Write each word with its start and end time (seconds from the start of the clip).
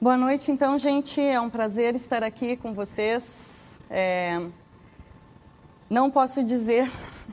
Boa 0.00 0.16
noite, 0.16 0.52
então, 0.52 0.78
gente. 0.78 1.20
É 1.20 1.40
um 1.40 1.50
prazer 1.50 1.96
estar 1.96 2.22
aqui 2.22 2.56
com 2.56 2.72
vocês. 2.72 3.76
É... 3.90 4.40
Não 5.90 6.08
posso 6.08 6.44
dizer 6.44 6.88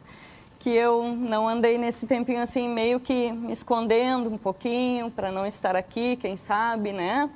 que 0.58 0.72
eu 0.72 1.16
não 1.16 1.48
andei 1.48 1.78
nesse 1.78 2.08
tempinho 2.08 2.42
assim, 2.42 2.68
meio 2.68 3.00
que 3.00 3.32
me 3.32 3.54
escondendo 3.54 4.32
um 4.34 4.38
pouquinho 4.40 5.12
para 5.12 5.32
não 5.32 5.46
estar 5.46 5.76
aqui, 5.76 6.16
quem 6.16 6.36
sabe, 6.36 6.92
né? 6.92 7.30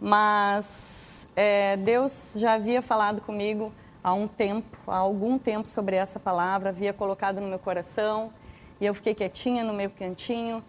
Mas 0.00 1.26
é, 1.34 1.76
Deus 1.76 2.34
já 2.36 2.52
havia 2.52 2.80
falado 2.80 3.20
comigo 3.22 3.72
há 4.04 4.14
um 4.14 4.28
tempo, 4.28 4.78
há 4.86 4.98
algum 4.98 5.36
tempo 5.36 5.66
sobre 5.66 5.96
essa 5.96 6.20
palavra, 6.20 6.68
havia 6.68 6.92
colocado 6.92 7.40
no 7.40 7.48
meu 7.48 7.58
coração 7.58 8.32
e 8.80 8.86
eu 8.86 8.94
fiquei 8.94 9.16
quietinha 9.16 9.64
no 9.64 9.72
meu 9.72 9.90
cantinho 9.90 10.62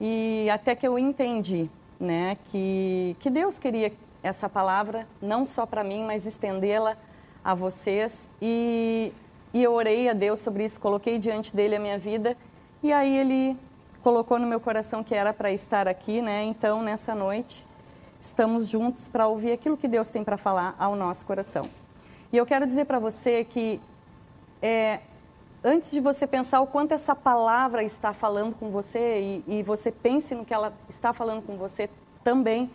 e 0.00 0.50
até 0.50 0.74
que 0.74 0.88
eu 0.88 0.98
entendi 0.98 1.70
né, 2.04 2.36
que, 2.46 3.16
que 3.18 3.30
Deus 3.30 3.58
queria 3.58 3.92
essa 4.22 4.48
palavra 4.48 5.06
não 5.20 5.46
só 5.46 5.66
para 5.66 5.82
mim, 5.82 6.04
mas 6.04 6.26
estendê-la 6.26 6.96
a 7.44 7.54
vocês. 7.54 8.30
E, 8.40 9.12
e 9.52 9.62
eu 9.62 9.72
orei 9.72 10.08
a 10.08 10.12
Deus 10.12 10.40
sobre 10.40 10.64
isso, 10.64 10.80
coloquei 10.80 11.18
diante 11.18 11.54
dele 11.54 11.76
a 11.76 11.80
minha 11.80 11.98
vida 11.98 12.36
e 12.82 12.92
aí 12.92 13.16
ele 13.16 13.56
colocou 14.02 14.38
no 14.38 14.46
meu 14.46 14.60
coração 14.60 15.02
que 15.02 15.14
era 15.14 15.32
para 15.32 15.50
estar 15.50 15.88
aqui, 15.88 16.20
né? 16.20 16.42
Então, 16.44 16.82
nessa 16.82 17.14
noite, 17.14 17.66
estamos 18.20 18.68
juntos 18.68 19.08
para 19.08 19.26
ouvir 19.26 19.52
aquilo 19.52 19.76
que 19.76 19.88
Deus 19.88 20.10
tem 20.10 20.22
para 20.22 20.36
falar 20.36 20.74
ao 20.78 20.94
nosso 20.94 21.24
coração. 21.24 21.68
E 22.32 22.36
eu 22.36 22.44
quero 22.44 22.66
dizer 22.66 22.84
para 22.84 22.98
você 22.98 23.44
que 23.44 23.80
é, 24.60 25.00
antes 25.64 25.90
de 25.90 25.98
você 25.98 26.26
pensar 26.26 26.60
o 26.60 26.66
quanto 26.66 26.92
essa 26.92 27.16
palavra 27.16 27.82
está 27.82 28.12
falando 28.12 28.54
com 28.54 28.70
você 28.70 29.20
e, 29.20 29.44
e, 29.48 29.62
você 29.62 29.90
pense 29.90 30.34
no 30.34 30.44
que 30.44 30.52
ela 30.52 30.74
está 30.90 31.14
falando 31.14 31.40
com 31.40 31.56
você 31.56 31.88
também, 32.22 32.70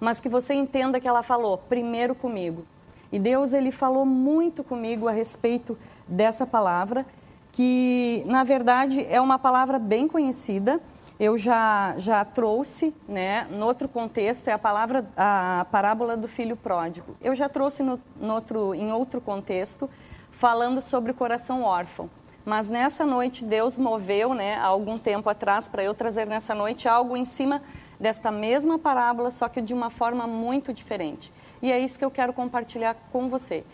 mas 0.00 0.20
que 0.20 0.28
você 0.28 0.52
entenda 0.52 0.98
que 0.98 1.06
ela 1.06 1.22
falou 1.22 1.56
primeiro 1.56 2.16
comigo. 2.16 2.66
E 3.12 3.18
Deus 3.18 3.52
ele 3.52 3.70
falou 3.70 4.04
muito 4.04 4.64
comigo 4.64 5.06
a 5.06 5.12
respeito 5.12 5.78
dessa 6.08 6.44
palavra, 6.44 7.06
que 7.52 8.24
na 8.26 8.42
verdade 8.42 9.06
é 9.08 9.20
uma 9.20 9.38
palavra 9.38 9.78
bem 9.78 10.08
conhecida. 10.08 10.80
Eu 11.20 11.38
já 11.38 11.94
já 11.98 12.24
trouxe, 12.24 12.92
né, 13.06 13.46
no 13.50 13.66
outro 13.66 13.88
contexto 13.88 14.48
é 14.48 14.52
a 14.52 14.58
palavra 14.58 15.06
a 15.16 15.64
parábola 15.70 16.16
do 16.16 16.26
filho 16.26 16.56
pródigo. 16.56 17.14
Eu 17.20 17.36
já 17.36 17.48
trouxe 17.48 17.84
no, 17.84 18.00
no 18.20 18.34
outro 18.34 18.74
em 18.74 18.90
outro 18.90 19.20
contexto 19.20 19.88
falando 20.32 20.80
sobre 20.80 21.12
o 21.12 21.14
coração 21.14 21.62
órfão. 21.62 22.10
Mas 22.44 22.68
nessa 22.68 23.06
noite 23.06 23.44
Deus 23.44 23.78
moveu, 23.78 24.34
né, 24.34 24.56
há 24.56 24.66
algum 24.66 24.98
tempo 24.98 25.30
atrás, 25.30 25.68
para 25.68 25.84
eu 25.84 25.94
trazer 25.94 26.26
nessa 26.26 26.54
noite 26.54 26.88
algo 26.88 27.16
em 27.16 27.24
cima 27.24 27.62
desta 28.00 28.32
mesma 28.32 28.78
parábola, 28.80 29.30
só 29.30 29.48
que 29.48 29.60
de 29.60 29.72
uma 29.72 29.90
forma 29.90 30.26
muito 30.26 30.72
diferente. 30.72 31.32
E 31.62 31.70
é 31.70 31.78
isso 31.78 31.96
que 31.96 32.04
eu 32.04 32.10
quero 32.10 32.32
compartilhar 32.32 32.96
com 33.12 33.28
você. 33.28 33.64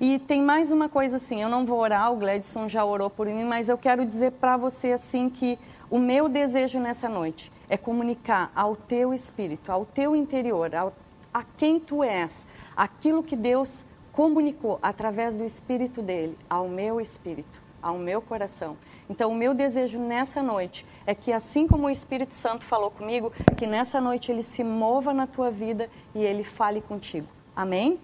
E 0.00 0.18
tem 0.18 0.42
mais 0.42 0.72
uma 0.72 0.88
coisa 0.88 1.16
assim, 1.16 1.40
eu 1.40 1.48
não 1.48 1.64
vou 1.64 1.78
orar, 1.78 2.12
o 2.12 2.16
Gladson 2.16 2.68
já 2.68 2.84
orou 2.84 3.08
por 3.08 3.26
mim, 3.26 3.44
mas 3.44 3.68
eu 3.68 3.78
quero 3.78 4.04
dizer 4.04 4.32
para 4.32 4.56
você 4.56 4.92
assim 4.92 5.30
que 5.30 5.56
o 5.88 5.98
meu 5.98 6.28
desejo 6.28 6.80
nessa 6.80 7.08
noite 7.08 7.52
é 7.68 7.76
comunicar 7.76 8.50
ao 8.54 8.74
teu 8.74 9.14
espírito, 9.14 9.70
ao 9.70 9.84
teu 9.84 10.14
interior, 10.14 10.74
ao, 10.74 10.92
a 11.32 11.44
quem 11.44 11.78
tu 11.78 12.02
és, 12.02 12.46
aquilo 12.76 13.22
que 13.22 13.36
Deus 13.36 13.84
comunicou 14.12 14.78
através 14.82 15.36
do 15.36 15.44
espírito 15.44 16.02
dele, 16.02 16.36
ao 16.48 16.68
meu 16.68 17.00
espírito 17.00 17.67
ao 17.88 17.98
meu 17.98 18.20
coração. 18.20 18.76
Então, 19.08 19.30
o 19.30 19.34
meu 19.34 19.54
desejo 19.54 19.98
nessa 19.98 20.42
noite 20.42 20.84
é 21.06 21.14
que, 21.14 21.32
assim 21.32 21.66
como 21.66 21.86
o 21.86 21.90
Espírito 21.90 22.34
Santo 22.34 22.64
falou 22.64 22.90
comigo, 22.90 23.32
que 23.56 23.66
nessa 23.66 24.00
noite 24.00 24.30
ele 24.30 24.42
se 24.42 24.62
mova 24.62 25.14
na 25.14 25.26
tua 25.26 25.50
vida 25.50 25.88
e 26.14 26.22
ele 26.22 26.44
fale 26.44 26.80
contigo. 26.80 27.28
Amém? 27.56 27.98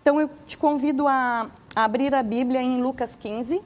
Então, 0.00 0.20
eu 0.20 0.30
te 0.46 0.56
convido 0.56 1.06
a 1.08 1.50
abrir 1.74 2.14
a 2.14 2.22
Bíblia 2.22 2.62
em 2.62 2.80
Lucas 2.80 3.16
15, 3.16 3.60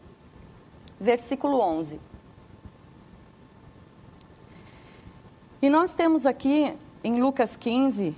versículo 0.98 1.60
11. 1.60 2.00
E 5.60 5.70
nós 5.70 5.94
temos 5.94 6.26
aqui, 6.26 6.76
em 7.04 7.20
Lucas 7.20 7.56
15, 7.56 8.16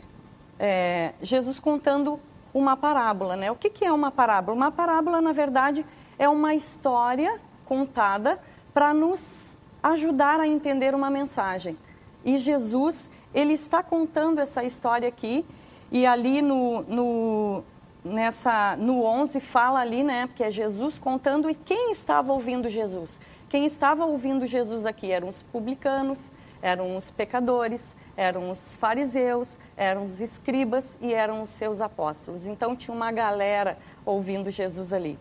é, 0.59 1.13
Jesus 1.21 1.61
contando 1.61 2.19
uma 2.55 2.77
parábola, 2.77 3.37
né? 3.37 3.51
O 3.51 3.57
que, 3.57 3.69
que 3.69 3.85
é 3.85 3.93
uma 3.93 4.11
parábola? 4.11 4.57
Uma 4.57 4.71
parábola, 4.71 5.21
na 5.21 5.33
verdade, 5.33 5.85
é 6.19 6.29
uma 6.29 6.55
história 6.55 7.41
contada 7.65 8.39
para 8.73 8.93
nos 8.93 9.57
ajudar 9.83 10.41
a 10.41 10.47
entender 10.47 10.95
uma 10.95 11.11
mensagem. 11.11 11.77
E 12.25 12.39
Jesus, 12.39 13.11
ele 13.35 13.53
está 13.53 13.83
contando 13.83 14.39
essa 14.39 14.65
história 14.65 15.09
aqui, 15.09 15.45
e 15.93 16.07
ali 16.07 16.41
no, 16.41 16.83
no, 16.83 17.65
nessa, 18.03 18.77
no 18.77 19.05
11 19.05 19.39
fala 19.41 19.81
ali, 19.81 20.03
né, 20.03 20.29
que 20.35 20.43
é 20.43 20.51
Jesus 20.51 20.99
contando, 20.99 21.51
e 21.51 21.55
quem 21.55 21.93
estava 21.93 22.33
ouvindo 22.33 22.69
Jesus? 22.69 23.21
Quem 23.49 23.67
estava 23.67 24.05
ouvindo 24.05 24.47
Jesus 24.47 24.87
aqui 24.87 25.13
eram 25.13 25.29
os 25.29 25.43
publicanos, 25.43 26.31
eram 26.63 26.97
os 26.97 27.11
pecadores, 27.11 27.95
eram 28.17 28.51
os 28.51 28.77
fariseus, 28.77 29.59
eram 29.77 30.07
os 30.07 30.19
escribas 30.19 30.97
e 31.01 31.13
eram 31.13 31.43
os 31.43 31.51
seus 31.51 31.81
apóstolos. 31.81 32.47
Então 32.47 32.75
tinha 32.75 32.95
uma 32.95 33.13
galera 33.13 33.77
ouvindo 34.05 34.51
Jesus 34.51 34.93
ali. 34.93 35.19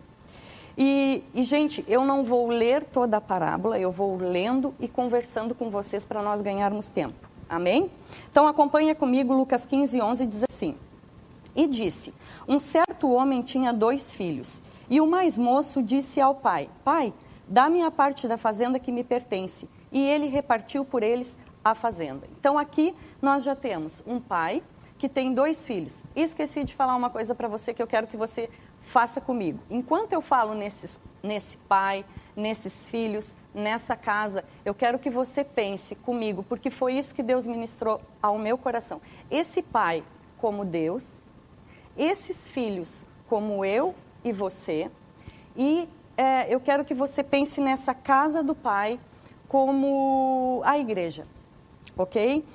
E, 0.78 1.24
e, 1.34 1.44
gente, 1.44 1.86
eu 1.88 2.04
não 2.04 2.24
vou 2.24 2.48
ler 2.48 2.84
toda 2.84 3.18
a 3.18 3.22
parábola, 3.22 3.80
eu 3.80 3.92
vou 3.92 4.18
lendo 4.18 4.74
e 4.80 4.88
conversando 4.88 5.54
com 5.54 5.70
vocês 5.70 6.04
para 6.04 6.22
nós 6.22 6.42
ganharmos 6.42 6.90
tempo. 6.90 7.30
Amém? 7.48 7.92
Então 8.32 8.48
acompanha 8.48 8.96
comigo 8.96 9.34
Lucas 9.34 9.66
15, 9.66 10.02
11, 10.02 10.26
diz 10.26 10.44
assim. 10.50 10.76
E 11.56 11.68
disse, 11.68 12.12
um 12.48 12.58
certo 12.58 13.12
homem 13.12 13.44
tinha 13.44 13.72
dois 13.72 14.16
filhos, 14.16 14.60
e 14.90 15.00
o 15.00 15.06
mais 15.06 15.38
moço 15.38 15.84
disse 15.84 16.20
ao 16.20 16.34
pai, 16.34 16.68
pai, 16.84 17.14
dá-me 17.48 17.84
a 17.84 17.92
parte 17.92 18.28
da 18.28 18.38
fazenda 18.38 18.80
que 18.80 18.92
me 18.92 19.04
pertence. 19.04 19.70
E 19.92 20.02
ele 20.02 20.26
repartiu 20.28 20.84
por 20.84 21.04
eles 21.04 21.38
a 21.64 21.76
fazenda. 21.76 22.28
Então 22.40 22.58
aqui 22.58 22.96
nós 23.22 23.44
já 23.44 23.56
temos 23.56 24.04
um 24.08 24.20
pai 24.20 24.64
que 24.98 25.08
tem 25.08 25.34
dois 25.34 25.68
filhos. 25.68 26.04
Esqueci 26.16 26.64
de 26.64 26.74
falar 26.74 26.96
uma 26.96 27.10
coisa 27.10 27.36
para 27.36 27.48
você 27.48 27.74
que 27.74 27.82
eu 27.82 27.88
quero 27.88 28.08
que 28.08 28.18
você 28.18 28.50
faça 28.84 29.20
comigo. 29.20 29.60
Enquanto 29.70 30.14
eu 30.14 30.22
falo 30.22 30.54
nesses, 30.54 31.00
nesse 31.24 31.58
pai, 31.58 32.06
nesses 32.36 32.90
filhos, 32.90 33.36
nessa 33.54 33.96
casa, 33.96 34.44
eu 34.64 34.76
quero 34.76 35.00
que 35.00 35.10
você 35.10 35.44
pense 35.44 35.96
comigo, 35.96 36.44
porque 36.44 36.70
foi 36.70 36.94
isso 36.94 37.16
que 37.16 37.24
Deus 37.24 37.48
ministrou 37.48 38.02
ao 38.22 38.38
meu 38.38 38.58
coração. 38.58 39.02
Esse 39.32 39.64
pai, 39.64 40.04
como 40.38 40.66
Deus, 40.66 41.24
esses 41.98 42.52
filhos, 42.52 43.06
como 43.28 43.64
eu 43.64 43.96
e 44.24 44.32
você, 44.32 44.92
e 45.56 45.88
é, 46.18 46.54
eu 46.54 46.60
quero 46.60 46.84
que 46.84 46.94
você 46.94 47.24
pense 47.24 47.62
nessa 47.62 47.94
casa 47.94 48.44
do 48.44 48.54
pai 48.54 49.00
como 49.48 50.62
a 50.66 50.78
igreja, 50.78 51.26
ok? 51.98 52.46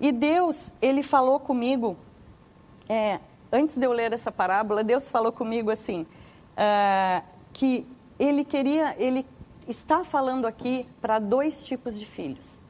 E 0.00 0.12
Deus, 0.12 0.72
ele 0.82 1.02
falou 1.02 1.40
comigo 1.40 1.96
é, 2.88 3.18
antes 3.52 3.76
de 3.76 3.84
eu 3.84 3.92
ler 3.92 4.12
essa 4.12 4.30
parábola, 4.30 4.84
Deus 4.84 5.10
falou 5.10 5.32
comigo 5.32 5.70
assim, 5.70 6.02
uh, 6.02 7.24
que 7.52 7.86
ele 8.18 8.44
queria, 8.44 8.94
ele 8.98 9.24
está 9.66 10.04
falando 10.04 10.46
aqui 10.46 10.86
para 11.00 11.18
dois 11.18 11.62
tipos 11.62 11.98
de 11.98 12.06
filhos. 12.06 12.60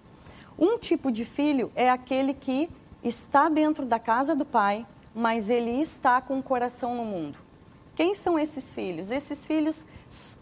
Um 0.58 0.78
tipo 0.78 1.12
de 1.12 1.24
filho 1.24 1.70
é 1.76 1.88
aquele 1.88 2.34
que 2.34 2.68
está 3.02 3.48
dentro 3.48 3.86
da 3.86 3.98
casa 3.98 4.34
do 4.34 4.44
pai, 4.44 4.86
mas 5.14 5.48
ele 5.50 5.80
está 5.80 6.20
com 6.20 6.38
o 6.38 6.42
coração 6.42 6.94
no 6.96 7.04
mundo. 7.04 7.38
Quem 7.94 8.14
são 8.14 8.38
esses 8.38 8.74
filhos? 8.74 9.10
Esses 9.10 9.46
filhos 9.46 9.86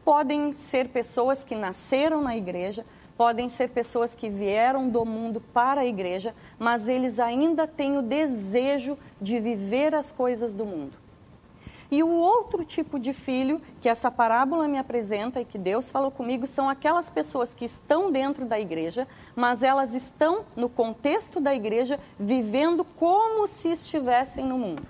podem 0.05 0.53
ser 0.53 0.89
pessoas 0.89 1.45
que 1.45 1.55
nasceram 1.55 2.21
na 2.21 2.37
igreja, 2.37 2.85
podem 3.17 3.49
ser 3.49 3.71
pessoas 3.71 4.15
que 4.15 4.29
vieram 4.29 4.89
do 4.89 5.05
mundo 5.05 5.41
para 5.53 5.81
a 5.81 5.87
igreja, 5.87 6.35
mas 6.59 6.89
eles 6.89 7.19
ainda 7.19 7.67
têm 7.67 7.97
o 7.97 8.03
desejo 8.03 8.99
de 9.21 9.39
viver 9.41 9.95
as 9.95 10.13
coisas 10.13 10.55
do 10.55 10.67
mundo. 10.67 11.07
E 11.91 12.03
o 12.03 12.11
outro 12.11 12.65
tipo 12.65 12.99
de 12.99 13.13
filho 13.13 13.61
que 13.81 13.89
essa 13.89 14.11
parábola 14.11 14.67
me 14.67 14.77
apresenta 14.77 15.41
e 15.41 15.45
que 15.45 15.57
Deus 15.57 15.91
falou 15.93 16.11
comigo 16.11 16.47
são 16.47 16.69
aquelas 16.69 17.09
pessoas 17.09 17.55
que 17.55 17.65
estão 17.65 18.11
dentro 18.11 18.45
da 18.45 18.59
igreja, 18.59 19.07
mas 19.37 19.63
elas 19.63 19.95
estão 19.95 20.45
no 20.57 20.69
contexto 20.69 21.39
da 21.39 21.55
igreja 21.55 22.01
vivendo 22.19 22.85
como 22.85 23.47
se 23.47 23.69
estivessem 23.69 24.45
no 24.45 24.59
mundo. 24.59 24.83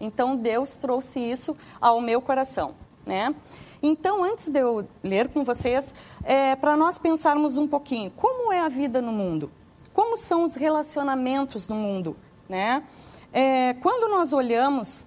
Então 0.00 0.36
Deus 0.36 0.76
trouxe 0.76 1.20
isso 1.20 1.56
ao 1.80 2.00
meu 2.00 2.20
coração, 2.20 2.74
né? 3.06 3.34
Então, 3.82 4.24
antes 4.24 4.50
de 4.50 4.58
eu 4.58 4.86
ler 5.02 5.28
com 5.28 5.44
vocês, 5.44 5.94
é, 6.24 6.56
para 6.56 6.76
nós 6.76 6.98
pensarmos 6.98 7.56
um 7.56 7.66
pouquinho, 7.66 8.10
como 8.10 8.52
é 8.52 8.60
a 8.60 8.68
vida 8.68 9.00
no 9.00 9.12
mundo? 9.12 9.50
Como 9.92 10.16
são 10.16 10.44
os 10.44 10.56
relacionamentos 10.56 11.68
no 11.68 11.76
mundo? 11.76 12.16
Né? 12.48 12.82
É, 13.32 13.74
quando 13.74 14.10
nós 14.10 14.32
olhamos 14.32 15.06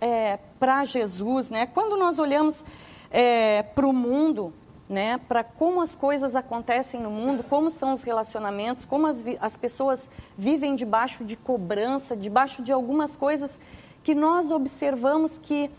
é, 0.00 0.38
para 0.58 0.84
Jesus, 0.84 1.48
né? 1.50 1.66
quando 1.66 1.96
nós 1.96 2.18
olhamos 2.18 2.64
é, 3.10 3.62
para 3.62 3.86
o 3.86 3.92
mundo, 3.92 4.52
né, 4.88 5.18
para 5.28 5.42
como 5.42 5.80
as 5.80 5.94
coisas 5.94 6.36
acontecem 6.36 7.00
no 7.00 7.10
mundo, 7.10 7.42
como 7.42 7.70
são 7.70 7.92
os 7.92 8.02
relacionamentos, 8.02 8.84
como 8.84 9.06
as, 9.06 9.24
as 9.40 9.56
pessoas 9.56 10.08
vivem 10.36 10.74
debaixo 10.74 11.24
de 11.24 11.36
cobrança, 11.36 12.16
debaixo 12.16 12.62
de 12.62 12.72
algumas 12.72 13.16
coisas 13.16 13.60
que 14.04 14.14
nós 14.14 14.50
observamos 14.50 15.38
que 15.38 15.70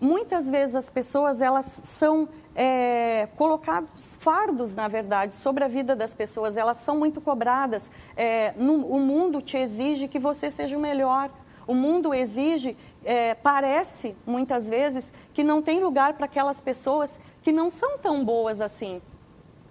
muitas 0.00 0.50
vezes 0.50 0.74
as 0.74 0.88
pessoas 0.88 1.42
elas 1.42 1.66
são 1.66 2.28
é, 2.54 3.28
colocados 3.36 4.16
fardos, 4.16 4.74
na 4.74 4.88
verdade, 4.88 5.34
sobre 5.34 5.62
a 5.62 5.68
vida 5.68 5.94
das 5.94 6.14
pessoas. 6.14 6.56
Elas 6.56 6.78
são 6.78 6.98
muito 6.98 7.20
cobradas. 7.20 7.90
É, 8.16 8.52
no, 8.56 8.86
o 8.86 8.98
mundo 8.98 9.42
te 9.42 9.56
exige 9.56 10.08
que 10.08 10.18
você 10.18 10.50
seja 10.50 10.76
o 10.76 10.80
melhor. 10.80 11.30
O 11.66 11.74
mundo 11.74 12.12
exige, 12.12 12.76
é, 13.04 13.34
parece 13.34 14.16
muitas 14.26 14.68
vezes, 14.68 15.12
que 15.32 15.44
não 15.44 15.62
tem 15.62 15.80
lugar 15.80 16.14
para 16.14 16.24
aquelas 16.24 16.60
pessoas 16.60 17.20
que 17.42 17.52
não 17.52 17.70
são 17.70 17.98
tão 17.98 18.24
boas 18.24 18.60
assim 18.60 19.00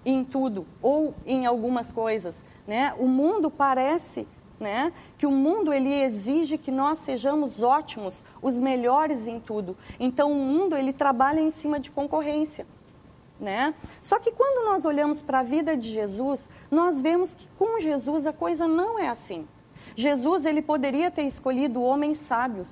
em 0.06 0.24
tudo 0.24 0.66
ou 0.82 1.14
em 1.26 1.46
algumas 1.46 1.92
coisas. 1.92 2.46
Né? 2.66 2.94
O 2.98 3.08
mundo 3.08 3.52
parece 3.52 4.28
né? 4.60 4.92
Que 5.18 5.26
o 5.26 5.32
mundo 5.32 5.74
ele 5.74 5.94
exige 5.94 6.58
que 6.58 6.72
nós 6.72 7.00
sejamos 7.00 7.62
ótimos, 7.62 8.26
os 8.42 8.58
melhores 8.58 9.28
em 9.28 9.40
tudo. 9.40 9.78
Então 10.00 10.32
o 10.32 10.36
mundo 10.36 10.76
ele 10.76 10.92
trabalha 10.92 11.40
em 11.40 11.50
cima 11.50 11.80
de 11.80 11.92
concorrência, 11.92 12.68
né? 13.40 13.74
Só 14.02 14.20
que 14.20 14.32
quando 14.32 14.66
nós 14.66 14.84
olhamos 14.86 15.22
para 15.22 15.40
a 15.40 15.44
vida 15.44 15.78
de 15.78 15.90
Jesus, 15.90 16.50
nós 16.70 17.02
vemos 17.02 17.34
que 17.34 17.48
com 17.58 17.80
Jesus 17.80 18.26
a 18.26 18.34
coisa 18.34 18.68
não 18.68 19.00
é 19.00 19.08
assim. 19.08 19.48
Jesus 19.96 20.46
ele 20.46 20.62
poderia 20.62 21.10
ter 21.10 21.24
escolhido 21.24 21.82
homens 21.82 22.18
sábios. 22.18 22.68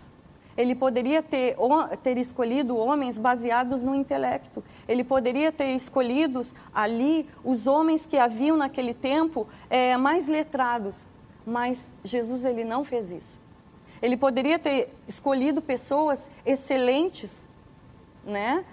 Ele 0.58 0.74
poderia 0.74 1.22
ter, 1.22 1.56
ter 2.02 2.18
escolhido 2.18 2.76
homens 2.76 3.20
baseados 3.20 3.84
no 3.84 3.94
intelecto. 3.94 4.64
Ele 4.88 5.04
poderia 5.04 5.52
ter 5.52 5.76
escolhido 5.76 6.42
ali 6.74 7.30
os 7.44 7.68
homens 7.68 8.08
que 8.08 8.18
haviam 8.18 8.58
naquele 8.58 8.94
tempo 8.94 9.48
é, 9.70 9.96
mais 9.98 10.28
letrados. 10.28 11.06
Mas 11.48 11.94
Jesus 12.04 12.44
ele 12.44 12.66
não 12.66 12.84
fez 12.84 13.10
isso. 13.10 13.40
Ele 14.02 14.18
poderia 14.18 14.60
ter 14.60 14.90
escolhido 15.08 15.62
pessoas 15.62 16.30
excelentes, 16.46 17.48
né? 18.26 18.66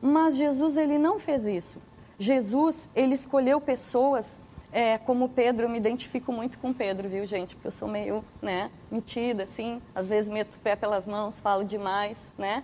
Mas 0.00 0.36
Jesus 0.36 0.76
ele 0.76 0.96
não 0.96 1.18
fez 1.18 1.44
isso. 1.48 1.82
Jesus 2.16 2.88
ele 2.94 3.16
escolheu 3.16 3.60
pessoas 3.60 4.40
é, 4.72 4.96
como 4.98 5.28
Pedro, 5.28 5.64
eu 5.66 5.68
me 5.68 5.78
identifico 5.78 6.32
muito 6.32 6.56
com 6.60 6.72
Pedro, 6.72 7.08
viu, 7.08 7.26
gente? 7.26 7.56
Porque 7.56 7.66
eu 7.66 7.72
sou 7.72 7.88
meio, 7.88 8.24
né, 8.40 8.70
metida, 8.88 9.42
assim, 9.42 9.82
às 9.92 10.08
vezes 10.08 10.30
meto 10.30 10.54
o 10.54 10.58
pé 10.60 10.76
pelas 10.76 11.08
mãos, 11.08 11.40
falo 11.40 11.64
demais, 11.64 12.30
né? 12.38 12.62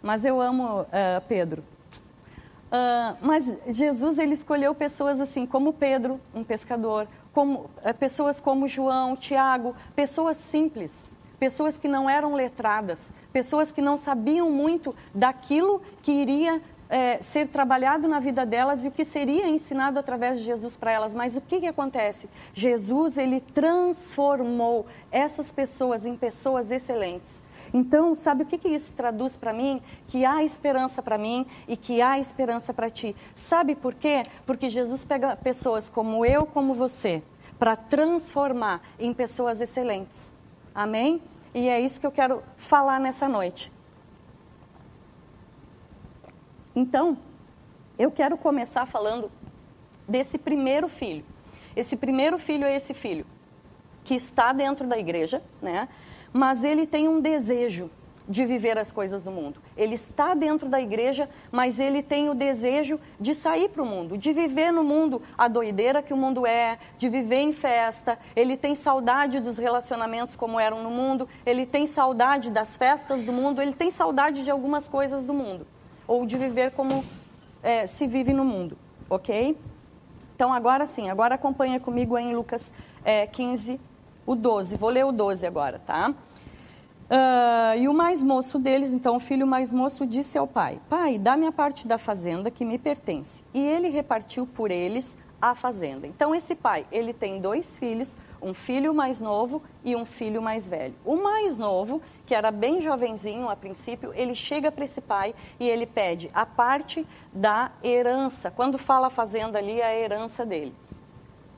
Mas 0.00 0.24
eu 0.24 0.40
amo 0.40 0.82
uh, 0.82 0.86
Pedro. 1.26 1.64
Uh, 2.68 3.16
mas 3.22 3.56
Jesus, 3.66 4.18
ele 4.18 4.34
escolheu 4.34 4.74
pessoas 4.74 5.20
assim, 5.20 5.46
como 5.46 5.72
Pedro, 5.72 6.20
um 6.34 6.44
pescador, 6.44 7.08
como, 7.32 7.60
uh, 7.60 7.94
pessoas 7.98 8.40
como 8.40 8.68
João, 8.68 9.16
Tiago, 9.16 9.74
pessoas 9.96 10.36
simples, 10.36 11.10
pessoas 11.38 11.78
que 11.78 11.88
não 11.88 12.10
eram 12.10 12.34
letradas, 12.34 13.10
pessoas 13.32 13.72
que 13.72 13.80
não 13.80 13.96
sabiam 13.96 14.50
muito 14.50 14.94
daquilo 15.14 15.80
que 16.02 16.12
iria 16.12 16.60
é, 16.90 17.20
ser 17.20 17.48
trabalhado 17.48 18.08
na 18.08 18.18
vida 18.18 18.46
delas 18.46 18.84
e 18.84 18.88
o 18.88 18.90
que 18.90 19.04
seria 19.04 19.48
ensinado 19.48 19.98
através 19.98 20.38
de 20.38 20.44
Jesus 20.44 20.76
para 20.76 20.92
elas. 20.92 21.14
Mas 21.14 21.36
o 21.36 21.40
que, 21.40 21.60
que 21.60 21.66
acontece? 21.66 22.28
Jesus, 22.54 23.18
ele 23.18 23.40
transformou 23.40 24.86
essas 25.10 25.52
pessoas 25.52 26.06
em 26.06 26.16
pessoas 26.16 26.70
excelentes. 26.70 27.42
Então, 27.72 28.14
sabe 28.14 28.42
o 28.42 28.46
que, 28.46 28.58
que 28.58 28.68
isso 28.68 28.92
traduz 28.94 29.36
para 29.36 29.52
mim? 29.52 29.80
Que 30.06 30.24
há 30.24 30.42
esperança 30.42 31.02
para 31.02 31.18
mim 31.18 31.46
e 31.66 31.76
que 31.76 32.00
há 32.00 32.18
esperança 32.18 32.72
para 32.72 32.90
ti. 32.90 33.14
Sabe 33.34 33.74
por 33.74 33.94
quê? 33.94 34.24
Porque 34.46 34.68
Jesus 34.68 35.04
pega 35.04 35.36
pessoas 35.36 35.88
como 35.88 36.24
eu, 36.24 36.46
como 36.46 36.74
você, 36.74 37.22
para 37.58 37.76
transformar 37.76 38.82
em 38.98 39.12
pessoas 39.12 39.60
excelentes. 39.60 40.32
Amém? 40.74 41.20
E 41.54 41.68
é 41.68 41.80
isso 41.80 42.00
que 42.00 42.06
eu 42.06 42.12
quero 42.12 42.42
falar 42.56 43.00
nessa 43.00 43.28
noite. 43.28 43.72
Então, 46.74 47.18
eu 47.98 48.10
quero 48.10 48.38
começar 48.38 48.86
falando 48.86 49.30
desse 50.06 50.38
primeiro 50.38 50.88
filho. 50.88 51.24
Esse 51.74 51.96
primeiro 51.96 52.38
filho 52.38 52.64
é 52.64 52.74
esse 52.74 52.94
filho 52.94 53.26
que 54.04 54.14
está 54.14 54.52
dentro 54.52 54.86
da 54.86 54.96
igreja, 54.96 55.42
né? 55.60 55.88
Mas 56.32 56.64
ele 56.64 56.86
tem 56.86 57.08
um 57.08 57.20
desejo 57.20 57.90
de 58.28 58.44
viver 58.44 58.76
as 58.76 58.92
coisas 58.92 59.22
do 59.22 59.30
mundo. 59.30 59.58
Ele 59.74 59.94
está 59.94 60.34
dentro 60.34 60.68
da 60.68 60.80
igreja, 60.80 61.28
mas 61.50 61.80
ele 61.80 62.02
tem 62.02 62.28
o 62.28 62.34
desejo 62.34 63.00
de 63.18 63.34
sair 63.34 63.70
para 63.70 63.82
o 63.82 63.86
mundo, 63.86 64.18
de 64.18 64.32
viver 64.32 64.70
no 64.70 64.84
mundo 64.84 65.22
a 65.36 65.48
doideira 65.48 66.02
que 66.02 66.12
o 66.12 66.16
mundo 66.16 66.46
é, 66.46 66.78
de 66.98 67.08
viver 67.08 67.40
em 67.40 67.52
festa. 67.54 68.18
Ele 68.36 68.56
tem 68.56 68.74
saudade 68.74 69.40
dos 69.40 69.56
relacionamentos 69.56 70.36
como 70.36 70.60
eram 70.60 70.82
no 70.82 70.90
mundo, 70.90 71.26
ele 71.46 71.64
tem 71.64 71.86
saudade 71.86 72.50
das 72.50 72.76
festas 72.76 73.24
do 73.24 73.32
mundo, 73.32 73.62
ele 73.62 73.72
tem 73.72 73.90
saudade 73.90 74.44
de 74.44 74.50
algumas 74.50 74.86
coisas 74.86 75.24
do 75.24 75.32
mundo 75.32 75.66
ou 76.06 76.26
de 76.26 76.36
viver 76.36 76.72
como 76.72 77.04
é, 77.62 77.86
se 77.86 78.06
vive 78.06 78.32
no 78.32 78.44
mundo, 78.44 78.76
ok? 79.08 79.56
Então, 80.34 80.52
agora 80.52 80.86
sim, 80.86 81.10
agora 81.10 81.34
acompanha 81.34 81.80
comigo 81.80 82.16
em 82.16 82.34
Lucas 82.34 82.72
é, 83.04 83.26
15, 83.26 83.80
o 84.28 84.36
12. 84.36 84.76
Vou 84.76 84.90
ler 84.90 85.06
o 85.06 85.12
12 85.12 85.46
agora, 85.46 85.78
tá? 85.78 86.10
Uh, 86.10 87.78
e 87.78 87.88
o 87.88 87.94
mais 87.94 88.22
moço 88.22 88.58
deles, 88.58 88.92
então 88.92 89.16
o 89.16 89.20
filho 89.20 89.46
mais 89.46 89.72
moço, 89.72 90.06
disse 90.06 90.36
ao 90.36 90.46
pai: 90.46 90.78
Pai, 90.90 91.18
dá-me 91.18 91.46
a 91.46 91.52
parte 91.52 91.88
da 91.88 91.96
fazenda 91.96 92.50
que 92.50 92.66
me 92.66 92.78
pertence. 92.78 93.42
E 93.54 93.66
ele 93.66 93.88
repartiu 93.88 94.46
por 94.46 94.70
eles 94.70 95.16
a 95.40 95.54
fazenda. 95.54 96.06
Então, 96.06 96.34
esse 96.34 96.54
pai, 96.54 96.84
ele 96.92 97.14
tem 97.14 97.40
dois 97.40 97.78
filhos, 97.78 98.18
um 98.42 98.52
filho 98.52 98.92
mais 98.92 99.20
novo 99.20 99.62
e 99.82 99.96
um 99.96 100.04
filho 100.04 100.42
mais 100.42 100.68
velho. 100.68 100.94
O 101.04 101.16
mais 101.16 101.56
novo, 101.56 102.02
que 102.26 102.34
era 102.34 102.50
bem 102.50 102.82
jovenzinho 102.82 103.48
a 103.48 103.56
princípio, 103.56 104.12
ele 104.14 104.34
chega 104.34 104.70
para 104.70 104.84
esse 104.84 105.00
pai 105.00 105.34
e 105.58 105.70
ele 105.70 105.86
pede 105.86 106.28
a 106.34 106.44
parte 106.44 107.06
da 107.32 107.70
herança. 107.82 108.50
Quando 108.50 108.76
fala 108.76 109.08
fazenda 109.08 109.58
ali, 109.58 109.80
é 109.80 109.86
a 109.86 109.98
herança 109.98 110.44
dele. 110.44 110.74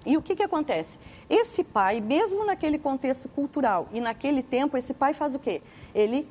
E 0.05 0.17
o 0.17 0.23
que, 0.23 0.35
que 0.35 0.43
acontece? 0.43 0.99
Esse 1.29 1.63
pai, 1.63 2.01
mesmo 2.01 2.45
naquele 2.45 2.79
contexto 2.79 3.29
cultural 3.29 3.89
e 3.93 4.01
naquele 4.01 4.43
tempo, 4.43 4.77
esse 4.77 4.95
pai 4.95 5.13
faz 5.13 5.35
o 5.35 5.39
quê? 5.39 5.63
Ele 5.95 6.27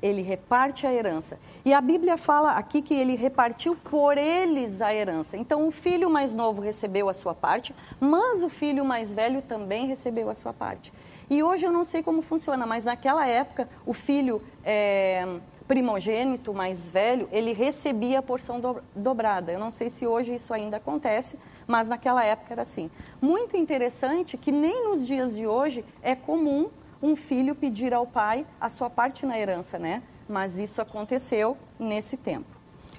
ele 0.00 0.22
reparte 0.22 0.86
a 0.86 0.92
herança. 0.92 1.38
E 1.64 1.74
a 1.74 1.80
Bíblia 1.80 2.16
fala 2.16 2.52
aqui 2.52 2.80
que 2.80 2.94
ele 2.94 3.16
repartiu 3.16 3.76
por 3.76 4.16
eles 4.16 4.80
a 4.80 4.94
herança. 4.94 5.36
Então, 5.36 5.66
o 5.66 5.70
filho 5.70 6.08
mais 6.08 6.34
novo 6.34 6.62
recebeu 6.62 7.08
a 7.08 7.14
sua 7.14 7.34
parte, 7.34 7.74
mas 7.98 8.42
o 8.42 8.48
filho 8.48 8.84
mais 8.84 9.12
velho 9.12 9.42
também 9.42 9.86
recebeu 9.86 10.30
a 10.30 10.34
sua 10.34 10.52
parte. 10.52 10.92
E 11.28 11.42
hoje 11.42 11.66
eu 11.66 11.72
não 11.72 11.84
sei 11.84 12.02
como 12.02 12.22
funciona, 12.22 12.64
mas 12.64 12.84
naquela 12.84 13.26
época, 13.26 13.68
o 13.84 13.92
filho 13.92 14.40
é, 14.64 15.26
primogênito 15.68 16.54
mais 16.54 16.90
velho, 16.90 17.28
ele 17.30 17.52
recebia 17.52 18.20
a 18.20 18.22
porção 18.22 18.58
do, 18.58 18.82
dobrada. 18.96 19.52
Eu 19.52 19.60
não 19.60 19.70
sei 19.70 19.90
se 19.90 20.06
hoje 20.06 20.34
isso 20.34 20.54
ainda 20.54 20.78
acontece, 20.78 21.38
mas 21.66 21.88
naquela 21.88 22.24
época 22.24 22.54
era 22.54 22.62
assim. 22.62 22.90
Muito 23.20 23.56
interessante 23.56 24.38
que 24.38 24.50
nem 24.50 24.88
nos 24.88 25.06
dias 25.06 25.36
de 25.36 25.46
hoje 25.46 25.84
é 26.02 26.16
comum 26.16 26.70
um 27.02 27.14
filho 27.14 27.54
pedir 27.54 27.92
ao 27.92 28.06
pai 28.06 28.46
a 28.58 28.70
sua 28.70 28.88
parte 28.88 29.26
na 29.26 29.38
herança, 29.38 29.78
né? 29.78 30.02
Mas 30.26 30.58
isso 30.58 30.80
aconteceu 30.80 31.56
nesse 31.78 32.16
tempo. 32.16 32.56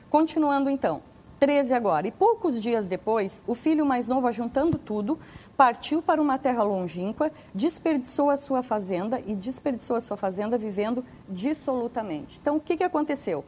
Continuando 0.10 0.70
então, 0.70 1.02
13 1.40 1.74
agora. 1.74 2.08
E 2.08 2.12
poucos 2.12 2.62
dias 2.62 2.88
depois, 2.88 3.44
o 3.48 3.56
filho 3.56 3.86
mais 3.86 4.08
novo, 4.08 4.28
ajuntando 4.28 4.78
tudo, 4.78 5.18
partiu 5.56 6.02
para 6.02 6.22
uma 6.22 6.38
terra 6.38 6.64
longínqua, 6.64 7.32
desperdiçou 7.54 8.30
a 8.30 8.38
sua 8.38 8.62
fazenda 8.62 9.22
e 9.26 9.34
desperdiçou 9.34 9.96
a 9.96 10.02
sua 10.02 10.18
fazenda 10.18 10.58
vivendo 10.58 11.04
dissolutamente. 11.28 12.40
Então, 12.42 12.58
o 12.58 12.60
que, 12.60 12.78
que 12.78 12.84
aconteceu? 12.84 13.46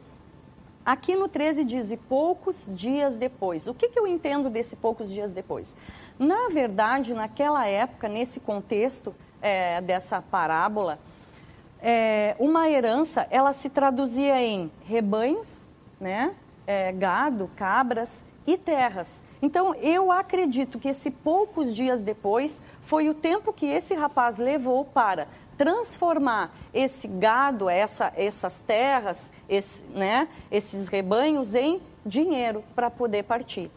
Aqui 0.84 1.14
no 1.14 1.28
13 1.28 1.62
diz, 1.62 1.92
e 1.92 1.96
poucos 1.96 2.66
dias 2.68 3.16
depois. 3.16 3.68
O 3.68 3.74
que, 3.74 3.88
que 3.88 3.98
eu 3.98 4.06
entendo 4.06 4.50
desse 4.50 4.74
poucos 4.74 5.12
dias 5.12 5.32
depois? 5.32 5.76
Na 6.18 6.48
verdade, 6.48 7.14
naquela 7.14 7.68
época, 7.68 8.08
nesse 8.08 8.40
contexto, 8.40 9.14
é, 9.40 9.80
dessa 9.80 10.20
parábola, 10.20 10.98
é, 11.80 12.34
uma 12.38 12.68
herança, 12.68 13.26
ela 13.30 13.52
se 13.52 13.68
traduzia 13.68 14.40
em 14.40 14.70
rebanhos, 14.84 15.68
né, 16.00 16.34
é, 16.66 16.92
gado, 16.92 17.50
cabras 17.56 18.24
e 18.46 18.56
terras. 18.56 19.22
Então, 19.40 19.74
eu 19.76 20.10
acredito 20.10 20.78
que 20.78 20.88
esse 20.88 21.10
poucos 21.10 21.74
dias 21.74 22.02
depois 22.02 22.60
foi 22.80 23.08
o 23.08 23.14
tempo 23.14 23.52
que 23.52 23.66
esse 23.66 23.94
rapaz 23.94 24.38
levou 24.38 24.84
para 24.84 25.28
transformar 25.56 26.52
esse 26.72 27.06
gado, 27.06 27.68
essa, 27.68 28.12
essas 28.16 28.58
terras, 28.58 29.30
esse, 29.48 29.84
né, 29.84 30.28
esses 30.50 30.88
rebanhos 30.88 31.54
em 31.54 31.80
dinheiro 32.04 32.64
para 32.74 32.90
poder 32.90 33.24
partir. 33.24 33.70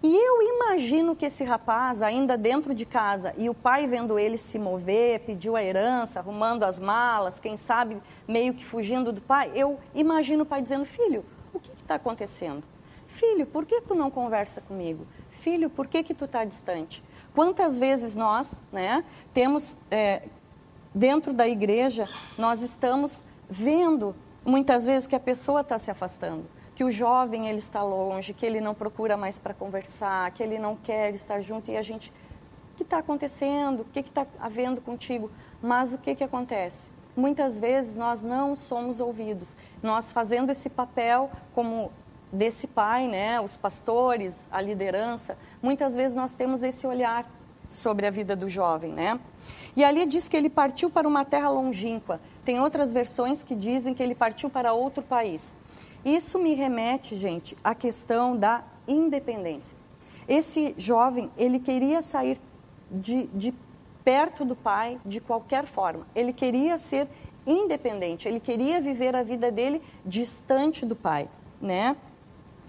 E 0.00 0.14
eu 0.14 0.42
imagino 0.42 1.16
que 1.16 1.26
esse 1.26 1.42
rapaz, 1.42 2.02
ainda 2.02 2.38
dentro 2.38 2.72
de 2.72 2.86
casa, 2.86 3.34
e 3.36 3.50
o 3.50 3.54
pai 3.54 3.86
vendo 3.86 4.16
ele 4.16 4.38
se 4.38 4.56
mover, 4.56 5.20
pediu 5.20 5.56
a 5.56 5.62
herança, 5.62 6.20
arrumando 6.20 6.62
as 6.62 6.78
malas, 6.78 7.40
quem 7.40 7.56
sabe 7.56 8.00
meio 8.26 8.54
que 8.54 8.64
fugindo 8.64 9.12
do 9.12 9.20
pai, 9.20 9.50
eu 9.56 9.78
imagino 9.92 10.44
o 10.44 10.46
pai 10.46 10.62
dizendo: 10.62 10.84
Filho, 10.84 11.24
o 11.58 11.60
que 11.60 11.82
está 11.82 11.96
acontecendo? 11.96 12.62
Filho, 13.06 13.46
por 13.46 13.64
que 13.64 13.80
tu 13.80 13.94
não 13.94 14.10
conversa 14.10 14.60
comigo? 14.60 15.06
Filho, 15.30 15.70
por 15.70 15.86
que 15.86 16.02
que 16.02 16.14
tu 16.14 16.26
está 16.26 16.44
distante? 16.44 17.02
Quantas 17.34 17.78
vezes 17.78 18.14
nós, 18.14 18.60
né, 18.72 19.04
temos 19.32 19.76
é, 19.90 20.22
dentro 20.94 21.32
da 21.32 21.48
igreja, 21.48 22.06
nós 22.36 22.60
estamos 22.62 23.22
vendo 23.48 24.14
muitas 24.44 24.86
vezes 24.86 25.06
que 25.06 25.16
a 25.16 25.20
pessoa 25.20 25.62
está 25.62 25.78
se 25.78 25.90
afastando, 25.90 26.44
que 26.74 26.84
o 26.84 26.90
jovem 26.90 27.48
ele 27.48 27.58
está 27.58 27.82
longe, 27.82 28.34
que 28.34 28.44
ele 28.44 28.60
não 28.60 28.74
procura 28.74 29.16
mais 29.16 29.38
para 29.38 29.54
conversar, 29.54 30.30
que 30.32 30.42
ele 30.42 30.58
não 30.58 30.76
quer 30.76 31.14
estar 31.14 31.40
junto 31.40 31.70
e 31.70 31.76
a 31.76 31.82
gente, 31.82 32.12
o 32.72 32.76
que 32.76 32.82
está 32.82 32.98
acontecendo? 32.98 33.80
O 33.80 33.84
que 33.84 34.00
está 34.00 34.26
havendo 34.38 34.80
contigo? 34.80 35.30
Mas 35.62 35.94
o 35.94 35.98
que 35.98 36.14
que 36.14 36.24
acontece? 36.24 36.90
Muitas 37.18 37.58
vezes 37.58 37.96
nós 37.96 38.22
não 38.22 38.54
somos 38.54 39.00
ouvidos. 39.00 39.56
Nós 39.82 40.12
fazendo 40.12 40.50
esse 40.50 40.70
papel 40.70 41.28
como 41.52 41.90
desse 42.32 42.68
pai, 42.68 43.08
né, 43.08 43.40
os 43.40 43.56
pastores, 43.56 44.46
a 44.52 44.60
liderança, 44.60 45.36
muitas 45.60 45.96
vezes 45.96 46.14
nós 46.14 46.36
temos 46.36 46.62
esse 46.62 46.86
olhar 46.86 47.28
sobre 47.66 48.06
a 48.06 48.10
vida 48.10 48.36
do 48.36 48.48
jovem, 48.48 48.92
né? 48.92 49.18
E 49.74 49.82
ali 49.82 50.06
diz 50.06 50.28
que 50.28 50.36
ele 50.36 50.48
partiu 50.48 50.90
para 50.90 51.08
uma 51.08 51.24
terra 51.24 51.48
longínqua. 51.48 52.20
Tem 52.44 52.60
outras 52.60 52.92
versões 52.92 53.42
que 53.42 53.56
dizem 53.56 53.94
que 53.94 54.02
ele 54.02 54.14
partiu 54.14 54.48
para 54.48 54.72
outro 54.72 55.02
país. 55.02 55.56
Isso 56.04 56.38
me 56.38 56.54
remete, 56.54 57.16
gente, 57.16 57.58
à 57.64 57.74
questão 57.74 58.36
da 58.36 58.62
independência. 58.86 59.76
Esse 60.28 60.72
jovem, 60.78 61.32
ele 61.36 61.58
queria 61.58 62.00
sair 62.00 62.38
de, 62.88 63.26
de 63.26 63.52
perto 64.08 64.42
do 64.42 64.56
pai 64.56 64.98
de 65.04 65.20
qualquer 65.20 65.66
forma. 65.66 66.06
Ele 66.14 66.32
queria 66.32 66.78
ser 66.78 67.06
independente, 67.46 68.26
ele 68.26 68.40
queria 68.40 68.80
viver 68.80 69.14
a 69.14 69.22
vida 69.22 69.50
dele 69.50 69.82
distante 70.02 70.86
do 70.86 70.96
pai, 70.96 71.28
né? 71.60 71.94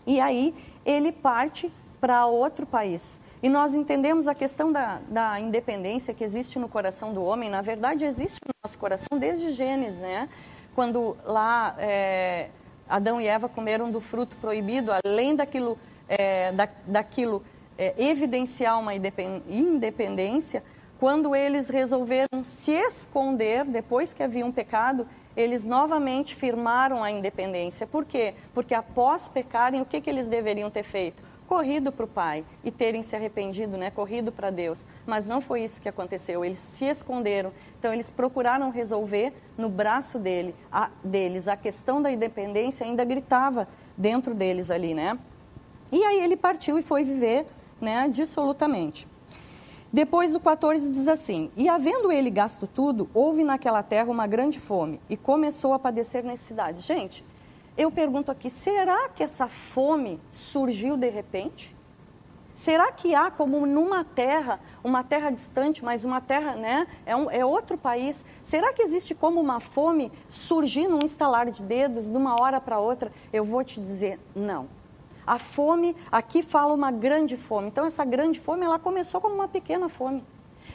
E 0.05 0.19
aí 0.19 0.53
ele 0.86 1.13
parte 1.13 1.72
para 2.01 2.25
outro 2.25 2.65
país. 2.65 3.22
E 3.41 3.48
nós 3.48 3.74
entendemos 3.74 4.27
a 4.27 4.36
questão 4.36 4.69
da, 4.69 5.00
da 5.08 5.39
independência 5.39 6.13
que 6.13 6.25
existe 6.25 6.60
no 6.60 6.67
coração 6.67 7.13
do 7.13 7.24
homem, 7.24 7.50
na 7.50 7.62
verdade 7.62 8.03
existe 8.03 8.41
no 8.46 8.51
nosso 8.62 8.77
coração 8.77 9.17
desde 9.17 9.51
Gênesis, 9.51 10.01
né? 10.01 10.27
Quando 10.75 11.15
lá 11.24 11.74
é, 11.79 12.50
Adão 12.89 13.22
e 13.22 13.27
Eva 13.27 13.48
comeram 13.48 13.89
do 13.89 14.01
fruto 14.01 14.36
proibido, 14.41 14.91
além 15.05 15.38
daquilo, 15.38 15.79
é, 16.10 16.51
da, 16.51 16.67
daquilo 16.86 17.41
é, 17.77 17.93
evidenciar 17.98 18.77
uma 18.77 18.93
independência, 18.93 20.62
quando 21.00 21.34
eles 21.34 21.70
resolveram 21.70 22.44
se 22.44 22.72
esconder 22.72 23.63
depois 23.63 24.13
que 24.13 24.22
havia 24.22 24.46
um 24.46 24.51
pecado, 24.51 25.08
eles 25.36 25.63
novamente 25.63 26.36
firmaram 26.36 27.01
a 27.01 27.10
independência. 27.10 27.88
Por 27.88 28.03
quê? 28.03 28.34
Porque 28.53 28.74
após 28.74 29.29
pecarem, 29.29 29.79
o 29.79 29.86
que, 29.86 30.01
que 30.01 30.10
eles 30.10 30.27
deveriam 30.27 30.70
ter 30.70 30.84
feito? 30.84 31.24
corrido 31.48 31.91
para 31.91 32.06
o 32.06 32.08
Pai 32.08 32.46
e 32.63 32.70
terem 32.70 33.01
se 33.01 33.15
arrependido, 33.15 33.75
né, 33.75 33.89
corrido 33.89 34.32
para 34.32 34.51
Deus. 34.51 34.86
Mas 35.03 35.25
não 35.25 35.41
foi 35.41 35.63
isso 35.63 35.82
que 35.82 35.89
aconteceu. 35.89 36.46
Eles 36.46 36.60
se 36.60 36.86
esconderam. 36.86 37.51
Então 37.79 37.91
eles 37.91 38.12
procuraram 38.12 38.70
resolver 38.70 39.34
no 39.58 39.68
braço 39.68 40.20
dele, 40.20 40.53
a, 40.72 40.91
deles. 41.03 41.48
A 41.48 41.58
questão 41.58 42.03
da 42.03 42.12
independência 42.12 42.86
ainda 42.86 43.03
gritava 43.03 43.68
dentro 43.98 44.36
deles 44.36 44.70
ali, 44.70 44.94
né? 44.94 45.18
E 45.91 46.03
aí 46.03 46.24
ele 46.24 46.38
partiu 46.38 46.77
e 46.77 46.84
foi 46.84 47.03
viver, 47.03 47.48
né, 47.82 48.08
dissolutamente. 48.08 49.08
Depois 49.91 50.36
o 50.36 50.39
14 50.39 50.91
diz 50.91 51.08
assim: 51.08 51.50
E 51.58 51.67
havendo 51.67 52.12
ele 52.12 52.29
gasto 52.29 52.67
tudo, 52.67 53.10
houve 53.13 53.43
naquela 53.43 53.81
terra 53.81 54.12
uma 54.12 54.27
grande 54.27 54.60
fome 54.60 55.01
e 55.10 55.17
começou 55.17 55.74
a 55.74 55.79
padecer 55.79 56.24
necessidade. 56.24 56.81
Gente, 56.81 57.25
eu 57.75 57.91
pergunto 57.91 58.31
aqui: 58.31 58.50
será 58.51 59.10
que 59.10 59.24
essa 59.24 59.48
fome 59.48 60.22
surgiu 60.29 60.96
de 60.96 61.10
repente? 61.10 61.75
Será 62.53 62.91
que 62.91 63.15
há 63.15 63.31
como 63.31 63.65
numa 63.65 64.03
terra, 64.03 64.60
uma 64.84 65.01
terra 65.01 65.31
distante, 65.31 65.84
mas 65.84 66.03
uma 66.03 66.19
terra, 66.19 66.55
né, 66.55 66.86
é, 67.05 67.15
um, 67.15 67.31
é 67.31 67.46
outro 67.46 67.77
país, 67.77 68.25
será 68.43 68.74
que 68.74 68.81
existe 68.81 69.15
como 69.15 69.39
uma 69.39 69.62
fome 69.62 70.12
surgir 70.27 70.89
num 70.89 71.00
estalar 71.05 71.50
de 71.50 71.63
dedos, 71.63 72.10
de 72.10 72.17
uma 72.17 72.36
hora 72.39 72.60
para 72.60 72.77
outra? 72.77 73.13
Eu 73.31 73.46
vou 73.46 73.63
te 73.63 73.79
dizer, 73.79 74.19
não. 74.36 74.67
A 75.29 75.38
fome, 75.38 75.95
aqui 76.12 76.41
fala 76.41 76.74
uma 76.74 76.89
grande 76.89 77.38
fome. 77.38 77.67
Então 77.67 77.86
essa 77.86 78.03
grande 78.03 78.39
fome, 78.39 78.65
ela 78.65 78.79
começou 78.79 79.21
como 79.21 79.36
uma 79.36 79.48
pequena 79.48 79.88
fome. 79.88 80.24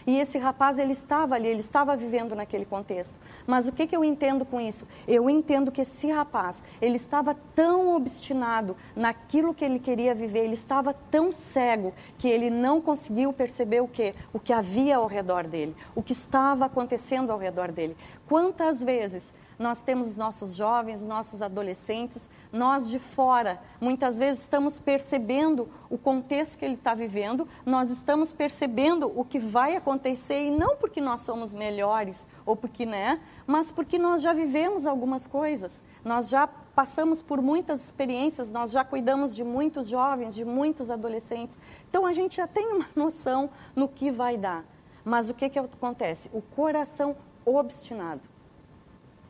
E 0.06 0.20
esse 0.20 0.38
rapaz, 0.38 0.78
ele 0.78 0.92
estava 0.92 1.34
ali, 1.34 1.48
ele 1.48 1.58
estava 1.58 1.96
vivendo 1.96 2.36
naquele 2.36 2.64
contexto. 2.64 3.18
Mas 3.48 3.66
o 3.66 3.72
que, 3.72 3.84
que 3.84 3.96
eu 3.96 4.04
entendo 4.04 4.44
com 4.44 4.60
isso? 4.60 4.86
Eu 5.08 5.28
entendo 5.28 5.72
que 5.72 5.80
esse 5.80 6.08
rapaz, 6.08 6.62
ele 6.80 6.94
estava 6.94 7.34
tão 7.52 7.96
obstinado 7.96 8.76
naquilo 8.94 9.52
que 9.52 9.64
ele 9.64 9.80
queria 9.80 10.14
viver, 10.14 10.44
ele 10.44 10.54
estava 10.54 10.94
tão 11.10 11.32
cego 11.32 11.92
que 12.16 12.28
ele 12.28 12.48
não 12.48 12.80
conseguiu 12.80 13.32
perceber 13.32 13.80
o 13.80 13.88
que? 13.88 14.14
O 14.32 14.38
que 14.38 14.52
havia 14.52 14.98
ao 14.98 15.08
redor 15.08 15.48
dele, 15.48 15.74
o 15.96 16.02
que 16.02 16.12
estava 16.12 16.66
acontecendo 16.66 17.32
ao 17.32 17.38
redor 17.40 17.72
dele. 17.72 17.96
Quantas 18.28 18.84
vezes 18.84 19.34
nós 19.58 19.82
temos 19.82 20.08
os 20.08 20.16
nossos 20.16 20.54
jovens, 20.54 21.02
nossos 21.02 21.40
adolescentes, 21.40 22.28
nós 22.54 22.88
de 22.88 23.00
fora, 23.00 23.60
muitas 23.80 24.20
vezes 24.20 24.42
estamos 24.42 24.78
percebendo 24.78 25.68
o 25.90 25.98
contexto 25.98 26.56
que 26.56 26.64
ele 26.64 26.74
está 26.74 26.94
vivendo, 26.94 27.48
nós 27.66 27.90
estamos 27.90 28.32
percebendo 28.32 29.12
o 29.14 29.24
que 29.24 29.40
vai 29.40 29.74
acontecer 29.74 30.46
e 30.46 30.50
não 30.52 30.76
porque 30.76 31.00
nós 31.00 31.22
somos 31.22 31.52
melhores 31.52 32.28
ou 32.46 32.54
porque, 32.54 32.86
né, 32.86 33.20
mas 33.44 33.72
porque 33.72 33.98
nós 33.98 34.22
já 34.22 34.32
vivemos 34.32 34.86
algumas 34.86 35.26
coisas, 35.26 35.82
nós 36.04 36.28
já 36.28 36.46
passamos 36.46 37.20
por 37.20 37.42
muitas 37.42 37.84
experiências, 37.84 38.48
nós 38.50 38.70
já 38.70 38.84
cuidamos 38.84 39.34
de 39.34 39.42
muitos 39.42 39.88
jovens, 39.88 40.32
de 40.32 40.44
muitos 40.44 40.92
adolescentes, 40.92 41.58
então 41.90 42.06
a 42.06 42.12
gente 42.12 42.36
já 42.36 42.46
tem 42.46 42.68
uma 42.68 42.86
noção 42.94 43.50
no 43.74 43.88
que 43.88 44.12
vai 44.12 44.36
dar. 44.36 44.64
Mas 45.04 45.28
o 45.28 45.34
que, 45.34 45.50
que 45.50 45.58
acontece? 45.58 46.30
O 46.32 46.40
coração 46.40 47.16
obstinado 47.44 48.22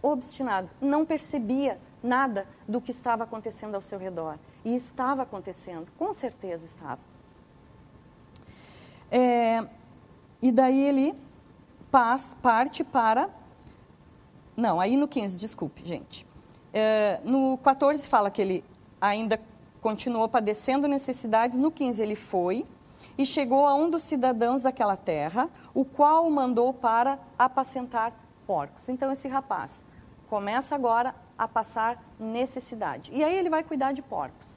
obstinado, 0.04 0.68
não 0.82 1.06
percebia 1.06 1.80
nada 2.04 2.46
do 2.68 2.80
que 2.80 2.90
estava 2.90 3.24
acontecendo 3.24 3.74
ao 3.74 3.80
seu 3.80 3.98
redor. 3.98 4.38
E 4.64 4.76
estava 4.76 5.22
acontecendo, 5.22 5.90
com 5.98 6.12
certeza 6.12 6.66
estava. 6.66 7.00
É, 9.10 9.66
e 10.42 10.52
daí 10.52 10.86
ele 10.86 11.14
paz, 11.90 12.36
parte 12.42 12.84
para. 12.84 13.30
Não, 14.56 14.78
aí 14.78 14.96
no 14.96 15.08
15, 15.08 15.38
desculpe, 15.38 15.82
gente. 15.84 16.26
É, 16.72 17.20
no 17.24 17.58
14 17.58 18.06
fala 18.08 18.30
que 18.30 18.42
ele 18.42 18.64
ainda 19.00 19.40
continuou 19.80 20.28
padecendo 20.28 20.86
necessidades. 20.86 21.58
No 21.58 21.70
15 21.70 22.02
ele 22.02 22.14
foi 22.14 22.66
e 23.16 23.24
chegou 23.24 23.66
a 23.66 23.74
um 23.74 23.88
dos 23.88 24.02
cidadãos 24.02 24.62
daquela 24.62 24.96
terra, 24.96 25.48
o 25.72 25.84
qual 25.84 26.26
o 26.26 26.30
mandou 26.30 26.74
para 26.74 27.18
apacentar 27.38 28.12
porcos. 28.46 28.88
Então 28.88 29.10
esse 29.12 29.28
rapaz 29.28 29.84
começa 30.28 30.74
agora 30.74 31.14
a 31.38 31.48
passar 31.48 32.02
necessidade. 32.18 33.10
E 33.12 33.22
aí 33.22 33.36
ele 33.36 33.50
vai 33.50 33.62
cuidar 33.62 33.92
de 33.92 34.02
porcos. 34.02 34.56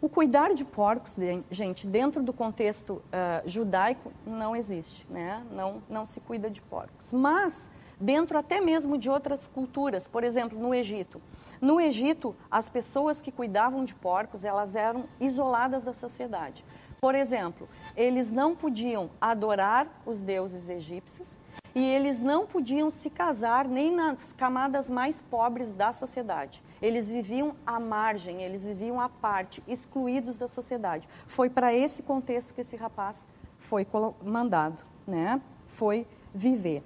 O 0.00 0.08
cuidar 0.08 0.52
de 0.52 0.64
porcos, 0.64 1.16
gente, 1.50 1.86
dentro 1.86 2.22
do 2.22 2.32
contexto 2.32 2.94
uh, 2.94 3.48
judaico, 3.48 4.12
não 4.26 4.54
existe, 4.54 5.06
né? 5.10 5.42
Não, 5.50 5.82
não 5.88 6.04
se 6.04 6.20
cuida 6.20 6.50
de 6.50 6.60
porcos. 6.60 7.10
Mas, 7.10 7.70
dentro 7.98 8.36
até 8.36 8.60
mesmo 8.60 8.98
de 8.98 9.08
outras 9.08 9.46
culturas, 9.46 10.06
por 10.06 10.22
exemplo, 10.22 10.58
no 10.58 10.74
Egito. 10.74 11.22
No 11.58 11.80
Egito, 11.80 12.36
as 12.50 12.68
pessoas 12.68 13.22
que 13.22 13.32
cuidavam 13.32 13.82
de 13.82 13.94
porcos, 13.94 14.44
elas 14.44 14.76
eram 14.76 15.04
isoladas 15.18 15.84
da 15.84 15.94
sociedade. 15.94 16.62
Por 17.00 17.14
exemplo, 17.14 17.66
eles 17.96 18.30
não 18.30 18.54
podiam 18.54 19.10
adorar 19.18 19.88
os 20.04 20.20
deuses 20.20 20.68
egípcios, 20.68 21.38
e 21.74 21.84
eles 21.84 22.20
não 22.20 22.46
podiam 22.46 22.90
se 22.90 23.10
casar 23.10 23.66
nem 23.66 23.92
nas 23.92 24.32
camadas 24.32 24.88
mais 24.88 25.20
pobres 25.20 25.72
da 25.72 25.92
sociedade. 25.92 26.62
Eles 26.80 27.08
viviam 27.08 27.56
à 27.66 27.80
margem, 27.80 28.42
eles 28.42 28.64
viviam 28.64 29.00
à 29.00 29.08
parte, 29.08 29.62
excluídos 29.66 30.38
da 30.38 30.46
sociedade. 30.46 31.08
Foi 31.26 31.50
para 31.50 31.74
esse 31.74 32.02
contexto 32.02 32.54
que 32.54 32.60
esse 32.60 32.76
rapaz 32.76 33.26
foi 33.58 33.86
mandado, 34.22 34.84
né? 35.06 35.40
Foi 35.66 36.06
viver. 36.32 36.84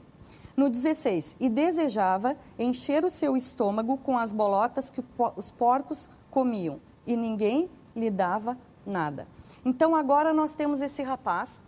No 0.56 0.68
16, 0.68 1.36
e 1.38 1.48
desejava 1.48 2.36
encher 2.58 3.04
o 3.04 3.10
seu 3.10 3.36
estômago 3.36 3.96
com 3.98 4.18
as 4.18 4.32
bolotas 4.32 4.90
que 4.90 5.04
os 5.36 5.50
porcos 5.50 6.10
comiam, 6.30 6.80
e 7.06 7.16
ninguém 7.16 7.70
lhe 7.94 8.10
dava 8.10 8.56
nada. 8.84 9.28
Então 9.64 9.94
agora 9.94 10.32
nós 10.32 10.54
temos 10.54 10.80
esse 10.80 11.02
rapaz 11.02 11.62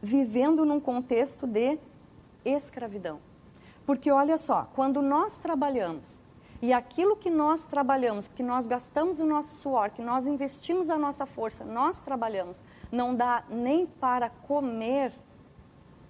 vivendo 0.00 0.64
num 0.64 0.80
contexto 0.80 1.46
de 1.46 1.78
escravidão. 2.44 3.20
Porque 3.84 4.10
olha 4.10 4.38
só, 4.38 4.68
quando 4.74 5.02
nós 5.02 5.38
trabalhamos 5.38 6.20
e 6.60 6.72
aquilo 6.72 7.16
que 7.16 7.28
nós 7.28 7.66
trabalhamos, 7.66 8.28
que 8.28 8.42
nós 8.42 8.66
gastamos 8.66 9.18
o 9.18 9.26
nosso 9.26 9.56
suor, 9.56 9.90
que 9.90 10.00
nós 10.00 10.26
investimos 10.26 10.88
a 10.90 10.96
nossa 10.96 11.26
força, 11.26 11.64
nós 11.64 12.00
trabalhamos, 12.00 12.64
não 12.90 13.14
dá 13.14 13.42
nem 13.50 13.84
para 13.84 14.30
comer, 14.30 15.12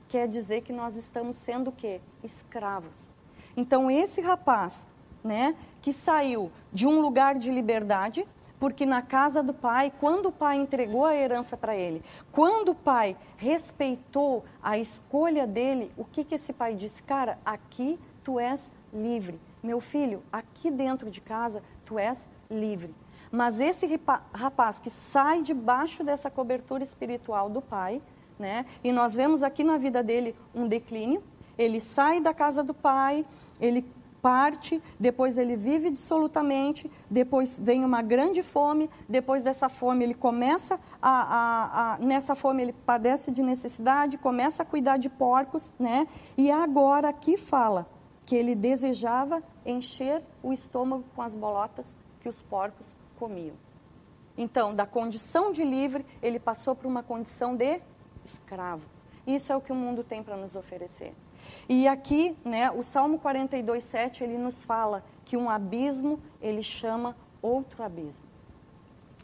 quer 0.09 0.29
dizer 0.29 0.61
que 0.61 0.73
nós 0.73 0.97
estamos 0.97 1.37
sendo 1.37 1.69
o 1.69 1.73
quê? 1.73 2.01
Escravos. 2.23 3.11
Então 3.57 3.91
esse 3.91 4.21
rapaz, 4.21 4.87
né, 5.25 5.57
que 5.81 5.93
saiu 5.93 6.53
de 6.73 6.87
um 6.87 7.01
lugar 7.01 7.37
de 7.37 7.51
liberdade 7.51 8.29
porque 8.63 8.87
na 8.87 9.03
casa 9.03 9.43
do 9.43 9.53
pai, 9.53 9.93
quando 9.99 10.27
o 10.27 10.33
pai 10.33 10.57
entregou 10.57 11.05
a 11.05 11.17
herança 11.17 11.57
para 11.57 11.75
ele, 11.75 12.01
quando 12.31 12.69
o 12.69 12.75
pai 12.77 13.17
respeitou 13.37 14.45
a 14.63 14.79
escolha 14.79 15.49
dele, 15.49 15.91
o 15.97 16.05
que, 16.05 16.23
que 16.23 16.37
esse 16.37 16.53
pai 16.53 16.77
disse? 16.77 17.03
Cara, 17.03 17.41
aqui 17.45 17.99
tu 18.23 18.39
és 18.39 18.71
livre. 18.95 19.41
Meu 19.61 19.81
filho, 19.81 20.23
aqui 20.33 20.71
dentro 20.71 21.11
de 21.11 21.21
casa 21.21 21.61
tu 21.85 21.99
és 21.99 22.29
livre. 22.49 22.95
Mas 23.33 23.59
esse 23.59 24.01
rapaz 24.33 24.79
que 24.79 24.91
sai 24.91 25.43
debaixo 25.43 26.05
dessa 26.05 26.31
cobertura 26.31 26.85
espiritual 26.85 27.51
do 27.51 27.61
pai, 27.61 28.01
né? 28.39 28.65
E 28.85 28.93
nós 28.93 29.17
vemos 29.17 29.43
aqui 29.43 29.65
na 29.65 29.77
vida 29.77 30.05
dele 30.05 30.37
um 30.55 30.69
declínio. 30.69 31.21
Ele 31.59 31.81
sai 31.81 32.21
da 32.21 32.33
casa 32.33 32.63
do 32.63 32.73
pai, 32.73 33.27
ele 33.61 33.85
parte, 34.23 34.81
depois 34.99 35.37
ele 35.37 35.57
vive 35.57 35.91
dissolutamente, 35.91 36.91
depois 37.11 37.59
vem 37.59 37.85
uma 37.85 38.01
grande 38.01 38.41
fome, 38.41 38.89
depois 39.09 39.43
dessa 39.43 39.69
fome 39.69 40.05
ele 40.05 40.15
começa 40.15 40.79
a, 41.03 41.11
a, 41.11 41.95
a, 41.95 41.99
nessa 41.99 42.37
fome 42.37 42.63
ele 42.63 42.73
padece 42.73 43.33
de 43.33 43.43
necessidade, 43.43 44.17
começa 44.17 44.63
a 44.63 44.67
cuidar 44.67 44.97
de 44.97 45.11
porcos, 45.11 45.75
né? 45.79 46.07
E 46.39 46.51
agora 46.53 47.09
aqui 47.09 47.37
fala 47.37 47.89
que 48.25 48.37
ele 48.37 48.55
desejava 48.55 49.43
encher 49.67 50.23
o 50.41 50.53
estômago 50.53 51.05
com 51.17 51.23
as 51.23 51.35
bolotas 51.35 51.97
que 52.21 52.29
os 52.29 52.41
porcos 52.41 52.95
comiam. 53.19 53.57
Então, 54.39 54.75
da 54.75 54.87
condição 54.87 55.53
de 55.53 55.65
livre, 55.65 56.07
ele 56.23 56.39
passou 56.39 56.75
para 56.75 56.89
uma 56.89 57.03
condição 57.03 57.57
de 57.57 57.81
escravo. 58.25 58.87
Isso 59.27 59.53
é 59.53 59.57
o 59.57 59.61
que 59.61 59.73
o 59.73 59.75
mundo 59.75 60.03
tem 60.03 60.23
para 60.23 60.37
nos 60.37 60.57
oferecer. 60.57 61.13
E 61.69 61.87
aqui, 61.89 62.37
né, 62.45 62.71
o 62.71 62.83
Salmo 62.83 63.19
42, 63.19 63.83
7, 63.83 64.25
ele 64.25 64.39
nos 64.39 64.65
fala 64.65 65.05
que 65.25 65.37
um 65.37 65.49
abismo, 65.49 66.21
ele 66.41 66.63
chama 66.63 67.17
outro 67.41 67.83
abismo. 67.83 68.27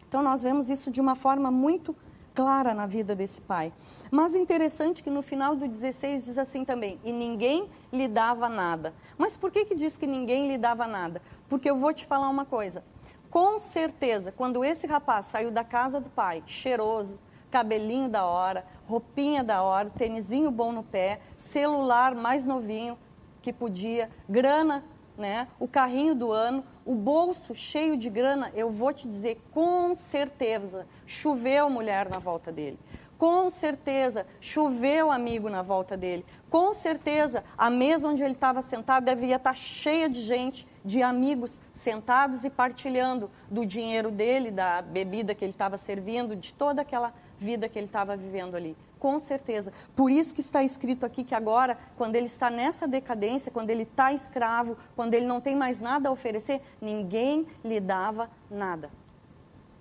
Então, 0.09 0.23
nós 0.23 0.43
vemos 0.43 0.71
isso 0.71 0.91
de 0.91 1.01
uma 1.01 1.15
forma 1.15 1.51
muito 1.51 1.95
clara 2.39 2.73
na 2.73 2.87
vida 2.87 3.17
desse 3.17 3.41
pai. 3.41 3.73
Mas 4.13 4.37
interessante 4.37 5.03
que 5.03 5.11
no 5.11 5.23
final 5.23 5.57
do 5.57 5.67
16 5.67 6.25
diz 6.25 6.39
assim 6.39 6.65
também, 6.65 6.99
e 7.03 7.11
ninguém 7.11 7.69
lhe 7.93 8.07
dava 8.07 8.49
nada. 8.49 8.95
Mas 9.19 9.37
por 9.37 9.51
que, 9.51 9.65
que 9.65 9.75
diz 9.75 9.97
que 9.97 10.07
ninguém 10.07 10.47
lhe 10.47 10.57
dava 10.57 10.87
nada? 10.87 11.21
Porque 11.49 11.69
eu 11.69 11.77
vou 11.77 11.93
te 11.93 12.07
falar 12.07 12.29
uma 12.29 12.45
coisa. 12.45 12.85
Com 13.29 13.59
certeza, 13.59 14.31
quando 14.31 14.65
esse 14.65 14.87
rapaz 14.87 15.27
saiu 15.27 15.51
da 15.51 15.65
casa 15.65 16.01
do 16.01 16.09
pai, 16.09 16.43
cheiroso, 16.47 17.19
cabelinho 17.50 18.09
da 18.09 18.25
hora, 18.25 18.64
roupinha 18.87 19.43
da 19.43 19.62
hora, 19.62 19.90
tênisinho 19.90 20.50
bom 20.50 20.73
no 20.73 20.83
pé, 20.83 21.21
celular 21.37 22.14
mais 22.14 22.45
novinho 22.45 22.99
que 23.43 23.52
podia, 23.52 24.11
grana, 24.28 24.85
né? 25.17 25.49
O 25.59 25.67
carrinho 25.67 26.14
do 26.14 26.33
ano, 26.33 26.64
o 26.85 26.95
bolso 26.95 27.55
cheio 27.55 27.97
de 27.97 28.09
grana, 28.09 28.52
eu 28.55 28.71
vou 28.71 28.93
te 28.93 29.09
dizer 29.09 29.40
com 29.52 29.95
certeza, 29.95 30.87
choveu 31.07 31.69
mulher 31.69 32.09
na 32.09 32.19
volta 32.19 32.52
dele. 32.52 32.78
Com 33.19 33.50
certeza, 33.50 34.25
choveu 34.40 35.11
amigo 35.11 35.50
na 35.50 35.61
volta 35.61 35.97
dele. 35.97 36.25
Com 36.49 36.73
certeza, 36.73 37.43
a 37.59 37.69
mesa 37.69 38.07
onde 38.07 38.23
ele 38.23 38.35
estava 38.35 38.62
sentado 38.62 39.05
devia 39.05 39.37
estar 39.37 39.57
cheia 39.57 40.09
de 40.09 40.23
gente, 40.23 40.69
de 40.85 41.02
amigos 41.02 41.61
sentados 41.73 42.45
e 42.45 42.50
partilhando 42.50 43.28
do 43.50 43.67
dinheiro 43.67 44.12
dele, 44.12 44.52
da 44.52 44.81
bebida 44.81 45.35
que 45.35 45.45
ele 45.45 45.50
estava 45.50 45.76
servindo, 45.76 46.37
de 46.37 46.55
toda 46.55 46.83
aquela 46.83 47.12
vida 47.38 47.68
que 47.68 47.78
ele 47.78 47.87
estava 47.87 48.16
vivendo 48.16 48.57
ali. 48.57 48.76
Com 48.99 49.21
certeza. 49.21 49.73
Por 49.95 50.11
isso 50.11 50.35
que 50.35 50.40
está 50.40 50.62
escrito 50.62 51.07
aqui 51.07 51.23
que 51.23 51.35
agora, 51.35 51.78
quando 51.97 52.16
ele 52.16 52.26
está 52.26 52.50
nessa 52.50 52.87
decadência, 52.87 53.52
quando 53.52 53.71
ele 53.71 53.85
está 53.85 54.12
escravo, 54.12 54.76
quando 54.97 55.14
ele 55.14 55.26
não 55.26 55.40
tem 55.40 55.54
mais 55.54 55.78
nada 55.78 56.09
a 56.09 56.12
oferecer, 56.12 56.61
ninguém 56.80 57.47
lhe 57.64 57.80
dava 57.80 58.28
nada. 58.50 58.90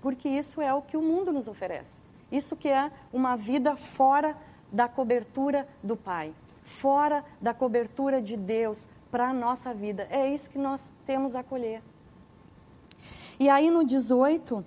Porque 0.02 0.30
isso 0.30 0.62
é 0.62 0.74
o 0.74 0.82
que 0.82 0.96
o 0.96 1.02
mundo 1.02 1.34
nos 1.34 1.48
oferece. 1.48 2.00
Isso 2.32 2.56
que 2.56 2.70
é 2.70 2.92
uma 3.12 3.36
vida 3.36 3.76
fora 3.76 4.38
da 4.72 4.88
cobertura 4.88 5.68
do 5.82 5.96
Pai, 5.96 6.34
fora 6.62 7.26
da 7.42 7.54
cobertura 7.54 8.22
de 8.22 8.38
Deus 8.38 8.88
para 9.10 9.30
a 9.30 9.34
nossa 9.34 9.74
vida. 9.74 10.08
É 10.12 10.30
isso 10.30 10.50
que 10.50 10.60
nós 10.60 10.92
temos 11.06 11.36
a 11.36 11.40
acolher. 11.40 11.82
E 13.40 13.50
aí 13.50 13.70
no 13.70 13.84
18, 13.84 14.64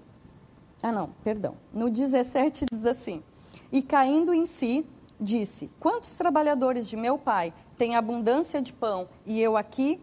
ah 0.82 0.92
não, 0.92 1.10
perdão, 1.22 1.56
no 1.72 1.90
17 1.90 2.66
diz 2.70 2.86
assim: 2.86 3.22
E 3.70 3.82
caindo 3.82 4.32
em 4.32 4.46
si, 4.46 4.86
disse: 5.20 5.70
Quantos 5.78 6.14
trabalhadores 6.14 6.88
de 6.88 6.96
meu 6.96 7.18
pai 7.18 7.52
têm 7.76 7.96
abundância 7.96 8.62
de 8.62 8.72
pão 8.72 9.08
e 9.26 9.40
eu 9.40 9.56
aqui 9.56 10.00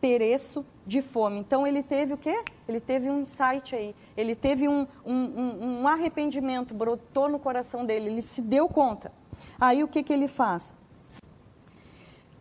pereço 0.00 0.64
de 0.86 1.02
fome. 1.02 1.40
Então 1.40 1.66
ele 1.66 1.82
teve 1.82 2.14
o 2.14 2.16
quê? 2.16 2.44
Ele 2.68 2.78
teve 2.78 3.10
um 3.10 3.20
insight 3.20 3.74
aí, 3.74 3.94
ele 4.16 4.36
teve 4.36 4.68
um, 4.68 4.86
um, 5.04 5.80
um, 5.80 5.88
arrependimento, 5.88 6.74
brotou 6.74 7.28
no 7.28 7.38
coração 7.38 7.84
dele, 7.84 8.10
ele 8.10 8.22
se 8.22 8.40
deu 8.40 8.68
conta. 8.68 9.10
Aí 9.60 9.82
o 9.82 9.88
que, 9.88 10.02
que 10.02 10.12
ele 10.12 10.28
faz? 10.28 10.74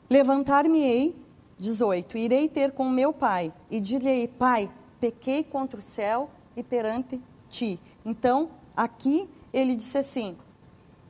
Levantar-me-ei, 0.10 1.16
18, 1.58 2.18
irei 2.18 2.48
ter 2.48 2.72
com 2.72 2.88
meu 2.88 3.12
pai 3.12 3.52
e 3.72 3.80
direi, 3.80 4.28
pai, 4.28 4.70
pequei 5.00 5.44
contra 5.44 5.80
o 5.80 5.84
céu 5.84 6.30
e 6.56 6.62
perante 6.62 7.20
ti. 7.50 7.80
Então, 8.06 8.50
aqui 8.76 9.30
ele 9.54 9.76
disse 9.76 9.98
assim, 9.98 10.38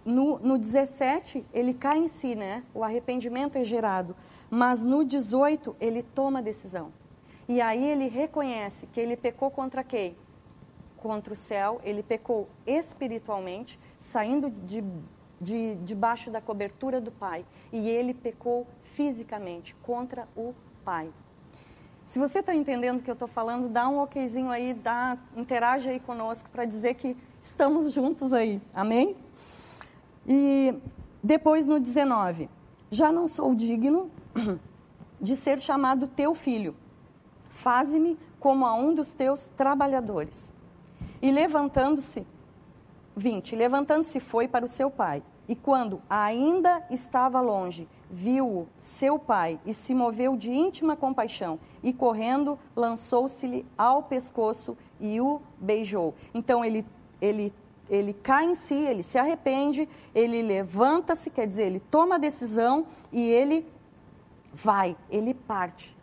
no, 0.06 0.38
no 0.40 0.58
17 0.58 1.44
ele 1.52 1.74
cai 1.74 1.98
em 1.98 2.08
si, 2.08 2.36
né? 2.36 2.64
O 2.74 2.84
arrependimento 2.84 3.58
é 3.58 3.64
gerado. 3.64 4.16
Mas 4.50 4.84
no 4.84 5.04
18 5.04 5.76
ele 5.80 6.04
toma 6.04 6.40
a 6.40 6.42
decisão. 6.42 6.94
E 7.48 7.60
aí 7.60 7.84
ele 7.84 8.08
reconhece 8.08 8.88
que 8.88 9.00
ele 9.00 9.18
pecou 9.18 9.50
contra 9.50 9.84
quem? 9.84 10.16
Contra 10.98 11.34
o 11.34 11.36
céu, 11.36 11.80
ele 11.84 12.02
pecou 12.02 12.48
espiritualmente, 12.66 13.80
saindo 13.98 14.50
de, 14.50 14.84
de 15.40 15.76
debaixo 15.76 16.32
da 16.32 16.42
cobertura 16.42 17.02
do 17.02 17.12
Pai. 17.12 17.46
E 17.72 17.90
ele 17.90 18.14
pecou 18.14 18.66
fisicamente 18.82 19.76
contra 19.84 20.28
o 20.36 20.54
Pai. 20.84 21.12
Se 22.06 22.20
você 22.20 22.40
está 22.40 22.54
entendendo 22.54 23.00
o 23.00 23.04
que 23.04 23.10
eu 23.10 23.14
estou 23.14 23.28
falando, 23.28 23.68
dá 23.68 23.90
um 23.90 24.00
okzinho 24.00 24.52
aí, 24.52 24.74
dá, 24.74 25.18
interage 25.36 25.90
aí 25.90 26.00
conosco 26.00 26.50
para 26.50 26.64
dizer 26.66 26.94
que 26.94 27.18
estamos 27.42 27.92
juntos 27.92 28.32
aí. 28.32 28.62
Amém? 28.74 29.16
E 30.28 30.74
depois 31.24 31.66
no 31.66 31.80
19, 31.80 32.50
já 32.92 33.12
não 33.12 33.28
sou 33.28 33.56
digno 33.56 34.12
de 35.20 35.36
ser 35.36 35.60
chamado 35.60 36.08
teu 36.08 36.36
filho 36.36 36.76
faze-me 37.56 38.20
como 38.38 38.66
a 38.66 38.74
um 38.76 38.94
dos 38.94 39.14
teus 39.14 39.46
trabalhadores. 39.56 40.54
E 41.22 41.32
levantando-se, 41.32 42.28
20, 43.16 43.56
levantando-se 43.56 44.20
foi 44.20 44.48
para 44.48 44.66
o 44.66 44.68
seu 44.68 44.92
pai. 44.92 45.24
E 45.48 45.56
quando 45.56 46.02
ainda 46.10 46.86
estava 46.92 47.40
longe, 47.40 47.88
viu-o 48.16 48.66
seu 48.78 49.20
pai 49.20 49.60
e 49.66 49.74
se 49.74 49.94
moveu 49.94 50.38
de 50.38 50.50
íntima 50.50 50.96
compaixão 50.96 51.60
e 51.84 51.92
correndo 51.92 52.58
lançou-se-lhe 52.74 53.66
ao 53.78 54.04
pescoço 54.04 54.78
e 55.02 55.20
o 55.20 55.42
beijou. 55.60 56.16
Então 56.34 56.64
ele 56.64 56.86
ele 57.22 57.54
ele 57.90 58.14
cai 58.14 58.46
em 58.46 58.56
si, 58.56 58.74
ele 58.74 59.04
se 59.04 59.20
arrepende, 59.20 59.88
ele 60.16 60.42
levanta-se, 60.42 61.30
quer 61.30 61.46
dizer, 61.46 61.66
ele 61.66 61.80
toma 61.80 62.16
a 62.16 62.18
decisão 62.18 62.88
e 63.12 63.30
ele 63.30 63.68
vai, 64.52 64.96
ele 65.10 65.34
parte. 65.34 65.96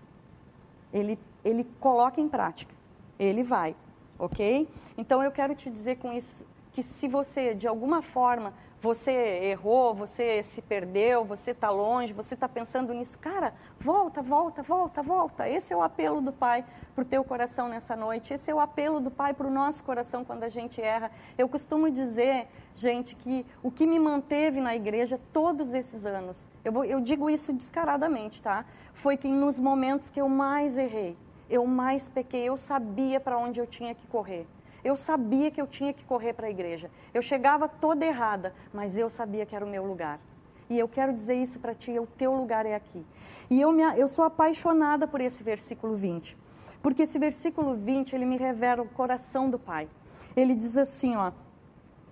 Ele 0.92 1.18
ele 1.42 1.64
coloca 1.80 2.20
em 2.20 2.28
prática, 2.28 2.74
ele 3.18 3.42
vai, 3.42 3.74
ok? 4.18 4.68
Então 4.98 5.22
eu 5.22 5.32
quero 5.32 5.54
te 5.54 5.70
dizer 5.70 5.96
com 5.96 6.12
isso 6.12 6.46
que 6.72 6.82
se 6.82 7.08
você, 7.08 7.54
de 7.54 7.66
alguma 7.66 8.02
forma, 8.02 8.52
você 8.82 9.12
errou, 9.44 9.94
você 9.94 10.42
se 10.42 10.60
perdeu, 10.60 11.24
você 11.24 11.52
está 11.52 11.70
longe, 11.70 12.12
você 12.12 12.34
está 12.34 12.48
pensando 12.48 12.92
nisso, 12.92 13.16
cara, 13.16 13.54
volta, 13.78 14.20
volta, 14.20 14.60
volta, 14.60 15.00
volta. 15.00 15.48
Esse 15.48 15.72
é 15.72 15.76
o 15.76 15.82
apelo 15.82 16.20
do 16.20 16.32
Pai 16.32 16.64
para 16.92 17.02
o 17.02 17.04
teu 17.04 17.22
coração 17.22 17.68
nessa 17.68 17.94
noite. 17.94 18.34
Esse 18.34 18.50
é 18.50 18.54
o 18.54 18.58
apelo 18.58 19.00
do 19.00 19.08
Pai 19.08 19.34
para 19.34 19.46
o 19.46 19.50
nosso 19.50 19.84
coração 19.84 20.24
quando 20.24 20.42
a 20.42 20.48
gente 20.48 20.82
erra. 20.82 21.12
Eu 21.38 21.48
costumo 21.48 21.88
dizer, 21.92 22.48
gente, 22.74 23.14
que 23.14 23.46
o 23.62 23.70
que 23.70 23.86
me 23.86 24.00
manteve 24.00 24.60
na 24.60 24.74
igreja 24.74 25.20
todos 25.32 25.74
esses 25.74 26.04
anos, 26.04 26.48
eu, 26.64 26.72
vou, 26.72 26.84
eu 26.84 27.00
digo 27.00 27.30
isso 27.30 27.52
descaradamente, 27.52 28.42
tá? 28.42 28.64
Foi 28.92 29.16
que 29.16 29.28
nos 29.28 29.60
momentos 29.60 30.10
que 30.10 30.20
eu 30.20 30.28
mais 30.28 30.76
errei, 30.76 31.16
eu 31.48 31.64
mais 31.66 32.08
pequei, 32.08 32.48
eu 32.48 32.56
sabia 32.56 33.20
para 33.20 33.38
onde 33.38 33.60
eu 33.60 33.66
tinha 33.66 33.94
que 33.94 34.08
correr. 34.08 34.44
Eu 34.84 34.96
sabia 34.96 35.50
que 35.50 35.60
eu 35.60 35.66
tinha 35.66 35.92
que 35.92 36.04
correr 36.04 36.32
para 36.32 36.46
a 36.46 36.50
igreja. 36.50 36.90
Eu 37.14 37.22
chegava 37.22 37.68
toda 37.68 38.04
errada, 38.04 38.54
mas 38.72 38.98
eu 38.98 39.08
sabia 39.08 39.46
que 39.46 39.54
era 39.54 39.64
o 39.64 39.68
meu 39.68 39.84
lugar. 39.84 40.20
E 40.68 40.78
eu 40.78 40.88
quero 40.88 41.12
dizer 41.12 41.34
isso 41.34 41.60
para 41.60 41.74
ti, 41.74 41.98
o 41.98 42.06
teu 42.06 42.34
lugar 42.34 42.66
é 42.66 42.74
aqui. 42.74 43.04
E 43.50 43.60
eu, 43.60 43.72
me, 43.72 43.82
eu 43.96 44.08
sou 44.08 44.24
apaixonada 44.24 45.06
por 45.06 45.20
esse 45.20 45.44
versículo 45.44 45.94
20. 45.94 46.36
Porque 46.82 47.02
esse 47.02 47.18
versículo 47.18 47.76
20, 47.76 48.14
ele 48.14 48.24
me 48.24 48.36
revela 48.36 48.82
o 48.82 48.88
coração 48.88 49.48
do 49.48 49.58
Pai. 49.58 49.88
Ele 50.36 50.54
diz 50.54 50.76
assim, 50.76 51.14
ó... 51.16 51.30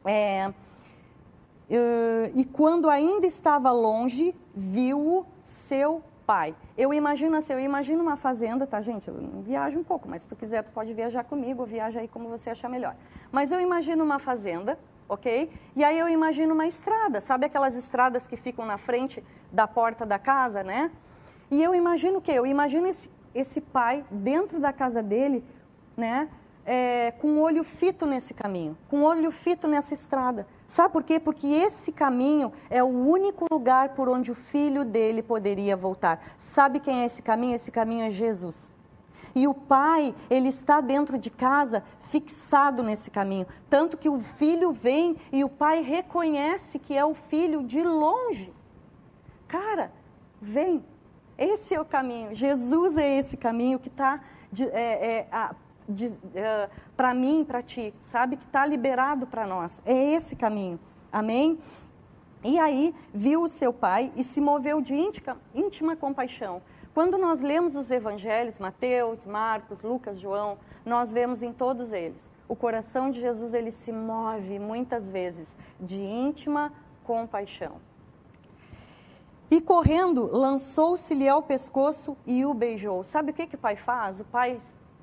É, 0.04 0.48
uh, 0.48 2.32
e 2.34 2.44
quando 2.44 2.88
ainda 2.88 3.26
estava 3.26 3.70
longe, 3.70 4.34
viu-o 4.54 5.26
seu 5.42 6.02
pai. 6.30 6.54
Eu 6.78 6.94
imagino 6.94 7.36
assim, 7.36 7.54
eu 7.54 7.58
imagino 7.58 8.00
uma 8.00 8.16
fazenda, 8.16 8.64
tá, 8.64 8.80
gente? 8.80 9.08
Eu 9.08 9.16
viajo 9.42 9.80
um 9.80 9.82
pouco, 9.82 10.08
mas 10.08 10.22
se 10.22 10.28
tu 10.28 10.36
quiser, 10.36 10.62
tu 10.62 10.70
pode 10.70 10.94
viajar 10.94 11.24
comigo, 11.24 11.66
viaja 11.66 11.98
aí 11.98 12.06
como 12.06 12.28
você 12.28 12.50
achar 12.50 12.68
melhor. 12.68 12.94
Mas 13.32 13.50
eu 13.50 13.60
imagino 13.60 14.04
uma 14.04 14.20
fazenda, 14.20 14.78
ok? 15.08 15.50
E 15.74 15.82
aí 15.82 15.98
eu 15.98 16.08
imagino 16.08 16.54
uma 16.54 16.68
estrada, 16.68 17.20
sabe 17.20 17.46
aquelas 17.46 17.74
estradas 17.74 18.28
que 18.28 18.36
ficam 18.36 18.64
na 18.64 18.78
frente 18.78 19.24
da 19.50 19.66
porta 19.66 20.06
da 20.06 20.20
casa, 20.20 20.62
né? 20.62 20.92
E 21.50 21.60
eu 21.60 21.74
imagino 21.74 22.18
o 22.18 22.22
quê? 22.22 22.30
Eu 22.30 22.46
imagino 22.46 22.86
esse, 22.86 23.10
esse 23.34 23.60
pai 23.60 24.04
dentro 24.08 24.60
da 24.60 24.72
casa 24.72 25.02
dele, 25.02 25.44
né? 25.96 26.28
É, 26.72 27.10
com 27.18 27.40
olho 27.40 27.64
fito 27.64 28.06
nesse 28.06 28.32
caminho, 28.32 28.78
com 28.88 29.02
olho 29.02 29.32
fito 29.32 29.66
nessa 29.66 29.92
estrada. 29.92 30.46
Sabe 30.68 30.92
por 30.92 31.02
quê? 31.02 31.18
Porque 31.18 31.48
esse 31.48 31.90
caminho 31.90 32.52
é 32.70 32.80
o 32.80 32.86
único 32.86 33.44
lugar 33.50 33.88
por 33.88 34.08
onde 34.08 34.30
o 34.30 34.36
filho 34.36 34.84
dele 34.84 35.20
poderia 35.20 35.76
voltar. 35.76 36.22
Sabe 36.38 36.78
quem 36.78 37.02
é 37.02 37.06
esse 37.06 37.22
caminho? 37.22 37.56
Esse 37.56 37.72
caminho 37.72 38.04
é 38.04 38.10
Jesus. 38.12 38.72
E 39.34 39.48
o 39.48 39.54
pai, 39.54 40.14
ele 40.30 40.48
está 40.48 40.80
dentro 40.80 41.18
de 41.18 41.28
casa, 41.28 41.82
fixado 41.98 42.84
nesse 42.84 43.10
caminho. 43.10 43.48
Tanto 43.68 43.96
que 43.96 44.08
o 44.08 44.20
filho 44.20 44.70
vem 44.70 45.16
e 45.32 45.42
o 45.42 45.48
pai 45.48 45.82
reconhece 45.82 46.78
que 46.78 46.96
é 46.96 47.04
o 47.04 47.14
filho 47.14 47.64
de 47.64 47.82
longe. 47.82 48.52
Cara, 49.48 49.90
vem. 50.40 50.84
Esse 51.36 51.74
é 51.74 51.80
o 51.80 51.84
caminho. 51.84 52.32
Jesus 52.32 52.96
é 52.96 53.18
esse 53.18 53.36
caminho 53.36 53.80
que 53.80 53.88
está 53.88 54.20
é, 54.72 55.18
é, 55.18 55.28
uh, 55.92 56.70
para 56.96 57.14
mim, 57.14 57.44
para 57.44 57.62
ti, 57.62 57.94
sabe? 58.00 58.36
Que 58.36 58.44
está 58.44 58.64
liberado 58.66 59.26
para 59.26 59.46
nós. 59.46 59.82
É 59.84 60.12
esse 60.12 60.36
caminho. 60.36 60.78
Amém? 61.12 61.58
E 62.42 62.58
aí 62.58 62.94
viu 63.12 63.42
o 63.42 63.48
seu 63.48 63.72
pai 63.72 64.10
e 64.16 64.24
se 64.24 64.40
moveu 64.40 64.80
de 64.80 64.94
íntima, 64.94 65.36
íntima 65.54 65.94
compaixão. 65.94 66.62
Quando 66.94 67.18
nós 67.18 67.40
lemos 67.40 67.76
os 67.76 67.90
evangelhos, 67.90 68.58
Mateus, 68.58 69.26
Marcos, 69.26 69.82
Lucas, 69.82 70.18
João, 70.18 70.58
nós 70.84 71.12
vemos 71.12 71.42
em 71.42 71.52
todos 71.52 71.92
eles. 71.92 72.32
O 72.48 72.56
coração 72.56 73.10
de 73.10 73.20
Jesus 73.20 73.54
ele 73.54 73.70
se 73.70 73.92
move 73.92 74.58
muitas 74.58 75.10
vezes 75.10 75.56
de 75.78 76.00
íntima 76.00 76.72
compaixão. 77.04 77.76
E 79.50 79.60
correndo, 79.60 80.30
lançou-se-lhe 80.32 81.28
ao 81.28 81.42
pescoço 81.42 82.16
e 82.26 82.44
o 82.46 82.54
beijou. 82.54 83.02
Sabe 83.02 83.32
o 83.32 83.34
que, 83.34 83.46
que 83.46 83.56
o 83.56 83.58
pai 83.58 83.76
faz? 83.76 84.20
O 84.20 84.24
pai 84.24 84.58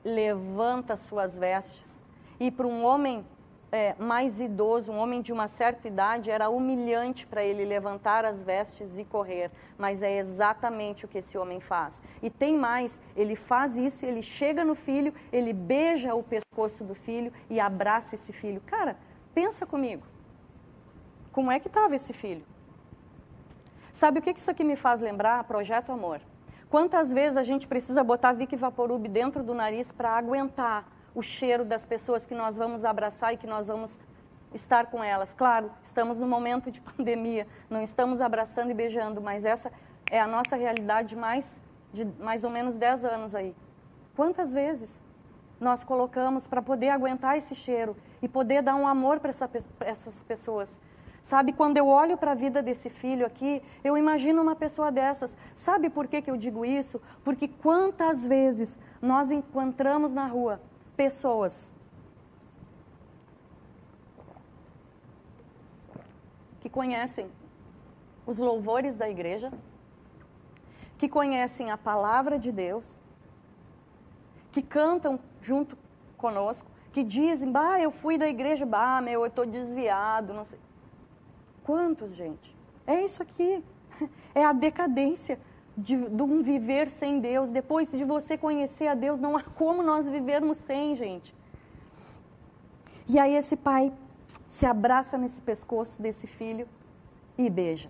levanta 0.07 0.95
suas 0.95 1.37
vestes. 1.37 2.01
E 2.39 2.49
para 2.49 2.65
um 2.65 2.85
homem 2.85 3.25
é, 3.71 3.93
mais 3.99 4.39
idoso, 4.39 4.91
um 4.91 4.97
homem 4.97 5.21
de 5.21 5.33
uma 5.33 5.47
certa 5.47 5.87
idade, 5.87 6.31
era 6.31 6.49
humilhante 6.49 7.27
para 7.27 7.43
ele 7.43 7.65
levantar 7.65 8.23
as 8.23 8.43
vestes 8.43 8.97
e 8.97 9.03
correr. 9.03 9.51
Mas 9.77 10.01
é 10.01 10.17
exatamente 10.17 11.03
o 11.03 11.07
que 11.07 11.17
esse 11.17 11.37
homem 11.37 11.59
faz. 11.59 12.01
E 12.21 12.29
tem 12.29 12.57
mais: 12.57 13.01
ele 13.15 13.35
faz 13.35 13.75
isso, 13.75 14.05
ele 14.05 14.23
chega 14.23 14.63
no 14.63 14.75
filho, 14.75 15.13
ele 15.31 15.51
beija 15.51 16.15
o 16.15 16.23
pescoço 16.23 16.83
do 16.83 16.95
filho 16.95 17.33
e 17.49 17.59
abraça 17.59 18.15
esse 18.15 18.31
filho. 18.31 18.61
Cara, 18.65 18.97
pensa 19.33 19.65
comigo. 19.65 20.03
Como 21.31 21.51
é 21.51 21.59
que 21.59 21.67
estava 21.67 21.95
esse 21.95 22.13
filho? 22.13 22.45
Sabe 23.91 24.19
o 24.19 24.21
que 24.21 24.31
isso 24.31 24.49
aqui 24.49 24.63
me 24.63 24.75
faz 24.75 25.01
lembrar? 25.01 25.43
Projeto 25.43 25.91
Amor. 25.91 26.21
Quantas 26.69 27.13
vezes 27.13 27.37
a 27.37 27.43
gente 27.43 27.65
precisa 27.65 28.03
botar 28.03 28.33
Vic 28.33 28.53
Vaporub 28.57 29.07
dentro 29.07 29.41
do 29.41 29.53
nariz 29.53 29.93
para 29.93 30.17
aguentar 30.17 30.85
o 31.15 31.21
cheiro 31.21 31.63
das 31.63 31.85
pessoas 31.85 32.25
que 32.25 32.35
nós 32.35 32.57
vamos 32.57 32.83
abraçar 32.83 33.33
e 33.33 33.37
que 33.37 33.47
nós 33.47 33.69
vamos 33.69 33.97
estar 34.53 34.87
com 34.87 35.01
elas? 35.01 35.33
Claro, 35.33 35.71
estamos 35.81 36.19
no 36.19 36.27
momento 36.27 36.69
de 36.69 36.81
pandemia, 36.83 37.47
não 37.69 37.81
estamos 37.81 38.19
abraçando 38.19 38.69
e 38.69 38.73
beijando, 38.73 39.21
mas 39.21 39.45
essa 39.45 39.71
é 40.11 40.19
a 40.19 40.27
nossa 40.27 40.57
realidade 40.57 41.09
de 41.09 41.15
mais, 41.15 41.61
de 41.93 42.03
mais 42.19 42.43
ou 42.43 42.49
menos 42.49 42.75
10 42.75 43.05
anos 43.05 43.33
aí. 43.33 43.55
Quantas 44.13 44.53
vezes 44.53 45.01
nós 45.61 45.85
colocamos 45.85 46.47
para 46.47 46.61
poder 46.61 46.89
aguentar 46.89 47.37
esse 47.37 47.55
cheiro 47.55 47.95
e 48.21 48.27
poder 48.27 48.61
dar 48.61 48.75
um 48.75 48.85
amor 48.85 49.21
para 49.21 49.29
essa, 49.29 49.49
essas 49.79 50.21
pessoas? 50.21 50.81
Sabe, 51.27 51.51
quando 51.51 51.75
eu 51.75 51.87
olho 51.87 52.15
para 52.17 52.31
a 52.31 52.35
vida 52.35 52.63
desse 52.63 52.89
filho 52.89 53.25
aqui, 53.25 53.61
eu 53.83 53.97
imagino 53.97 54.41
uma 54.41 54.55
pessoa 54.55 54.89
dessas. 54.89 55.35
Sabe 55.53 55.89
por 55.89 56.07
que, 56.07 56.21
que 56.21 56.31
eu 56.31 56.37
digo 56.37 56.63
isso? 56.63 57.01
Porque 57.21 57.49
quantas 57.49 58.25
vezes 58.25 58.79
nós 59.01 59.29
encontramos 59.29 60.13
na 60.13 60.25
rua 60.25 60.61
pessoas 60.95 61.73
que 66.61 66.69
conhecem 66.69 67.29
os 68.25 68.37
louvores 68.37 68.95
da 68.95 69.09
igreja, 69.09 69.51
que 70.97 71.09
conhecem 71.09 71.71
a 71.71 71.77
palavra 71.77 72.39
de 72.39 72.53
Deus, 72.53 72.97
que 74.53 74.61
cantam 74.61 75.19
junto 75.41 75.77
conosco, 76.15 76.71
que 76.93 77.03
dizem, 77.03 77.51
bah, 77.51 77.81
eu 77.81 77.91
fui 77.91 78.17
da 78.17 78.29
igreja, 78.29 78.65
bah, 78.65 79.01
meu, 79.01 79.19
eu 79.19 79.27
estou 79.27 79.45
desviado, 79.45 80.33
não 80.33 80.45
sei. 80.45 80.57
Quantos, 81.67 82.15
gente? 82.15 82.55
É 82.87 83.03
isso 83.03 83.21
aqui. 83.21 83.63
É 84.33 84.45
a 84.45 84.53
decadência 84.53 85.39
de, 85.75 85.95
de, 86.09 86.21
um 86.21 86.39
viver 86.41 86.87
sem 86.87 87.19
Deus. 87.19 87.49
Depois 87.49 87.91
de 87.91 88.03
você 88.03 88.37
conhecer 88.37 88.87
a 88.87 88.93
Deus, 88.93 89.19
não 89.19 89.35
há 89.35 89.41
como 89.41 89.81
nós 89.81 90.07
vivermos 90.07 90.57
sem, 90.57 90.93
gente. 90.95 91.35
E 93.09 93.17
aí 93.17 93.33
esse 93.35 93.57
pai 93.57 93.91
se 94.47 94.67
abraça 94.67 95.17
nesse 95.17 95.41
pescoço 95.41 95.99
desse 95.99 96.27
filho 96.27 96.67
e 97.35 97.49
beija. 97.49 97.89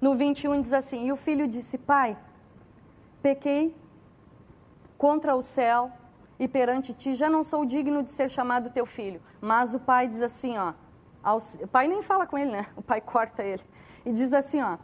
No 0.00 0.14
21 0.14 0.60
diz 0.60 0.74
assim: 0.74 1.06
E 1.06 1.12
o 1.12 1.16
filho 1.16 1.48
disse: 1.48 1.78
Pai, 1.78 2.18
pequei 3.22 3.74
contra 4.98 5.34
o 5.34 5.42
céu 5.42 5.90
e 6.38 6.46
perante 6.46 6.92
ti, 6.92 7.14
já 7.14 7.30
não 7.30 7.42
sou 7.42 7.64
digno 7.64 8.02
de 8.02 8.10
ser 8.10 8.28
chamado 8.28 8.70
teu 8.70 8.84
filho. 8.84 9.22
Mas 9.40 9.74
o 9.74 9.80
pai 9.80 10.06
diz 10.06 10.20
assim: 10.20 10.58
Ó 10.58 10.74
o 11.62 11.66
pai 11.68 11.88
nem 11.88 12.02
fala 12.02 12.26
com 12.26 12.36
ele, 12.36 12.50
né? 12.50 12.66
O 12.76 12.82
pai 12.82 13.00
corta 13.00 13.42
ele. 13.42 13.62
E 14.04 14.12
diz 14.12 14.32
assim, 14.32 14.60
ó, 14.60 14.74
uh, 14.74 14.78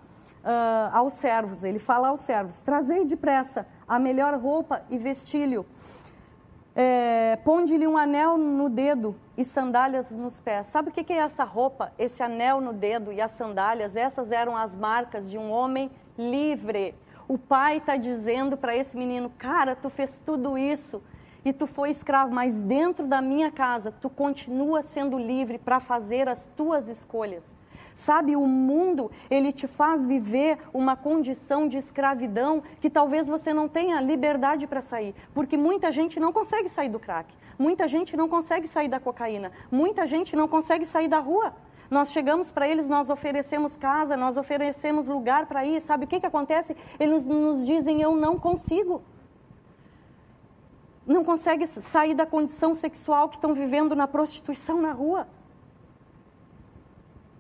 aos 0.93 1.15
servos, 1.15 1.65
ele 1.65 1.79
fala 1.79 2.09
aos 2.09 2.21
servos, 2.21 2.61
trazei 2.61 3.05
depressa 3.05 3.67
a 3.87 3.99
melhor 3.99 4.35
roupa 4.35 4.83
e 4.89 4.97
vestilho, 4.97 5.67
é, 6.75 7.37
ponde-lhe 7.45 7.87
um 7.87 7.97
anel 7.97 8.39
no 8.39 8.69
dedo 8.69 9.17
e 9.37 9.45
sandálias 9.45 10.13
nos 10.13 10.41
pés. 10.41 10.67
Sabe 10.67 10.91
o 10.91 10.93
que 10.93 11.13
é 11.13 11.17
essa 11.17 11.45
roupa, 11.45 11.93
esse 11.99 12.23
anel 12.23 12.61
no 12.61 12.73
dedo 12.73 13.13
e 13.13 13.21
as 13.21 13.33
sandálias? 13.33 13.97
Essas 13.97 14.31
eram 14.31 14.57
as 14.57 14.75
marcas 14.75 15.31
de 15.31 15.37
um 15.37 15.51
homem 15.51 15.91
livre. 16.17 16.95
O 17.27 17.37
pai 17.37 17.79
está 17.79 17.97
dizendo 17.97 18.57
para 18.57 18.75
esse 18.75 18.97
menino, 18.97 19.31
cara, 19.37 19.75
tu 19.75 19.91
fez 19.91 20.21
tudo 20.25 20.57
isso 20.57 21.03
e 21.45 21.53
tu 21.53 21.67
foi 21.67 21.91
escravo, 21.91 22.33
mas 22.33 22.61
dentro 22.61 23.07
da 23.07 23.21
minha 23.21 23.51
casa 23.51 23.93
tu 24.01 24.09
continua 24.09 24.83
sendo 24.83 25.19
livre 25.19 25.59
para 25.59 25.81
fazer 25.81 26.29
as 26.29 26.49
tuas 26.57 26.89
escolhas. 26.89 27.57
Sabe, 27.95 28.35
o 28.35 28.47
mundo, 28.47 29.11
ele 29.29 29.53
te 29.53 29.67
faz 29.67 30.07
viver 30.07 30.59
uma 30.73 30.97
condição 30.97 31.69
de 31.69 31.77
escravidão 31.77 32.63
que 32.81 32.89
talvez 32.89 33.29
você 33.29 33.53
não 33.53 33.69
tenha 33.69 34.01
liberdade 34.01 34.67
para 34.67 34.81
sair, 34.81 35.15
porque 35.35 35.57
muita 35.57 35.93
gente 35.93 36.19
não 36.19 36.33
consegue 36.33 36.69
sair 36.69 36.89
do 36.89 36.99
crack, 36.99 37.35
muita 37.59 37.87
gente 37.87 38.17
não 38.17 38.29
consegue 38.29 38.67
sair 38.67 38.89
da 38.89 38.99
cocaína, 38.99 39.53
muita 39.71 40.07
gente 40.07 40.35
não 40.35 40.49
consegue 40.49 40.87
sair 40.87 41.09
da 41.09 41.19
rua. 41.19 41.53
Nós 41.91 42.13
chegamos 42.13 42.53
para 42.53 42.69
eles, 42.69 42.89
nós 42.89 43.11
oferecemos 43.11 43.77
casa, 43.77 44.17
nós 44.17 44.37
oferecemos 44.37 45.09
lugar 45.09 45.47
para 45.47 45.67
ir, 45.67 45.81
sabe 45.81 46.05
o 46.05 46.09
que, 46.09 46.21
que 46.21 46.27
acontece? 46.27 46.77
Eles 46.99 47.27
nos 47.27 47.67
dizem, 47.67 48.01
eu 48.01 48.15
não 48.15 48.39
consigo 48.39 49.03
não 51.13 51.25
conseguem 51.25 51.67
sair 51.67 52.15
da 52.15 52.25
condição 52.25 52.75
sexual 52.75 53.29
que 53.29 53.37
estão 53.37 53.53
vivendo 53.53 53.97
na 53.97 54.07
prostituição 54.07 54.81
na 54.81 54.93
rua. 54.93 55.27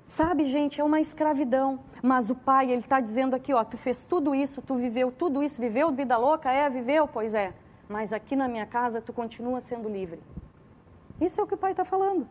Sabe, 0.04 0.44
gente, 0.44 0.80
é 0.80 0.84
uma 0.84 1.00
escravidão. 1.00 1.78
Mas 2.02 2.30
o 2.30 2.34
pai, 2.34 2.66
ele 2.66 2.80
está 2.80 2.98
dizendo 2.98 3.34
aqui, 3.34 3.54
ó, 3.54 3.62
tu 3.62 3.78
fez 3.78 4.04
tudo 4.04 4.34
isso, 4.34 4.60
tu 4.60 4.74
viveu 4.74 5.12
tudo 5.12 5.40
isso, 5.40 5.60
viveu 5.60 5.92
vida 5.92 6.16
louca? 6.16 6.50
É, 6.50 6.68
viveu? 6.68 7.06
Pois 7.06 7.32
é. 7.32 7.54
Mas 7.88 8.12
aqui 8.12 8.34
na 8.34 8.48
minha 8.48 8.66
casa 8.66 9.00
tu 9.00 9.12
continua 9.12 9.60
sendo 9.60 9.88
livre. 9.88 10.20
Isso 11.20 11.40
é 11.40 11.44
o 11.44 11.46
que 11.46 11.54
o 11.54 11.58
pai 11.58 11.70
está 11.70 11.84
falando. 11.84 12.28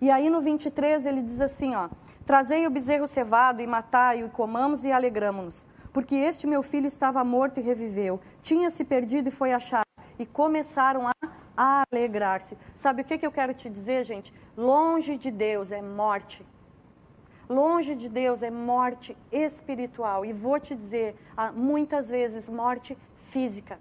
E 0.00 0.10
aí 0.10 0.28
no 0.28 0.40
23 0.40 1.06
ele 1.06 1.22
diz 1.22 1.40
assim, 1.40 1.76
ó, 1.76 1.88
trazei 2.26 2.66
o 2.66 2.70
bezerro 2.70 3.06
cevado 3.06 3.62
e 3.62 3.66
matai-o 3.66 4.26
e 4.26 4.30
comamos 4.30 4.84
e 4.84 4.90
alegramo-nos. 4.90 5.66
Porque 5.92 6.16
este 6.16 6.46
meu 6.46 6.62
filho 6.62 6.86
estava 6.86 7.22
morto 7.22 7.60
e 7.60 7.62
reviveu, 7.62 8.18
tinha 8.42 8.70
se 8.70 8.84
perdido 8.84 9.28
e 9.28 9.32
foi 9.32 9.52
achado 9.52 9.89
e 10.20 10.26
começaram 10.26 11.02
a 11.56 11.82
alegrar-se. 11.90 12.56
Sabe 12.74 13.00
o 13.00 13.04
que, 13.04 13.16
que 13.16 13.26
eu 13.26 13.32
quero 13.32 13.54
te 13.54 13.70
dizer, 13.70 14.04
gente? 14.04 14.32
Longe 14.54 15.16
de 15.16 15.30
Deus 15.30 15.72
é 15.72 15.80
morte. 15.80 16.46
Longe 17.48 17.94
de 17.96 18.08
Deus 18.08 18.42
é 18.42 18.50
morte 18.50 19.16
espiritual. 19.32 20.24
E 20.26 20.32
vou 20.32 20.60
te 20.60 20.74
dizer, 20.74 21.16
muitas 21.54 22.10
vezes, 22.10 22.50
morte 22.50 22.98
física. 23.30 23.80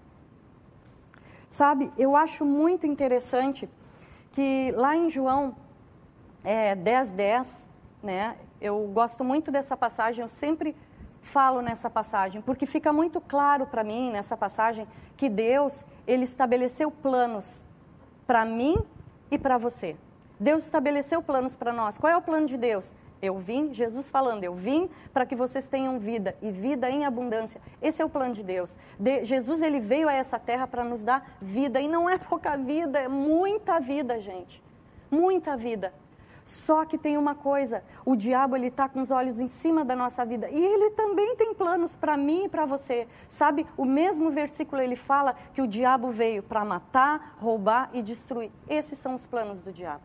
Sabe, 1.50 1.92
eu 1.98 2.16
acho 2.16 2.46
muito 2.46 2.88
interessante 2.88 3.70
que 4.32 4.72
lá 4.78 4.96
em 4.96 5.10
João 5.10 5.56
é, 6.44 6.74
10, 6.74 7.12
10, 7.12 7.70
né? 8.02 8.38
Eu 8.62 8.88
gosto 8.94 9.26
muito 9.26 9.52
dessa 9.52 9.76
passagem, 9.76 10.22
eu 10.22 10.30
sempre 10.30 10.74
falo 11.22 11.62
nessa 11.62 11.90
passagem? 11.90 12.42
Porque 12.42 12.66
fica 12.66 12.92
muito 12.92 13.20
claro 13.22 13.68
para 13.68 13.84
mim 13.84 14.12
nessa 14.12 14.36
passagem 14.38 14.88
que 15.18 15.30
Deus, 15.30 15.86
ele 16.08 16.24
estabeleceu 16.24 16.90
planos 16.90 17.66
para 18.26 18.46
mim 18.46 18.78
e 19.32 19.38
para 19.38 19.58
você. 19.58 19.96
Deus 20.40 20.64
estabeleceu 20.64 21.22
planos 21.22 21.56
para 21.56 21.74
nós. 21.74 21.98
Qual 21.98 22.12
é 22.12 22.16
o 22.16 22.22
plano 22.22 22.46
de 22.46 22.58
Deus? 22.58 22.96
Eu 23.22 23.38
vim, 23.38 23.74
Jesus 23.74 24.10
falando, 24.10 24.46
eu 24.46 24.54
vim 24.54 24.90
para 25.12 25.26
que 25.26 25.36
vocês 25.36 25.68
tenham 25.68 26.00
vida 26.00 26.36
e 26.42 26.52
vida 26.52 26.90
em 26.90 27.06
abundância. 27.06 27.60
Esse 27.82 28.02
é 28.02 28.06
o 28.06 28.10
plano 28.10 28.34
de 28.34 28.44
Deus. 28.44 28.78
De, 28.98 29.26
Jesus 29.26 29.62
ele 29.62 29.80
veio 29.82 30.08
a 30.08 30.14
essa 30.14 30.40
terra 30.40 30.66
para 30.66 30.86
nos 30.86 31.04
dar 31.04 31.38
vida 31.42 31.82
e 31.82 31.90
não 31.90 32.10
é 32.10 32.18
pouca 32.18 32.56
vida, 32.56 32.98
é 32.98 33.10
muita 33.10 33.80
vida, 33.80 34.20
gente. 34.22 34.64
Muita 35.12 35.58
vida. 35.58 35.94
Só 36.50 36.84
que 36.84 36.98
tem 36.98 37.16
uma 37.16 37.36
coisa, 37.36 37.84
o 38.04 38.16
diabo 38.16 38.56
ele 38.56 38.70
está 38.70 38.90
com 38.90 39.00
os 39.02 39.12
olhos 39.12 39.40
em 39.40 39.48
cima 39.48 39.86
da 39.86 39.96
nossa 39.96 40.26
vida 40.26 40.50
e 40.50 40.60
ele 40.60 40.90
também 40.90 41.36
tem 41.36 41.54
planos 41.54 41.96
para 41.96 42.18
mim 42.18 42.46
e 42.46 42.50
para 42.50 42.66
você. 42.66 43.08
Sabe, 43.30 43.68
o 43.78 43.86
mesmo 43.86 44.32
versículo 44.32 44.82
ele 44.82 44.96
fala 44.96 45.36
que 45.54 45.62
o 45.62 45.68
diabo 45.68 46.10
veio 46.10 46.42
para 46.42 46.66
matar, 46.66 47.36
roubar 47.38 47.92
e 47.94 48.02
destruir. 48.02 48.50
Esses 48.68 48.98
são 48.98 49.14
os 49.14 49.28
planos 49.28 49.62
do 49.62 49.72
diabo. 49.72 50.02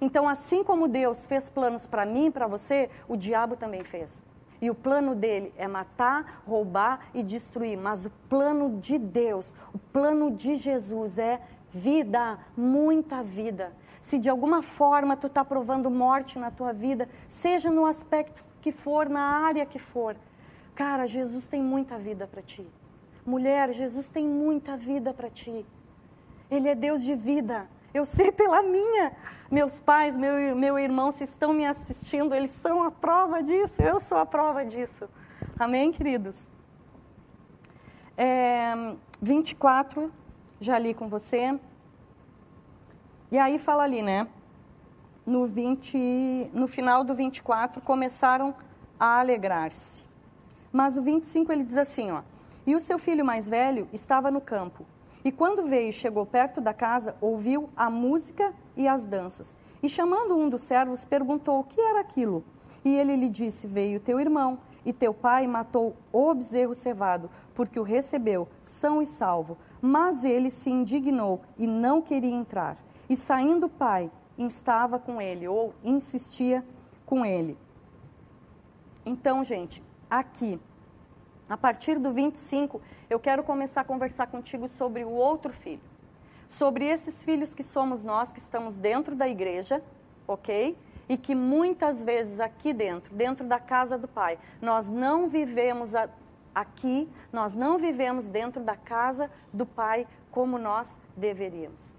Então, 0.00 0.28
assim 0.28 0.64
como 0.64 0.88
Deus 0.88 1.24
fez 1.24 1.48
planos 1.48 1.86
para 1.86 2.04
mim 2.04 2.26
e 2.26 2.30
para 2.32 2.48
você, 2.48 2.90
o 3.06 3.16
diabo 3.16 3.54
também 3.54 3.84
fez. 3.84 4.24
E 4.60 4.68
o 4.68 4.74
plano 4.74 5.14
dele 5.14 5.54
é 5.56 5.68
matar, 5.68 6.42
roubar 6.44 6.98
e 7.14 7.22
destruir. 7.22 7.78
Mas 7.78 8.06
o 8.06 8.10
plano 8.28 8.80
de 8.80 8.98
Deus, 8.98 9.54
o 9.72 9.78
plano 9.78 10.32
de 10.32 10.56
Jesus 10.56 11.16
é 11.16 11.40
vida, 11.70 12.38
muita 12.56 13.22
vida 13.22 13.72
se 14.06 14.20
de 14.20 14.30
alguma 14.30 14.62
forma 14.62 15.16
tu 15.16 15.26
está 15.26 15.44
provando 15.44 15.90
morte 15.90 16.38
na 16.38 16.48
tua 16.48 16.72
vida, 16.72 17.08
seja 17.26 17.72
no 17.72 17.84
aspecto 17.84 18.44
que 18.60 18.70
for, 18.70 19.08
na 19.08 19.44
área 19.44 19.66
que 19.66 19.80
for, 19.80 20.16
cara, 20.76 21.08
Jesus 21.08 21.48
tem 21.48 21.60
muita 21.60 21.98
vida 21.98 22.24
para 22.24 22.40
ti. 22.40 22.64
Mulher, 23.26 23.72
Jesus 23.72 24.08
tem 24.08 24.24
muita 24.24 24.76
vida 24.76 25.12
para 25.12 25.28
ti. 25.28 25.66
Ele 26.48 26.68
é 26.68 26.74
Deus 26.76 27.02
de 27.02 27.16
vida. 27.16 27.68
Eu 27.92 28.04
sei 28.04 28.30
pela 28.30 28.62
minha. 28.62 29.12
Meus 29.50 29.80
pais, 29.80 30.16
meu, 30.16 30.54
meu 30.54 30.78
irmão, 30.78 31.10
se 31.10 31.24
estão 31.24 31.52
me 31.52 31.66
assistindo, 31.66 32.32
eles 32.32 32.52
são 32.52 32.84
a 32.84 32.92
prova 32.92 33.42
disso. 33.42 33.82
Eu 33.82 33.98
sou 33.98 34.18
a 34.18 34.26
prova 34.26 34.64
disso. 34.64 35.08
Amém, 35.58 35.90
queridos? 35.90 36.48
É, 38.16 38.72
24, 39.20 40.12
já 40.60 40.78
li 40.78 40.94
com 40.94 41.08
você. 41.08 41.58
E 43.30 43.38
aí 43.38 43.58
fala 43.58 43.82
ali, 43.82 44.02
né? 44.02 44.28
No, 45.24 45.44
20, 45.46 46.50
no 46.52 46.68
final 46.68 47.02
do 47.02 47.14
24, 47.14 47.82
começaram 47.82 48.54
a 48.98 49.20
alegrar-se. 49.20 50.06
Mas 50.72 50.96
o 50.96 51.02
25 51.02 51.52
ele 51.52 51.64
diz 51.64 51.76
assim, 51.76 52.10
ó. 52.10 52.22
E 52.66 52.74
o 52.74 52.80
seu 52.80 52.98
filho 52.98 53.24
mais 53.24 53.48
velho 53.48 53.88
estava 53.92 54.30
no 54.30 54.40
campo. 54.40 54.84
E 55.24 55.32
quando 55.32 55.64
veio 55.64 55.90
e 55.90 55.92
chegou 55.92 56.24
perto 56.24 56.60
da 56.60 56.72
casa, 56.72 57.16
ouviu 57.20 57.68
a 57.76 57.90
música 57.90 58.52
e 58.76 58.86
as 58.86 59.06
danças. 59.06 59.56
E 59.82 59.88
chamando 59.88 60.36
um 60.36 60.48
dos 60.48 60.62
servos, 60.62 61.04
perguntou 61.04 61.60
o 61.60 61.64
que 61.64 61.80
era 61.80 62.00
aquilo. 62.00 62.44
E 62.84 62.96
ele 62.96 63.16
lhe 63.16 63.28
disse: 63.28 63.66
Veio 63.66 63.98
teu 63.98 64.20
irmão, 64.20 64.58
e 64.84 64.92
teu 64.92 65.12
pai 65.12 65.46
matou 65.48 65.96
o 66.12 66.32
bezerro 66.32 66.74
cevado, 66.74 67.28
porque 67.54 67.80
o 67.80 67.82
recebeu 67.82 68.46
são 68.62 69.02
e 69.02 69.06
salvo. 69.06 69.58
Mas 69.86 70.24
ele 70.24 70.50
se 70.50 70.68
indignou 70.68 71.40
e 71.56 71.64
não 71.64 72.02
queria 72.02 72.34
entrar. 72.34 72.76
E 73.08 73.14
saindo 73.14 73.66
o 73.66 73.70
pai, 73.70 74.10
instava 74.36 74.98
com 74.98 75.22
ele, 75.22 75.46
ou 75.46 75.72
insistia 75.84 76.66
com 77.06 77.24
ele. 77.24 77.56
Então, 79.04 79.44
gente, 79.44 79.80
aqui, 80.10 80.60
a 81.48 81.56
partir 81.56 82.00
do 82.00 82.12
25, 82.12 82.80
eu 83.08 83.20
quero 83.20 83.44
começar 83.44 83.82
a 83.82 83.84
conversar 83.84 84.26
contigo 84.26 84.66
sobre 84.66 85.04
o 85.04 85.10
outro 85.10 85.52
filho. 85.52 85.80
Sobre 86.48 86.84
esses 86.84 87.22
filhos 87.22 87.54
que 87.54 87.62
somos 87.62 88.02
nós, 88.02 88.32
que 88.32 88.40
estamos 88.40 88.76
dentro 88.76 89.14
da 89.14 89.28
igreja, 89.28 89.80
ok? 90.26 90.76
E 91.08 91.16
que 91.16 91.36
muitas 91.36 92.02
vezes 92.02 92.40
aqui 92.40 92.72
dentro, 92.72 93.14
dentro 93.14 93.46
da 93.46 93.60
casa 93.60 93.96
do 93.96 94.08
Pai, 94.08 94.36
nós 94.60 94.90
não 94.90 95.28
vivemos 95.28 95.94
a, 95.94 96.08
aqui, 96.56 97.08
nós 97.32 97.54
não 97.54 97.78
vivemos 97.78 98.26
dentro 98.26 98.62
da 98.62 98.76
casa 98.76 99.30
do 99.52 99.64
Pai 99.64 100.08
como 100.30 100.58
nós 100.58 100.98
deveríamos 101.16 101.96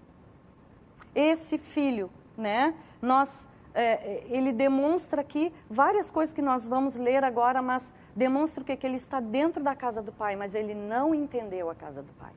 esse 1.17 1.58
filho, 1.58 2.12
né? 2.38 2.76
Nós, 3.02 3.50
é, 3.74 4.24
ele 4.30 4.52
demonstra 4.52 5.22
aqui 5.22 5.52
várias 5.67 6.12
coisas 6.12 6.32
que 6.32 6.43
nós 6.43 6.70
vamos 6.70 6.96
ler 6.96 7.24
agora, 7.24 7.60
mas 7.60 7.91
demonstra 8.15 8.62
o 8.62 8.65
que? 8.65 8.76
Que 8.76 8.86
ele 8.86 8.98
está 8.98 9.20
dentro 9.20 9.63
da 9.63 9.76
casa 9.76 10.00
do 10.00 10.12
pai, 10.12 10.36
mas 10.36 10.54
ele 10.54 10.76
não 10.76 11.15
entendeu 11.15 11.72
a 11.72 11.76
casa 11.76 12.04
do 12.04 12.13
pai. 12.13 12.32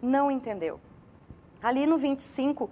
Não 0.00 0.30
entendeu. 0.30 0.78
Ali 1.60 1.84
no 1.84 1.98
25, 1.98 2.64
uh, 2.64 2.70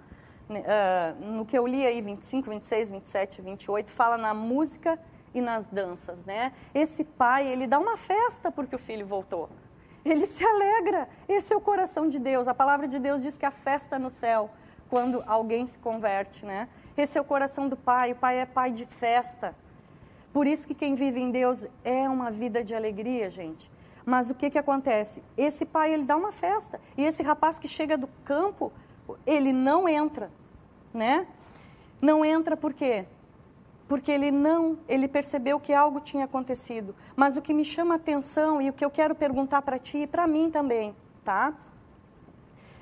no 1.33 1.45
que 1.45 1.57
eu 1.57 1.67
li 1.67 1.85
aí, 1.85 2.01
25, 2.01 2.49
26, 2.49 2.91
27, 2.91 3.41
28, 3.41 3.91
fala 3.91 4.17
na 4.17 4.33
música 4.33 4.97
e 5.35 5.41
nas 5.41 5.67
danças, 5.67 6.23
né? 6.23 6.53
Esse 6.73 7.03
pai, 7.03 7.45
ele 7.45 7.67
dá 7.67 7.77
uma 7.77 7.97
festa 7.97 8.49
porque 8.49 8.75
o 8.75 8.79
filho 8.79 9.05
voltou. 9.05 9.49
Ele 10.03 10.25
se 10.25 10.45
alegra. 10.45 11.09
Esse 11.27 11.53
é 11.53 11.57
o 11.57 11.61
coração 11.61 12.07
de 12.07 12.17
Deus. 12.17 12.47
A 12.47 12.53
palavra 12.53 12.87
de 12.87 12.97
Deus 12.97 13.21
diz 13.21 13.37
que 13.37 13.45
a 13.45 13.51
festa 13.51 13.99
no 13.99 14.09
céu 14.09 14.49
quando 14.89 15.23
alguém 15.27 15.65
se 15.65 15.77
converte, 15.79 16.45
né? 16.45 16.69
Esse 16.95 17.17
é 17.17 17.21
o 17.21 17.25
coração 17.25 17.67
do 17.67 17.75
Pai, 17.75 18.13
o 18.13 18.15
Pai 18.15 18.39
é 18.39 18.45
Pai 18.45 18.71
de 18.71 18.85
festa. 18.85 19.55
Por 20.31 20.47
isso 20.47 20.67
que 20.67 20.73
quem 20.75 20.95
vive 20.95 21.19
em 21.19 21.31
Deus 21.31 21.65
é 21.83 22.07
uma 22.07 22.31
vida 22.31 22.63
de 22.63 22.73
alegria, 22.73 23.29
gente. 23.29 23.69
Mas 24.05 24.29
o 24.29 24.35
que 24.35 24.49
que 24.49 24.59
acontece? 24.59 25.23
Esse 25.35 25.65
pai, 25.65 25.93
ele 25.93 26.03
dá 26.03 26.15
uma 26.15 26.31
festa. 26.31 26.79
E 26.95 27.03
esse 27.03 27.23
rapaz 27.23 27.57
que 27.57 27.67
chega 27.67 27.97
do 27.97 28.07
campo, 28.23 28.71
ele 29.25 29.51
não 29.51 29.89
entra, 29.89 30.29
né? 30.93 31.25
Não 31.99 32.23
entra 32.23 32.55
por 32.55 32.73
quê? 32.73 33.05
Porque 33.87 34.11
ele 34.11 34.31
não, 34.31 34.77
ele 34.87 35.07
percebeu 35.07 35.59
que 35.59 35.73
algo 35.73 35.99
tinha 35.99 36.25
acontecido. 36.25 36.95
Mas 37.15 37.37
o 37.37 37.41
que 37.41 37.53
me 37.53 37.63
chama 37.63 37.95
atenção 37.95 38.61
e 38.61 38.69
o 38.69 38.73
que 38.73 38.83
eu 38.83 38.89
quero 38.89 39.13
perguntar 39.13 39.61
para 39.61 39.77
ti 39.77 39.99
e 39.99 40.07
para 40.07 40.25
mim 40.25 40.49
também, 40.49 40.95
tá? 41.23 41.53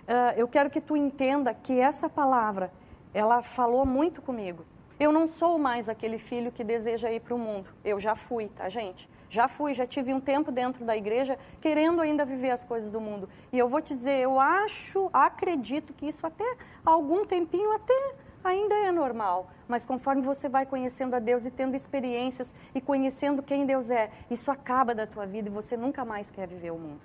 uh, 0.04 0.38
eu 0.38 0.48
quero 0.48 0.70
que 0.70 0.82
tu 0.82 0.96
entenda 0.96 1.54
que 1.54 1.80
essa 1.80 2.10
palavra, 2.10 2.72
ela 3.14 3.42
falou 3.42 3.86
muito 3.86 4.22
comigo. 4.22 4.66
Eu 5.00 5.12
não 5.12 5.28
sou 5.28 5.58
mais 5.58 5.90
aquele 5.90 6.18
filho 6.18 6.52
que 6.52 6.64
deseja 6.64 7.12
ir 7.12 7.20
para 7.20 7.34
o 7.34 7.40
mundo. 7.40 7.70
Eu 7.84 8.00
já 8.00 8.16
fui, 8.16 8.48
tá, 8.48 8.70
gente? 8.70 9.10
Já 9.30 9.48
fui, 9.48 9.74
já 9.74 9.88
tive 9.88 10.14
um 10.14 10.20
tempo 10.20 10.52
dentro 10.52 10.86
da 10.86 10.96
igreja 10.96 11.38
querendo 11.60 12.00
ainda 12.02 12.24
viver 12.24 12.52
as 12.52 12.64
coisas 12.64 12.92
do 12.92 13.02
mundo. 13.02 13.28
E 13.52 13.58
eu 13.58 13.68
vou 13.68 13.82
te 13.82 13.96
dizer, 13.96 14.22
eu 14.22 14.40
acho, 14.40 15.10
acredito 15.12 15.94
que 15.94 16.08
isso 16.08 16.26
até 16.26 16.46
algum 16.86 17.26
tempinho 17.26 17.72
até 17.74 18.16
ainda 18.44 18.76
é 18.76 18.92
normal. 18.92 19.50
Mas 19.74 19.88
conforme 19.88 20.22
você 20.22 20.48
vai 20.48 20.68
conhecendo 20.68 21.16
a 21.16 21.20
Deus 21.20 21.48
e 21.48 21.50
tendo 21.50 21.76
experiências 21.76 22.54
e 22.76 22.80
conhecendo 22.80 23.42
quem 23.42 23.66
Deus 23.66 23.90
é, 23.90 24.12
isso 24.30 24.52
acaba 24.52 24.94
da 24.94 25.08
tua 25.08 25.26
vida 25.26 25.50
e 25.50 25.52
você 25.52 25.76
nunca 25.76 26.06
mais 26.06 26.30
quer 26.30 26.48
viver 26.48 26.70
o 26.70 26.78
mundo. 26.78 27.02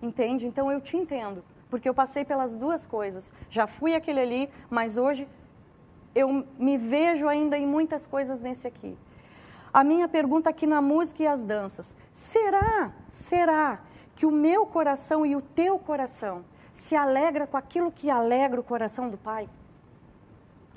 Entende? 0.00 0.46
Então 0.46 0.70
eu 0.70 0.80
te 0.80 0.96
entendo, 0.96 1.42
porque 1.68 1.88
eu 1.88 1.92
passei 1.92 2.24
pelas 2.24 2.54
duas 2.54 2.86
coisas. 2.86 3.32
Já 3.50 3.66
fui 3.66 3.96
aquele 3.96 4.20
ali, 4.20 4.48
mas 4.70 4.96
hoje 4.96 5.28
eu 6.14 6.46
me 6.56 6.78
vejo 6.78 7.26
ainda 7.26 7.58
em 7.58 7.66
muitas 7.66 8.06
coisas 8.06 8.38
nesse 8.38 8.68
aqui. 8.68 8.96
A 9.72 9.82
minha 9.82 10.06
pergunta 10.06 10.50
aqui 10.50 10.68
na 10.68 10.80
música 10.80 11.24
e 11.24 11.26
as 11.26 11.42
danças: 11.42 11.96
será, 12.12 12.92
será 13.10 13.80
que 14.14 14.24
o 14.24 14.30
meu 14.30 14.64
coração 14.66 15.26
e 15.26 15.34
o 15.34 15.42
teu 15.42 15.80
coração 15.80 16.44
se 16.70 16.94
alegra 16.94 17.44
com 17.44 17.56
aquilo 17.56 17.90
que 17.90 18.08
alegra 18.08 18.60
o 18.60 18.62
coração 18.62 19.10
do 19.10 19.18
Pai? 19.18 19.48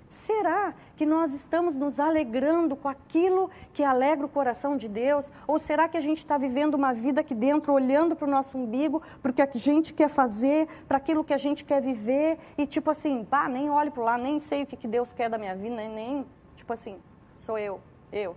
Será 0.10 0.74
que 0.98 1.06
nós 1.06 1.36
estamos 1.36 1.76
nos 1.76 2.00
alegrando 2.00 2.76
com 2.76 2.88
aquilo 2.88 3.48
que 3.72 3.84
alegra 3.84 4.26
o 4.26 4.30
coração 4.30 4.76
de 4.76 4.88
Deus? 4.88 5.32
Ou 5.48 5.60
será 5.60 5.88
que 5.88 5.96
a 5.96 6.02
gente 6.02 6.18
está 6.18 6.36
vivendo 6.36 6.74
uma 6.74 6.96
vida 6.96 7.22
aqui 7.22 7.36
dentro, 7.36 7.72
olhando 7.72 8.16
para 8.16 8.28
o 8.28 8.32
nosso 8.32 8.58
umbigo, 8.58 9.04
para 9.22 9.30
o 9.30 9.34
que 9.34 9.44
a 9.44 9.50
gente 9.54 9.94
quer 9.94 10.10
fazer, 10.10 10.68
para 10.88 10.98
aquilo 10.98 11.24
que 11.24 11.32
a 11.32 11.38
gente 11.38 11.64
quer 11.64 11.80
viver, 11.80 12.40
e 12.58 12.66
tipo 12.66 12.90
assim, 12.90 13.24
pá, 13.24 13.48
nem 13.48 13.70
olho 13.70 13.92
para 13.92 14.04
lá, 14.04 14.18
nem 14.18 14.40
sei 14.40 14.64
o 14.64 14.66
que, 14.66 14.76
que 14.76 14.88
Deus 14.88 15.14
quer 15.14 15.30
da 15.30 15.38
minha 15.38 15.56
vida, 15.56 15.76
nem, 15.76 15.90
nem, 15.90 16.26
tipo 16.56 16.74
assim, 16.74 16.98
sou 17.38 17.60
eu, 17.60 17.80
eu, 18.12 18.36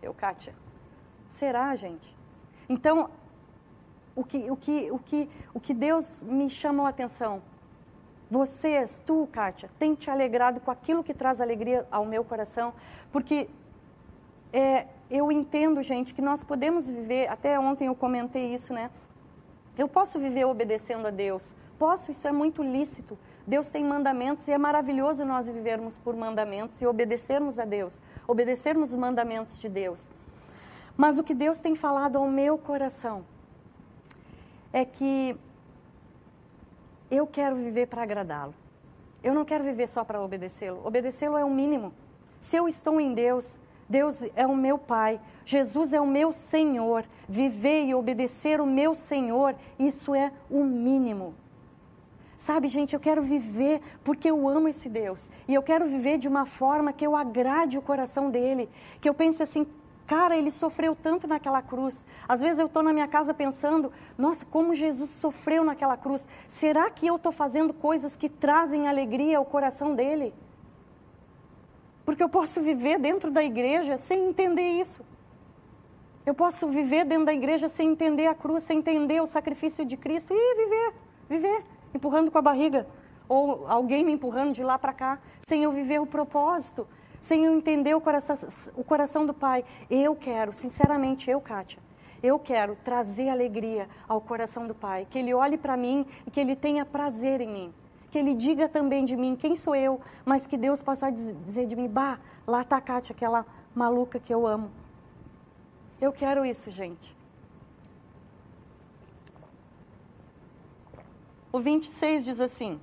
eu, 0.00 0.14
Kátia. 0.14 0.54
Será, 1.26 1.74
gente? 1.74 2.16
Então, 2.68 3.10
o 4.14 4.22
que, 4.22 4.48
o 4.48 4.56
que, 4.56 4.90
o 4.92 4.98
que, 5.00 5.28
o 5.52 5.58
que 5.58 5.74
Deus 5.74 6.22
me 6.22 6.48
chamou 6.48 6.86
a 6.86 6.90
atenção 6.90 7.42
vocês, 8.30 9.00
tu, 9.06 9.28
Kátia, 9.32 9.70
tem 9.78 9.94
te 9.94 10.10
alegrado 10.10 10.60
com 10.60 10.70
aquilo 10.70 11.02
que 11.02 11.14
traz 11.14 11.40
alegria 11.40 11.86
ao 11.90 12.04
meu 12.04 12.22
coração, 12.22 12.74
porque 13.10 13.48
é, 14.52 14.86
eu 15.10 15.32
entendo, 15.32 15.82
gente, 15.82 16.14
que 16.14 16.20
nós 16.20 16.44
podemos 16.44 16.90
viver, 16.90 17.28
até 17.28 17.58
ontem 17.58 17.86
eu 17.86 17.94
comentei 17.94 18.52
isso, 18.54 18.74
né? 18.74 18.90
Eu 19.76 19.88
posso 19.88 20.18
viver 20.18 20.44
obedecendo 20.44 21.06
a 21.06 21.10
Deus, 21.10 21.56
posso, 21.78 22.10
isso 22.10 22.26
é 22.28 22.32
muito 22.32 22.62
lícito. 22.62 23.16
Deus 23.46 23.70
tem 23.70 23.82
mandamentos 23.82 24.46
e 24.46 24.52
é 24.52 24.58
maravilhoso 24.58 25.24
nós 25.24 25.48
vivermos 25.48 25.96
por 25.96 26.14
mandamentos 26.14 26.82
e 26.82 26.86
obedecermos 26.86 27.58
a 27.58 27.64
Deus, 27.64 27.98
obedecermos 28.26 28.90
os 28.90 28.96
mandamentos 28.96 29.58
de 29.58 29.70
Deus. 29.70 30.10
Mas 30.94 31.18
o 31.18 31.24
que 31.24 31.32
Deus 31.32 31.58
tem 31.58 31.74
falado 31.74 32.16
ao 32.16 32.28
meu 32.28 32.58
coração 32.58 33.24
é 34.70 34.84
que 34.84 35.34
eu 37.10 37.26
quero 37.26 37.56
viver 37.56 37.86
para 37.86 38.02
agradá-lo. 38.02 38.54
Eu 39.22 39.34
não 39.34 39.44
quero 39.44 39.64
viver 39.64 39.88
só 39.88 40.04
para 40.04 40.22
obedecê-lo. 40.22 40.80
Obedecê-lo 40.84 41.36
é 41.36 41.44
o 41.44 41.50
mínimo. 41.50 41.92
Se 42.40 42.56
eu 42.56 42.68
estou 42.68 43.00
em 43.00 43.14
Deus, 43.14 43.58
Deus 43.88 44.22
é 44.36 44.46
o 44.46 44.54
meu 44.54 44.78
Pai, 44.78 45.20
Jesus 45.44 45.92
é 45.92 46.00
o 46.00 46.06
meu 46.06 46.32
Senhor. 46.32 47.04
Viver 47.28 47.84
e 47.84 47.94
obedecer 47.94 48.60
o 48.60 48.66
meu 48.66 48.94
Senhor, 48.94 49.56
isso 49.78 50.14
é 50.14 50.32
o 50.50 50.62
mínimo. 50.62 51.34
Sabe, 52.36 52.68
gente, 52.68 52.94
eu 52.94 53.00
quero 53.00 53.20
viver 53.20 53.80
porque 54.04 54.30
eu 54.30 54.48
amo 54.48 54.68
esse 54.68 54.88
Deus. 54.88 55.28
E 55.48 55.54
eu 55.54 55.62
quero 55.62 55.86
viver 55.86 56.18
de 56.18 56.28
uma 56.28 56.46
forma 56.46 56.92
que 56.92 57.04
eu 57.04 57.16
agrade 57.16 57.76
o 57.76 57.82
coração 57.82 58.30
dele. 58.30 58.68
Que 59.00 59.08
eu 59.08 59.14
pense 59.14 59.42
assim, 59.42 59.66
cara, 60.08 60.34
ele 60.34 60.50
sofreu 60.50 60.96
tanto 60.96 61.28
naquela 61.28 61.60
cruz. 61.60 62.04
Às 62.26 62.40
vezes 62.40 62.58
eu 62.58 62.66
estou 62.66 62.82
na 62.82 62.94
minha 62.94 63.06
casa 63.06 63.34
pensando, 63.34 63.92
nossa, 64.16 64.44
como 64.46 64.74
Jesus 64.74 65.10
sofreu 65.10 65.62
naquela 65.62 65.98
cruz. 65.98 66.26
Será 66.48 66.90
que 66.90 67.06
eu 67.06 67.16
estou 67.16 67.30
fazendo 67.30 67.74
coisas 67.74 68.16
que 68.16 68.28
trazem 68.28 68.88
alegria 68.88 69.36
ao 69.36 69.44
coração 69.44 69.94
dele? 69.94 70.34
Porque 72.06 72.22
eu 72.22 72.28
posso 72.28 72.62
viver 72.62 72.98
dentro 72.98 73.30
da 73.30 73.44
igreja 73.44 73.98
sem 73.98 74.30
entender 74.30 74.80
isso. 74.80 75.04
Eu 76.24 76.34
posso 76.34 76.68
viver 76.68 77.04
dentro 77.04 77.26
da 77.26 77.32
igreja 77.34 77.68
sem 77.68 77.90
entender 77.90 78.26
a 78.28 78.34
cruz, 78.34 78.64
sem 78.64 78.78
entender 78.78 79.20
o 79.20 79.26
sacrifício 79.26 79.84
de 79.84 79.96
Cristo 79.96 80.32
e 80.32 80.54
viver, 80.56 80.94
viver 81.28 81.64
empurrando 81.94 82.30
com 82.30 82.38
a 82.38 82.42
barriga, 82.42 82.86
ou 83.28 83.66
alguém 83.66 84.04
me 84.04 84.12
empurrando 84.12 84.52
de 84.52 84.62
lá 84.62 84.78
para 84.78 84.94
cá, 84.94 85.18
sem 85.46 85.64
eu 85.64 85.72
viver 85.72 86.00
o 86.00 86.06
propósito, 86.06 86.86
eu 87.30 87.56
entender 87.56 87.94
o 87.94 88.00
coração, 88.00 88.36
o 88.76 88.84
coração 88.84 89.26
do 89.26 89.34
Pai. 89.34 89.64
Eu 89.90 90.14
quero, 90.14 90.52
sinceramente, 90.52 91.30
eu, 91.30 91.40
Kátia, 91.40 91.80
eu 92.22 92.38
quero 92.38 92.76
trazer 92.76 93.28
alegria 93.28 93.88
ao 94.08 94.20
coração 94.20 94.66
do 94.66 94.74
Pai, 94.74 95.06
que 95.08 95.18
Ele 95.18 95.34
olhe 95.34 95.58
para 95.58 95.76
mim 95.76 96.06
e 96.26 96.30
que 96.30 96.40
Ele 96.40 96.56
tenha 96.56 96.84
prazer 96.84 97.40
em 97.40 97.48
mim. 97.48 97.74
Que 98.10 98.18
Ele 98.18 98.34
diga 98.34 98.68
também 98.68 99.04
de 99.04 99.16
mim 99.16 99.36
quem 99.36 99.54
sou 99.54 99.74
eu, 99.74 100.00
mas 100.24 100.46
que 100.46 100.56
Deus 100.56 100.82
possa 100.82 101.10
dizer 101.10 101.66
de 101.66 101.76
mim, 101.76 101.88
bah, 101.88 102.18
lá 102.46 102.62
está 102.62 102.76
a 102.78 102.80
Kátia, 102.80 103.12
aquela 103.12 103.44
maluca 103.74 104.18
que 104.18 104.32
eu 104.32 104.46
amo. 104.46 104.70
Eu 106.00 106.12
quero 106.12 106.44
isso, 106.44 106.70
gente. 106.70 107.16
O 111.52 111.58
26 111.60 112.24
diz 112.24 112.40
assim: 112.40 112.80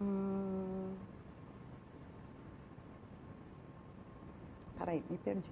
hum... 0.00 0.94
Peraí, 4.78 5.04
me 5.10 5.18
perdi. 5.18 5.50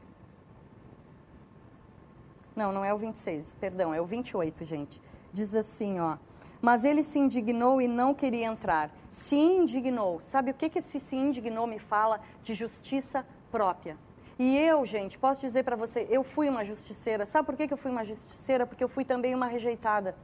Não, 2.55 2.73
não 2.73 2.85
é 2.85 2.95
o 2.95 2.97
26, 2.97 3.55
perdão, 3.61 3.93
é 3.93 4.01
o 4.01 4.07
28, 4.07 4.65
gente. 4.65 5.03
Diz 5.33 5.55
assim, 5.55 6.01
ó. 6.01 6.17
Mas 6.63 6.85
ele 6.85 7.03
se 7.03 7.19
indignou 7.19 7.83
e 7.83 7.87
não 7.87 8.15
queria 8.15 8.47
entrar. 8.47 8.91
Se 9.11 9.37
indignou. 9.37 10.23
Sabe 10.23 10.53
o 10.53 10.55
que, 10.55 10.71
que 10.71 10.79
esse 10.79 10.99
se 10.99 11.15
indignou 11.15 11.67
me 11.67 11.79
fala? 11.79 12.21
De 12.43 12.55
justiça 12.55 13.27
própria. 13.51 13.99
E 14.39 14.57
eu, 14.57 14.85
gente, 14.87 15.19
posso 15.19 15.41
dizer 15.43 15.65
para 15.65 15.77
você, 15.77 16.07
eu 16.11 16.23
fui 16.23 16.49
uma 16.49 16.65
justiceira. 16.65 17.27
Sabe 17.27 17.47
por 17.47 17.57
que, 17.57 17.67
que 17.69 17.75
eu 17.75 17.79
fui 17.79 17.91
uma 17.91 18.05
justiceira? 18.05 18.67
Porque 18.67 18.83
eu 18.83 18.89
fui 18.89 19.05
também 19.05 19.35
uma 19.35 19.47
rejeitada. 19.47 20.17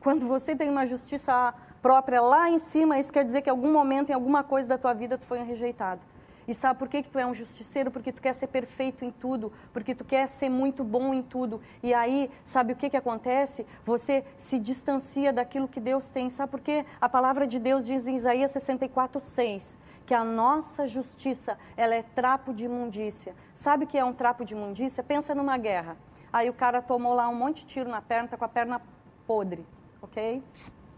Quando 0.00 0.26
você 0.26 0.56
tem 0.56 0.70
uma 0.70 0.86
justiça 0.86 1.54
própria 1.80 2.20
lá 2.20 2.48
em 2.50 2.58
cima, 2.58 2.98
isso 2.98 3.12
quer 3.12 3.24
dizer 3.24 3.42
que 3.42 3.48
em 3.48 3.52
algum 3.52 3.72
momento, 3.72 4.10
em 4.10 4.14
alguma 4.14 4.42
coisa 4.42 4.68
da 4.68 4.78
tua 4.78 4.92
vida, 4.92 5.18
tu 5.18 5.24
foi 5.24 5.40
um 5.40 5.46
rejeitado. 5.46 6.00
E 6.48 6.54
sabe 6.54 6.80
por 6.80 6.88
que, 6.88 7.02
que 7.02 7.10
tu 7.10 7.18
é 7.18 7.24
um 7.24 7.32
justiceiro? 7.32 7.92
Porque 7.92 8.10
tu 8.12 8.20
quer 8.20 8.32
ser 8.34 8.48
perfeito 8.48 9.04
em 9.04 9.10
tudo, 9.12 9.52
porque 9.72 9.94
tu 9.94 10.04
quer 10.04 10.28
ser 10.28 10.48
muito 10.48 10.82
bom 10.82 11.14
em 11.14 11.22
tudo. 11.22 11.60
E 11.80 11.94
aí, 11.94 12.28
sabe 12.44 12.72
o 12.72 12.76
que, 12.76 12.90
que 12.90 12.96
acontece? 12.96 13.64
Você 13.84 14.24
se 14.36 14.58
distancia 14.58 15.32
daquilo 15.32 15.68
que 15.68 15.78
Deus 15.78 16.08
tem. 16.08 16.28
Sabe 16.28 16.50
por 16.50 16.60
quê? 16.60 16.84
A 17.00 17.08
palavra 17.08 17.46
de 17.46 17.58
Deus 17.60 17.86
diz 17.86 18.08
em 18.08 18.16
Isaías 18.16 18.50
64, 18.50 19.20
6 19.20 19.78
que 20.04 20.14
a 20.14 20.24
nossa 20.24 20.88
justiça 20.88 21.56
ela 21.76 21.94
é 21.94 22.02
trapo 22.02 22.52
de 22.52 22.64
imundícia. 22.64 23.32
Sabe 23.54 23.84
o 23.84 23.86
que 23.86 23.96
é 23.96 24.04
um 24.04 24.12
trapo 24.12 24.44
de 24.44 24.54
imundícia? 24.54 25.04
Pensa 25.04 25.36
numa 25.36 25.56
guerra. 25.56 25.96
Aí 26.32 26.50
o 26.50 26.52
cara 26.52 26.82
tomou 26.82 27.14
lá 27.14 27.28
um 27.28 27.34
monte 27.34 27.58
de 27.58 27.66
tiro 27.66 27.88
na 27.88 28.02
perna, 28.02 28.26
tá 28.26 28.36
com 28.36 28.44
a 28.44 28.48
perna 28.48 28.82
podre, 29.24 29.64
ok? 30.02 30.42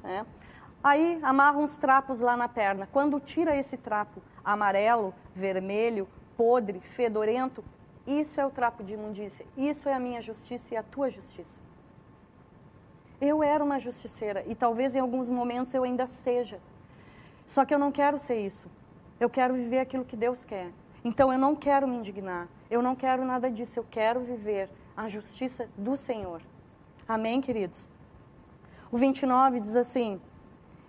É. 0.03 0.25
Aí 0.83 1.21
amarra 1.23 1.59
uns 1.59 1.77
trapos 1.77 2.21
lá 2.21 2.37
na 2.37 2.49
perna. 2.49 2.89
Quando 2.91 3.21
tira 3.21 3.57
esse 3.57 3.77
trapo 3.77 4.21
amarelo, 4.45 5.15
vermelho, 5.35 6.09
podre, 6.37 6.81
fedorento, 6.81 7.63
isso 8.07 8.41
é 8.41 8.47
o 8.47 8.51
trapo 8.51 8.83
de 8.83 8.95
imundícia. 8.95 9.47
Isso 9.57 9.89
é 9.89 9.95
a 9.95 10.01
minha 10.01 10.21
justiça 10.21 10.75
e 10.75 10.77
a 10.77 10.83
tua 10.83 11.09
justiça. 11.09 11.61
Eu 13.21 13.43
era 13.43 13.63
uma 13.63 13.79
justiceira 13.79 14.43
e 14.49 14.55
talvez 14.55 14.97
em 14.97 14.99
alguns 14.99 15.29
momentos 15.29 15.73
eu 15.73 15.85
ainda 15.85 16.09
seja. 16.09 16.61
Só 17.47 17.65
que 17.65 17.73
eu 17.73 17.79
não 17.79 17.93
quero 17.93 18.19
ser 18.19 18.41
isso. 18.41 18.69
Eu 19.21 19.31
quero 19.31 19.55
viver 19.55 19.79
aquilo 19.79 20.05
que 20.05 20.17
Deus 20.17 20.45
quer. 20.45 20.73
Então 21.05 21.33
eu 21.33 21.39
não 21.39 21.55
quero 21.55 21.87
me 21.87 21.97
indignar. 21.97 22.49
Eu 22.69 22.83
não 22.83 22.97
quero 22.97 23.25
nada 23.25 23.49
disso. 23.49 23.79
Eu 23.79 23.87
quero 23.89 24.21
viver 24.21 24.69
a 24.97 25.07
justiça 25.07 25.69
do 25.77 25.97
Senhor. 25.97 26.43
Amém, 27.07 27.41
queridos? 27.41 27.89
O 28.91 28.97
29 28.97 29.61
diz 29.61 29.77
assim: 29.77 30.21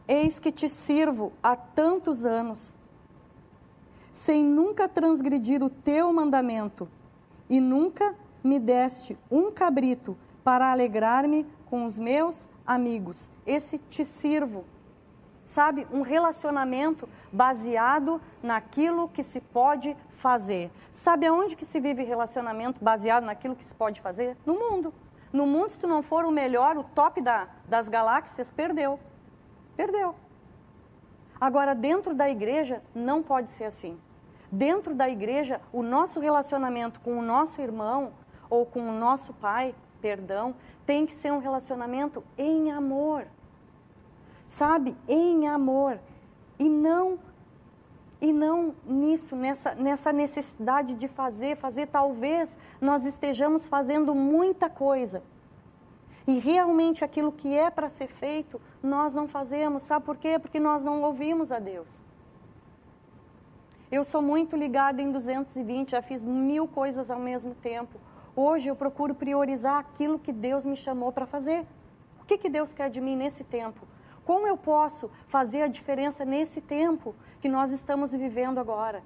Eis 0.07 0.39
que 0.39 0.51
te 0.51 0.67
sirvo 0.67 1.31
há 1.41 1.55
tantos 1.55 2.25
anos, 2.25 2.75
sem 4.11 4.43
nunca 4.43 4.87
transgredir 4.87 5.63
o 5.63 5.69
teu 5.69 6.11
mandamento, 6.11 6.89
e 7.49 7.59
nunca 7.59 8.15
me 8.43 8.59
deste 8.59 9.17
um 9.31 9.51
cabrito 9.51 10.17
para 10.43 10.71
alegrar-me 10.71 11.45
com 11.65 11.85
os 11.85 11.97
meus 11.97 12.49
amigos. 12.65 13.31
Esse 13.45 13.77
te 13.77 14.03
sirvo 14.03 14.65
sabe, 15.45 15.87
um 15.91 16.01
relacionamento 16.01 17.07
baseado 17.31 18.21
naquilo 18.41 19.09
que 19.09 19.23
se 19.23 19.41
pode 19.41 19.95
fazer. 20.11 20.71
Sabe 20.91 21.27
aonde 21.27 21.55
que 21.55 21.65
se 21.65 21.79
vive 21.79 22.03
relacionamento 22.03 22.83
baseado 22.83 23.25
naquilo 23.25 23.55
que 23.55 23.63
se 23.63 23.75
pode 23.75 24.01
fazer? 24.01 24.37
No 24.45 24.55
mundo. 24.55 24.93
No 25.31 25.47
mundo, 25.47 25.69
se 25.69 25.79
tu 25.79 25.87
não 25.87 26.03
for 26.03 26.25
o 26.25 26.31
melhor, 26.31 26.77
o 26.77 26.83
top 26.83 27.21
da, 27.21 27.47
das 27.67 27.89
galáxias, 27.89 28.51
perdeu. 28.51 28.99
Perdeu. 29.75 30.15
Agora, 31.39 31.73
dentro 31.73 32.13
da 32.13 32.29
igreja, 32.29 32.81
não 32.93 33.21
pode 33.21 33.51
ser 33.51 33.65
assim. 33.65 33.99
Dentro 34.51 34.93
da 34.93 35.09
igreja, 35.09 35.59
o 35.71 35.81
nosso 35.81 36.19
relacionamento 36.19 36.99
com 37.01 37.17
o 37.17 37.21
nosso 37.21 37.59
irmão 37.61 38.13
ou 38.49 38.65
com 38.65 38.87
o 38.87 38.93
nosso 38.93 39.33
pai, 39.33 39.73
perdão, 40.01 40.55
tem 40.85 41.05
que 41.05 41.13
ser 41.13 41.31
um 41.31 41.39
relacionamento 41.39 42.23
em 42.37 42.71
amor 42.71 43.25
sabe, 44.53 44.95
em 45.07 45.47
amor 45.47 45.99
e 46.59 46.69
não 46.69 47.17
e 48.21 48.31
não 48.31 48.73
nisso, 48.85 49.35
nessa, 49.35 49.75
nessa 49.75 50.13
necessidade 50.13 50.93
de 50.93 51.09
fazer, 51.09 51.57
fazer, 51.57 51.87
talvez 51.87 52.57
nós 52.79 53.03
estejamos 53.03 53.67
fazendo 53.67 54.15
muita 54.15 54.69
coisa. 54.69 55.21
E 56.25 56.39
realmente 56.39 57.03
aquilo 57.03 57.31
que 57.31 57.53
é 57.53 57.69
para 57.69 57.89
ser 57.89 58.07
feito, 58.07 58.59
nós 58.81 59.13
não 59.13 59.27
fazemos. 59.27 59.83
Sabe 59.83 60.05
por 60.05 60.17
quê? 60.17 60.39
Porque 60.39 60.59
nós 60.59 60.81
não 60.81 61.01
ouvimos 61.01 61.51
a 61.51 61.59
Deus. 61.59 62.05
Eu 63.91 64.03
sou 64.03 64.21
muito 64.21 64.55
ligada 64.55 65.01
em 65.01 65.11
220, 65.11 65.91
já 65.91 66.01
fiz 66.01 66.25
mil 66.25 66.67
coisas 66.67 67.11
ao 67.11 67.19
mesmo 67.19 67.53
tempo. 67.53 67.99
Hoje 68.35 68.67
eu 68.67 68.75
procuro 68.75 69.13
priorizar 69.13 69.77
aquilo 69.77 70.17
que 70.17 70.31
Deus 70.31 70.65
me 70.65 70.75
chamou 70.75 71.11
para 71.11 71.27
fazer. 71.27 71.67
O 72.19 72.25
que, 72.25 72.37
que 72.37 72.49
Deus 72.49 72.73
quer 72.73 72.89
de 72.89 72.99
mim 72.99 73.15
nesse 73.15 73.43
tempo? 73.43 73.85
Como 74.25 74.47
eu 74.47 74.57
posso 74.57 75.11
fazer 75.27 75.61
a 75.61 75.67
diferença 75.67 76.23
nesse 76.23 76.61
tempo 76.61 77.13
que 77.41 77.49
nós 77.49 77.71
estamos 77.71 78.13
vivendo 78.13 78.59
agora? 78.59 79.03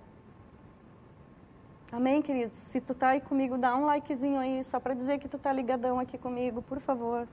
Amém, 1.89 2.21
queridos? 2.21 2.57
Se 2.57 2.81
tu 2.81 2.93
tá 2.93 3.09
aí 3.09 3.21
comigo, 3.21 3.57
dá 3.57 3.73
um 3.73 3.85
likezinho 3.85 4.37
aí, 4.37 4.61
só 4.61 4.77
para 4.77 4.93
dizer 4.93 5.19
que 5.19 5.27
tu 5.29 5.37
tá 5.37 5.53
ligadão 5.53 5.97
aqui 5.97 6.17
comigo, 6.17 6.61
por 6.61 6.81
favor. 6.81 7.25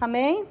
Amém? 0.00 0.44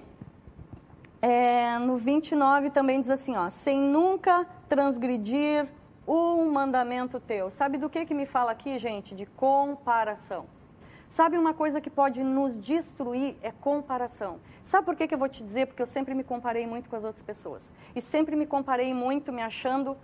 É, 1.21 1.77
no 1.79 1.97
29 1.97 2.69
também 2.69 3.01
diz 3.01 3.09
assim, 3.09 3.35
ó, 3.35 3.49
sem 3.49 3.77
nunca 3.77 4.47
transgredir 4.69 5.67
um 6.07 6.49
mandamento 6.49 7.19
teu. 7.19 7.49
Sabe 7.49 7.77
do 7.77 7.89
que 7.89 8.05
que 8.05 8.13
me 8.13 8.25
fala 8.25 8.51
aqui, 8.51 8.79
gente? 8.79 9.13
De 9.13 9.25
comparação. 9.25 10.45
Sabe 11.09 11.37
uma 11.37 11.53
coisa 11.53 11.81
que 11.81 11.89
pode 11.89 12.23
nos 12.23 12.57
destruir 12.57 13.35
é 13.41 13.51
comparação. 13.51 14.39
Sabe 14.63 14.85
por 14.85 14.95
que, 14.95 15.07
que 15.07 15.13
eu 15.13 15.19
vou 15.19 15.27
te 15.27 15.43
dizer? 15.43 15.65
Porque 15.65 15.81
eu 15.81 15.87
sempre 15.87 16.13
me 16.13 16.23
comparei 16.23 16.65
muito 16.65 16.89
com 16.89 16.95
as 16.95 17.03
outras 17.03 17.23
pessoas. 17.23 17.73
E 17.93 18.01
sempre 18.01 18.35
me 18.35 18.45
comparei 18.45 18.93
muito 18.93 19.33
me 19.33 19.41
achando, 19.41 19.97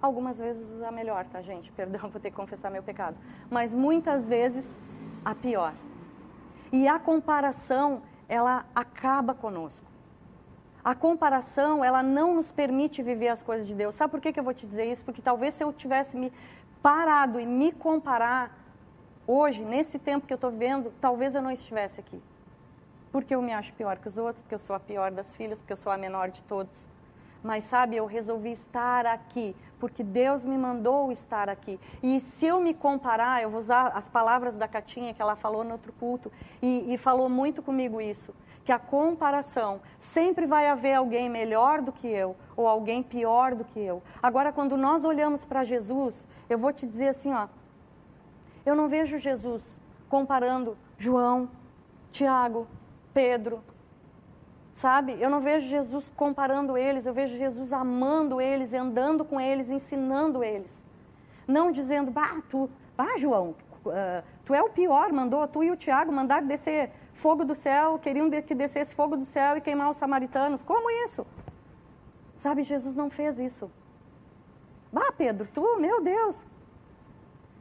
algumas 0.00 0.38
vezes 0.38 0.80
a 0.82 0.90
melhor, 0.90 1.26
tá, 1.26 1.40
gente? 1.40 1.70
Perdão, 1.80 2.08
vou 2.08 2.20
ter 2.20 2.30
que 2.30 2.36
confessar 2.36 2.70
meu 2.70 2.82
pecado. 2.82 3.20
Mas 3.50 3.74
muitas 3.74 4.28
vezes 4.28 4.78
a 5.24 5.34
pior. 5.34 5.74
E 6.70 6.86
a 6.86 6.98
comparação, 6.98 8.02
ela 8.28 8.66
acaba 8.74 9.34
conosco. 9.34 9.86
A 10.84 10.94
comparação, 10.94 11.84
ela 11.84 12.02
não 12.02 12.34
nos 12.34 12.52
permite 12.52 13.02
viver 13.02 13.28
as 13.28 13.42
coisas 13.42 13.66
de 13.66 13.74
Deus. 13.74 13.94
Sabe 13.94 14.10
por 14.10 14.20
que, 14.20 14.32
que 14.32 14.40
eu 14.40 14.44
vou 14.44 14.54
te 14.54 14.66
dizer 14.66 14.84
isso? 14.84 15.04
Porque 15.04 15.20
talvez 15.20 15.54
se 15.54 15.62
eu 15.62 15.72
tivesse 15.72 16.16
me 16.16 16.32
parado 16.82 17.40
e 17.40 17.46
me 17.46 17.72
comparar 17.72 18.56
hoje, 19.26 19.62
nesse 19.62 19.98
tempo 19.98 20.26
que 20.26 20.32
eu 20.32 20.36
estou 20.36 20.50
vivendo, 20.50 20.92
talvez 21.00 21.34
eu 21.34 21.42
não 21.42 21.50
estivesse 21.50 22.00
aqui. 22.00 22.20
Porque 23.10 23.34
eu 23.34 23.42
me 23.42 23.52
acho 23.52 23.72
pior 23.74 23.98
que 23.98 24.08
os 24.08 24.16
outros, 24.16 24.42
porque 24.42 24.54
eu 24.54 24.58
sou 24.58 24.76
a 24.76 24.80
pior 24.80 25.10
das 25.10 25.36
filhas, 25.36 25.60
porque 25.60 25.72
eu 25.72 25.76
sou 25.76 25.90
a 25.90 25.96
menor 25.96 26.30
de 26.30 26.42
todos. 26.42 26.88
Mas 27.42 27.64
sabe, 27.64 27.96
eu 27.96 28.06
resolvi 28.06 28.52
estar 28.52 29.06
aqui, 29.06 29.54
porque 29.78 30.02
Deus 30.02 30.44
me 30.44 30.58
mandou 30.58 31.12
estar 31.12 31.48
aqui. 31.48 31.78
E 32.02 32.20
se 32.20 32.46
eu 32.46 32.60
me 32.60 32.74
comparar, 32.74 33.42
eu 33.42 33.50
vou 33.50 33.60
usar 33.60 33.88
as 33.88 34.08
palavras 34.08 34.56
da 34.56 34.66
Catinha 34.66 35.14
que 35.14 35.22
ela 35.22 35.36
falou 35.36 35.62
no 35.62 35.72
outro 35.72 35.92
culto, 35.92 36.32
e, 36.60 36.92
e 36.92 36.98
falou 36.98 37.28
muito 37.28 37.62
comigo 37.62 38.00
isso, 38.00 38.34
que 38.64 38.72
a 38.72 38.78
comparação 38.78 39.80
sempre 39.98 40.46
vai 40.46 40.68
haver 40.68 40.94
alguém 40.94 41.30
melhor 41.30 41.80
do 41.80 41.92
que 41.92 42.08
eu, 42.08 42.36
ou 42.56 42.66
alguém 42.66 43.02
pior 43.02 43.54
do 43.54 43.64
que 43.64 43.80
eu. 43.80 44.02
Agora, 44.22 44.52
quando 44.52 44.76
nós 44.76 45.04
olhamos 45.04 45.44
para 45.44 45.64
Jesus, 45.64 46.26
eu 46.50 46.58
vou 46.58 46.72
te 46.72 46.86
dizer 46.86 47.08
assim, 47.08 47.32
ó, 47.32 47.48
eu 48.66 48.74
não 48.74 48.88
vejo 48.88 49.16
Jesus 49.16 49.80
comparando 50.08 50.76
João, 50.98 51.48
Tiago, 52.10 52.66
Pedro, 53.14 53.62
Sabe? 54.78 55.20
Eu 55.20 55.28
não 55.28 55.40
vejo 55.40 55.66
Jesus 55.68 56.08
comparando 56.14 56.78
eles, 56.78 57.04
eu 57.04 57.12
vejo 57.12 57.36
Jesus 57.36 57.72
amando 57.72 58.40
eles, 58.40 58.72
andando 58.72 59.24
com 59.24 59.40
eles, 59.40 59.70
ensinando 59.70 60.44
eles. 60.44 60.84
Não 61.48 61.72
dizendo, 61.72 62.12
bah, 62.12 62.40
tu, 62.48 62.70
bah, 62.96 63.16
João, 63.16 63.56
uh, 63.84 64.22
tu 64.44 64.54
é 64.54 64.62
o 64.62 64.70
pior, 64.70 65.12
mandou, 65.12 65.48
tu 65.48 65.64
e 65.64 65.72
o 65.72 65.76
Tiago 65.76 66.12
mandaram 66.12 66.46
descer 66.46 66.92
fogo 67.12 67.44
do 67.44 67.56
céu, 67.56 67.98
queriam 67.98 68.30
que 68.30 68.54
descesse 68.54 68.94
fogo 68.94 69.16
do 69.16 69.24
céu 69.24 69.56
e 69.56 69.60
queimar 69.60 69.90
os 69.90 69.96
samaritanos. 69.96 70.62
Como 70.62 70.88
isso? 71.04 71.26
Sabe, 72.36 72.62
Jesus 72.62 72.94
não 72.94 73.10
fez 73.10 73.40
isso. 73.40 73.68
Bah, 74.92 75.10
Pedro, 75.10 75.48
tu, 75.52 75.80
meu 75.80 76.00
Deus, 76.00 76.46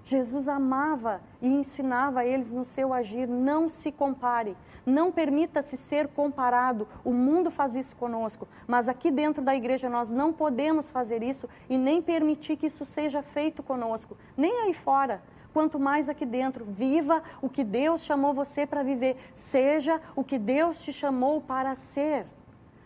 Jesus 0.07 0.47
amava 0.47 1.19
e 1.41 1.49
ensinava 1.49 2.23
eles 2.23 2.53
no 2.53 2.63
seu 2.63 2.93
agir, 2.93 3.27
não 3.27 3.67
se 3.67 3.91
compare, 3.91 4.55
não 4.85 5.11
permita-se 5.11 5.75
ser 5.75 6.07
comparado. 6.07 6.87
O 7.03 7.11
mundo 7.11 7.51
faz 7.51 7.75
isso 7.75 7.93
conosco, 7.97 8.47
mas 8.65 8.87
aqui 8.87 9.11
dentro 9.11 9.43
da 9.43 9.53
igreja 9.53 9.89
nós 9.89 10.09
não 10.09 10.31
podemos 10.31 10.89
fazer 10.89 11.21
isso 11.21 11.49
e 11.69 11.77
nem 11.77 12.01
permitir 12.01 12.55
que 12.55 12.67
isso 12.67 12.85
seja 12.85 13.21
feito 13.21 13.61
conosco, 13.61 14.15
nem 14.37 14.61
aí 14.61 14.73
fora. 14.73 15.21
Quanto 15.51 15.77
mais 15.77 16.07
aqui 16.07 16.25
dentro, 16.25 16.63
viva 16.63 17.21
o 17.41 17.49
que 17.49 17.65
Deus 17.65 18.05
chamou 18.05 18.33
você 18.33 18.65
para 18.65 18.83
viver, 18.83 19.17
seja 19.35 19.99
o 20.15 20.23
que 20.23 20.39
Deus 20.39 20.79
te 20.79 20.93
chamou 20.93 21.41
para 21.41 21.75
ser. 21.75 22.25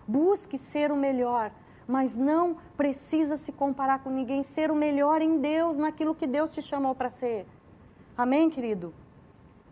Busque 0.07 0.57
ser 0.57 0.91
o 0.91 0.95
melhor, 0.95 1.51
mas 1.91 2.15
não 2.15 2.55
precisa 2.77 3.35
se 3.35 3.51
comparar 3.51 3.99
com 3.99 4.09
ninguém, 4.09 4.43
ser 4.43 4.71
o 4.71 4.75
melhor 4.75 5.21
em 5.21 5.39
Deus, 5.39 5.77
naquilo 5.77 6.15
que 6.15 6.25
Deus 6.25 6.49
te 6.49 6.61
chamou 6.61 6.95
para 6.95 7.09
ser. 7.09 7.45
Amém, 8.17 8.49
querido? 8.49 8.93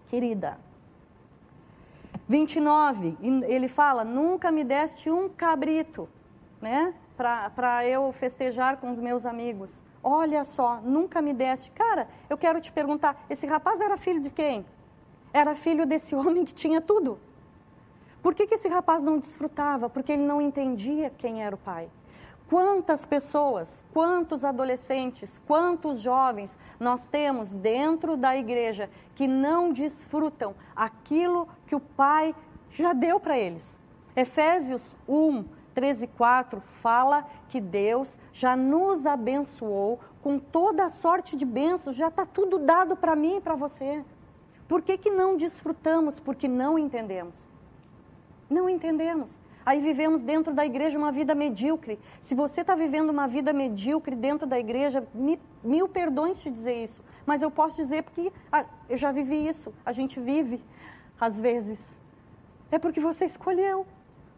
Querida. 0.05 0.59
29, 2.27 3.17
ele 3.47 3.69
fala: 3.69 4.03
Nunca 4.03 4.51
me 4.51 4.65
deste 4.65 5.09
um 5.09 5.29
cabrito, 5.29 6.09
né? 6.61 6.93
Para 7.15 7.85
eu 7.85 8.11
festejar 8.11 8.77
com 8.77 8.91
os 8.91 8.99
meus 8.99 9.25
amigos. 9.25 9.83
Olha 10.03 10.43
só, 10.43 10.81
nunca 10.81 11.21
me 11.21 11.33
deste. 11.33 11.71
Cara, 11.71 12.09
eu 12.29 12.37
quero 12.37 12.59
te 12.59 12.71
perguntar: 12.71 13.25
esse 13.29 13.47
rapaz 13.47 13.79
era 13.79 13.95
filho 13.97 14.21
de 14.21 14.29
quem? 14.29 14.65
Era 15.31 15.55
filho 15.55 15.85
desse 15.85 16.13
homem 16.15 16.43
que 16.43 16.53
tinha 16.53 16.81
tudo. 16.81 17.17
Por 18.21 18.35
que, 18.35 18.45
que 18.45 18.55
esse 18.55 18.67
rapaz 18.67 19.01
não 19.01 19.17
desfrutava? 19.17 19.89
Porque 19.89 20.11
ele 20.11 20.23
não 20.23 20.41
entendia 20.41 21.09
quem 21.17 21.41
era 21.41 21.55
o 21.55 21.57
pai. 21.57 21.89
Quantas 22.49 23.05
pessoas, 23.05 23.85
quantos 23.93 24.43
adolescentes, 24.43 25.39
quantos 25.45 25.99
jovens 26.01 26.57
nós 26.79 27.05
temos 27.05 27.53
dentro 27.53 28.17
da 28.17 28.35
igreja 28.35 28.89
que 29.13 29.27
não 29.27 29.71
desfrutam 29.71 30.55
aquilo 30.75 31.47
que 31.67 31.75
o 31.75 31.79
Pai 31.79 32.35
já 32.71 32.91
deu 32.91 33.19
para 33.19 33.37
eles? 33.37 33.79
Efésios 34.15 34.97
1, 35.07 35.45
13 35.75 36.05
e 36.05 36.07
4 36.07 36.59
fala 36.59 37.23
que 37.47 37.61
Deus 37.61 38.17
já 38.33 38.55
nos 38.55 39.05
abençoou 39.05 39.99
com 40.23 40.39
toda 40.39 40.85
a 40.85 40.89
sorte 40.89 41.35
de 41.35 41.45
bênçãos, 41.45 41.95
já 41.95 42.07
está 42.07 42.25
tudo 42.25 42.57
dado 42.57 42.97
para 42.97 43.15
mim 43.15 43.37
e 43.37 43.41
para 43.41 43.53
você. 43.53 44.03
Por 44.67 44.81
que, 44.81 44.97
que 44.97 45.11
não 45.11 45.37
desfrutamos? 45.37 46.19
Porque 46.19 46.47
não 46.47 46.79
entendemos. 46.79 47.47
Não 48.49 48.67
entendemos. 48.67 49.39
Aí 49.65 49.81
vivemos 49.81 50.21
dentro 50.21 50.53
da 50.53 50.65
igreja 50.65 50.97
uma 50.97 51.11
vida 51.11 51.35
medíocre. 51.35 51.99
Se 52.21 52.33
você 52.33 52.61
está 52.61 52.75
vivendo 52.75 53.09
uma 53.09 53.27
vida 53.27 53.51
medíocre 53.53 54.15
dentro 54.15 54.47
da 54.47 54.59
igreja, 54.59 55.05
me, 55.13 55.39
mil 55.63 55.87
perdões 55.87 56.41
te 56.41 56.49
dizer 56.49 56.83
isso. 56.83 57.03
Mas 57.25 57.41
eu 57.41 57.51
posso 57.51 57.75
dizer 57.75 58.03
porque 58.03 58.31
ah, 58.51 58.65
eu 58.89 58.97
já 58.97 59.11
vivi 59.11 59.47
isso. 59.47 59.73
A 59.85 59.91
gente 59.91 60.19
vive, 60.19 60.63
às 61.19 61.39
vezes. 61.39 61.99
É 62.71 62.79
porque 62.79 62.99
você 62.99 63.25
escolheu. 63.25 63.85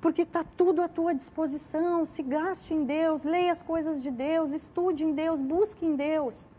Porque 0.01 0.23
está 0.23 0.43
tudo 0.43 0.81
à 0.81 0.87
tua 0.87 1.13
disposição. 1.13 2.05
Se 2.05 2.23
gaste 2.23 2.73
em 2.73 2.83
Deus, 2.83 3.23
leia 3.23 3.51
as 3.51 3.61
coisas 3.61 4.01
de 4.01 4.09
Deus, 4.09 4.49
estude 4.49 5.05
em 5.05 5.13
Deus, 5.13 5.39
busque 5.39 5.85
em 5.85 5.95
Deus. 5.95 6.49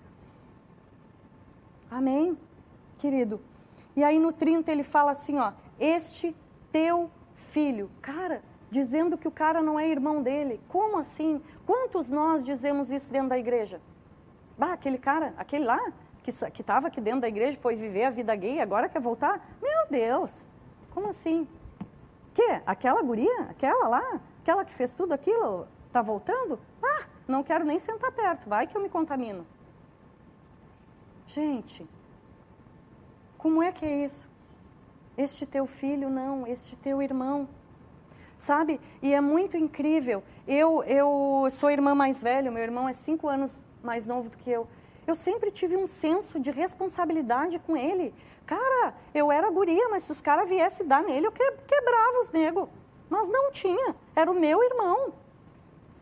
Amém? 1.91 2.39
Querido. 2.99 3.41
E 3.97 4.05
aí 4.05 4.19
no 4.19 4.33
30 4.33 4.71
ele 4.71 4.85
fala 4.85 5.11
assim, 5.11 5.39
ó, 5.39 5.53
este 5.79 6.35
teu 6.71 7.11
filho. 7.35 7.91
Cara, 8.01 8.43
dizendo 8.73 9.19
que 9.19 9.29
o 9.29 9.31
cara 9.31 9.61
não 9.61 9.79
é 9.79 9.87
irmão 9.87 10.23
dele. 10.23 10.59
Como 10.67 10.99
assim? 10.99 11.43
Quantos 11.67 12.09
nós 12.09 12.43
dizemos 12.43 12.91
isso 12.91 13.13
dentro 13.13 13.29
da 13.29 13.39
igreja? 13.39 13.83
Bah, 14.57 14.73
aquele 14.73 14.97
cara, 14.97 15.35
aquele 15.37 15.67
lá, 15.67 15.93
que 16.23 16.31
estava 16.31 16.87
aqui 16.87 16.99
dentro 16.99 17.21
da 17.21 17.29
igreja, 17.29 17.61
foi 17.61 17.77
viver 17.77 18.05
a 18.05 18.11
vida 18.11 18.35
gay, 18.35 18.61
agora 18.61 18.89
quer 18.89 19.01
voltar? 19.01 19.47
Meu 19.61 19.89
Deus! 19.91 20.49
Como 20.91 21.09
assim? 21.09 21.47
Que? 22.33 22.63
Aquela 22.65 23.03
guria? 23.03 23.43
Aquela 23.51 23.89
lá? 23.89 24.21
Aquela 24.41 24.65
que 24.65 24.73
fez 24.73 24.95
tudo 24.95 25.13
aquilo? 25.13 25.69
Está 25.87 26.01
voltando? 26.01 26.59
Ah, 26.83 27.05
não 27.29 27.43
quero 27.43 27.67
nem 27.67 27.79
sentar 27.79 28.11
perto, 28.11 28.49
vai 28.49 28.67
que 28.67 28.75
eu 28.75 28.81
me 28.81 28.89
contamino. 28.89 29.47
Gente, 31.27 31.87
como 33.37 33.63
é 33.63 33.71
que 33.71 33.85
é 33.85 34.05
isso? 34.07 34.31
Este 35.15 35.45
teu 35.45 35.67
filho 35.67 36.09
não, 36.09 36.47
este 36.47 36.75
teu 36.75 37.03
irmão 37.03 37.47
sabe? 38.43 38.81
E 39.01 39.15
é 39.15 39.21
muito 39.21 39.57
incrível. 39.57 40.23
Eu, 40.47 40.83
eu 40.85 41.49
sou 41.51 41.71
irmã 41.71 41.95
mais 41.95 42.21
velha, 42.23 42.51
meu 42.51 42.63
irmão 42.63 42.89
é 42.89 42.93
cinco 42.93 43.29
anos 43.29 43.63
mais 43.83 44.05
novo 44.05 44.29
do 44.29 44.37
que 44.37 44.51
eu. 44.51 44.67
Eu 45.07 45.15
sempre 45.15 45.51
tive 45.51 45.77
um 45.77 45.87
senso 45.87 46.39
de 46.39 46.51
responsabilidade 46.51 47.59
com 47.61 47.77
ele. 47.77 48.13
Cara, 48.45 48.95
eu 49.15 49.31
era 49.31 49.49
guria, 49.51 49.89
mas 49.89 50.03
se 50.03 50.13
os 50.13 50.21
caras 50.21 50.49
viessem 50.49 50.87
dar 50.87 51.03
nele, 51.03 51.27
eu 51.27 51.33
quebrava 51.33 52.21
os 52.23 52.31
nego. 52.31 52.69
Mas 53.09 53.29
não 53.29 53.53
tinha, 53.53 53.95
era 54.15 54.31
o 54.31 54.35
meu 54.35 54.63
irmão. 54.63 55.13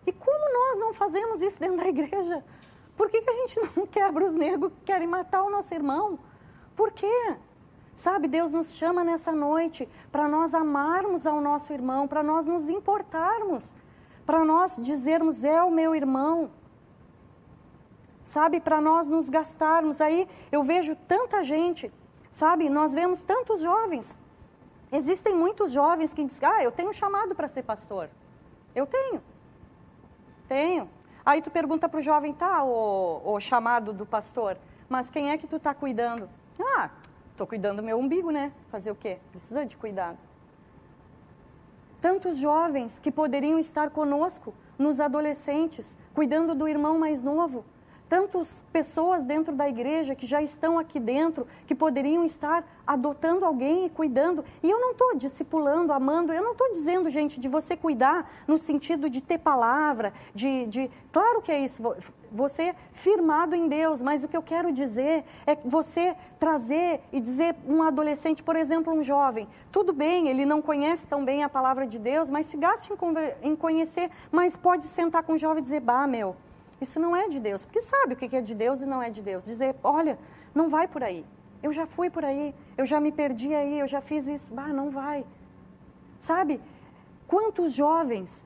E 0.07 0.13
como 0.13 0.53
nós 0.53 0.79
não 0.79 0.95
fazemos 0.95 1.43
isso 1.43 1.61
dentro 1.61 1.77
da 1.77 1.89
igreja? 1.89 2.43
Por 2.97 3.11
que, 3.11 3.21
que 3.21 3.31
a 3.31 3.35
gente 3.35 3.61
não 3.77 3.87
quebra 3.87 4.25
os 4.25 4.33
negros 4.33 4.73
que 4.73 4.81
querem 4.87 5.07
matar 5.07 5.43
o 5.43 5.51
nosso 5.51 5.75
irmão? 5.75 6.19
Por 6.75 6.91
quê? 6.93 7.37
Sabe, 8.01 8.29
Deus 8.29 8.51
nos 8.51 8.77
chama 8.77 9.05
nessa 9.05 9.31
noite 9.31 9.87
para 10.11 10.27
nós 10.27 10.55
amarmos 10.55 11.27
ao 11.27 11.39
nosso 11.39 11.71
irmão, 11.71 12.09
para 12.09 12.23
nós 12.23 12.47
nos 12.47 12.67
importarmos, 12.67 13.75
para 14.25 14.43
nós 14.43 14.75
dizermos 14.79 15.45
é 15.45 15.63
o 15.63 15.71
meu 15.71 15.95
irmão. 15.95 16.51
Sabe, 18.25 18.59
para 18.59 18.81
nós 18.81 19.07
nos 19.07 19.29
gastarmos. 19.29 20.01
Aí 20.01 20.27
eu 20.51 20.63
vejo 20.63 20.97
tanta 21.07 21.45
gente, 21.45 21.93
sabe, 22.31 22.71
nós 22.71 22.95
vemos 22.95 23.23
tantos 23.23 23.61
jovens. 23.61 24.19
Existem 24.91 25.35
muitos 25.35 25.71
jovens 25.71 26.15
que 26.15 26.25
dizem: 26.25 26.49
"Ah, 26.49 26.65
eu 26.65 26.73
tenho 26.73 26.95
chamado 26.95 27.35
para 27.35 27.49
ser 27.49 27.65
pastor". 27.65 28.09
Eu 28.75 28.87
tenho. 28.87 29.23
Tenho. 30.49 30.89
Aí 31.23 31.43
tu 31.43 31.51
pergunta 31.51 31.87
para 31.87 32.01
o 32.01 32.03
jovem, 32.03 32.33
tá, 32.33 32.65
o, 32.65 33.35
o 33.35 33.39
chamado 33.41 33.93
do 33.93 34.07
pastor, 34.07 34.57
mas 34.89 35.11
quem 35.11 35.31
é 35.31 35.37
que 35.37 35.47
tu 35.47 35.57
está 35.57 35.75
cuidando? 35.75 36.31
Ah, 36.59 36.89
Estou 37.41 37.49
cuidando 37.49 37.79
do 37.79 37.83
meu 37.83 37.99
umbigo, 37.99 38.31
né? 38.31 38.53
Fazer 38.69 38.91
o 38.91 38.95
quê? 38.95 39.17
Precisa 39.31 39.65
de 39.65 39.75
cuidado. 39.75 40.19
Tantos 41.99 42.37
jovens 42.37 42.99
que 42.99 43.11
poderiam 43.11 43.59
estar 43.59 43.89
conosco, 43.89 44.53
nos 44.79 45.01
adolescentes, 45.01 45.97
cuidando 46.13 46.55
do 46.55 46.69
irmão 46.69 46.99
mais 46.99 47.23
novo. 47.23 47.65
Tantas 48.11 48.65
pessoas 48.73 49.25
dentro 49.25 49.55
da 49.55 49.69
igreja 49.69 50.17
que 50.17 50.27
já 50.27 50.43
estão 50.43 50.81
aqui 50.81 50.99
dentro, 50.99 51.47
que 51.65 51.77
poderiam 51.77 52.25
estar 52.25 52.65
adotando 52.85 53.45
alguém 53.45 53.87
e 53.87 53.89
cuidando. 53.89 54.45
E 54.65 54.69
eu 54.69 54.81
não 54.81 54.91
estou 54.91 55.15
discipulando, 55.15 55.93
amando, 55.93 56.33
eu 56.33 56.43
não 56.43 56.51
estou 56.51 56.73
dizendo, 56.73 57.09
gente, 57.09 57.39
de 57.39 57.49
você 57.49 57.77
cuidar 57.77 58.29
no 58.49 58.59
sentido 58.59 59.09
de 59.09 59.21
ter 59.21 59.39
palavra, 59.39 60.13
de, 60.35 60.67
de. 60.67 60.91
Claro 61.13 61.41
que 61.41 61.53
é 61.53 61.61
isso, 61.61 61.81
você 62.33 62.75
firmado 62.93 63.55
em 63.55 63.69
Deus, 63.69 64.03
mas 64.03 64.25
o 64.25 64.29
que 64.29 64.37
eu 64.37 64.43
quero 64.43 64.73
dizer 64.73 65.25
é 65.47 65.57
você 65.65 66.17
trazer 66.41 67.01
e 67.13 67.21
dizer 67.21 67.55
um 67.65 67.81
adolescente, 67.81 68.43
por 68.43 68.57
exemplo, 68.57 68.93
um 68.93 69.05
jovem, 69.05 69.47
tudo 69.71 69.93
bem, 69.93 70.27
ele 70.27 70.45
não 70.45 70.61
conhece 70.61 71.07
tão 71.07 71.25
bem 71.25 71.45
a 71.45 71.49
palavra 71.49 71.87
de 71.87 71.99
Deus, 71.99 72.29
mas 72.29 72.47
se 72.47 72.57
gaste 72.57 72.93
em, 72.93 73.51
em 73.51 73.55
conhecer, 73.55 74.11
mas 74.33 74.57
pode 74.57 74.85
sentar 74.87 75.23
com 75.23 75.35
o 75.35 75.39
jovem 75.39 75.61
e 75.61 75.63
dizer, 75.63 75.81
bah, 75.81 76.09
meu 76.09 76.35
isso 76.81 76.99
não 76.99 77.15
é 77.15 77.29
de 77.29 77.39
Deus, 77.39 77.65
porque 77.65 77.81
sabe 77.81 78.15
o 78.15 78.17
que 78.17 78.35
é 78.35 78.41
de 78.41 78.55
Deus 78.55 78.81
e 78.81 78.87
não 78.87 79.03
é 79.03 79.11
de 79.11 79.23
Deus. 79.23 79.45
Dizer, 79.45 79.77
olha, 79.83 80.19
não 80.55 80.69
vai 80.69 80.89
por 80.89 81.03
aí. 81.03 81.25
Eu 81.63 81.73
já 81.73 81.87
fui 81.87 82.09
por 82.09 82.25
aí, 82.25 82.55
eu 82.77 82.87
já 82.87 82.99
me 82.99 83.13
perdi 83.13 83.55
aí, 83.55 83.79
eu 83.79 83.87
já 83.87 84.01
fiz 84.01 84.27
isso. 84.27 84.53
Bah, 84.53 84.69
não 84.69 84.91
vai. 84.91 85.27
Sabe? 86.19 86.61
Quantos 87.27 87.73
jovens 87.73 88.45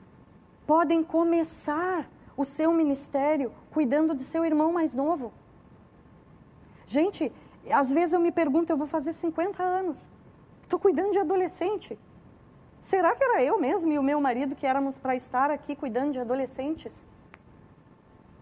podem 0.67 1.03
começar 1.03 2.09
o 2.35 2.43
seu 2.43 2.73
ministério 2.73 3.53
cuidando 3.71 4.13
do 4.13 4.23
seu 4.23 4.43
irmão 4.43 4.73
mais 4.73 4.93
novo? 4.93 5.31
Gente, 6.85 7.31
às 7.71 7.91
vezes 7.91 8.13
eu 8.13 8.19
me 8.19 8.31
pergunto, 8.31 8.71
eu 8.71 8.77
vou 8.77 8.87
fazer 8.87 9.13
50 9.13 9.63
anos. 9.63 10.09
Estou 10.61 10.79
cuidando 10.79 11.11
de 11.11 11.19
adolescente. 11.19 11.97
Será 12.81 13.15
que 13.15 13.23
era 13.23 13.41
eu 13.41 13.59
mesmo 13.59 13.91
e 13.91 13.97
o 13.97 14.03
meu 14.03 14.19
marido 14.19 14.55
que 14.55 14.67
éramos 14.67 14.97
para 14.97 15.15
estar 15.15 15.49
aqui 15.49 15.75
cuidando 15.75 16.11
de 16.11 16.19
adolescentes? 16.19 17.05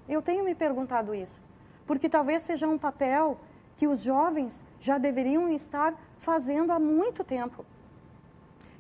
Eu 0.07 0.21
tenho 0.21 0.43
me 0.43 0.53
perguntado 0.53 1.15
isso, 1.15 1.41
porque 1.85 2.09
talvez 2.09 2.43
seja 2.43 2.67
um 2.67 2.77
papel 2.77 3.37
que 3.77 3.87
os 3.87 4.01
jovens 4.01 4.63
já 4.79 4.97
deveriam 4.97 5.49
estar 5.49 5.93
fazendo 6.17 6.71
há 6.71 6.79
muito 6.79 7.23
tempo. 7.23 7.65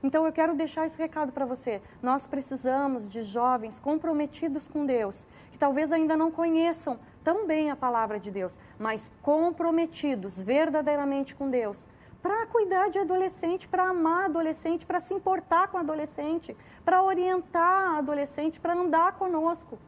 Então 0.03 0.25
eu 0.25 0.33
quero 0.33 0.53
deixar 0.53 0.85
esse 0.85 0.97
recado 0.97 1.31
para 1.31 1.45
você. 1.45 1.81
Nós 2.01 2.27
precisamos 2.27 3.09
de 3.09 3.21
jovens 3.21 3.79
comprometidos 3.79 4.67
com 4.67 4.85
Deus, 4.85 5.25
que 5.49 5.57
talvez 5.57 5.93
ainda 5.93 6.17
não 6.17 6.29
conheçam 6.29 6.99
tão 7.23 7.47
bem 7.47 7.71
a 7.71 7.75
palavra 7.75 8.19
de 8.19 8.29
Deus, 8.29 8.57
mas 8.77 9.09
comprometidos 9.21 10.43
verdadeiramente 10.43 11.33
com 11.33 11.49
Deus, 11.49 11.87
para 12.21 12.45
cuidar 12.47 12.89
de 12.89 12.99
adolescente, 12.99 13.65
para 13.67 13.87
amar 13.87 14.25
adolescente, 14.25 14.85
para 14.85 14.99
se 14.99 15.13
importar 15.13 15.69
com 15.69 15.77
adolescente, 15.77 16.55
para 16.83 17.01
orientar 17.01 17.97
adolescente, 17.97 18.59
para 18.59 18.73
andar 18.73 19.13
conosco. 19.13 19.79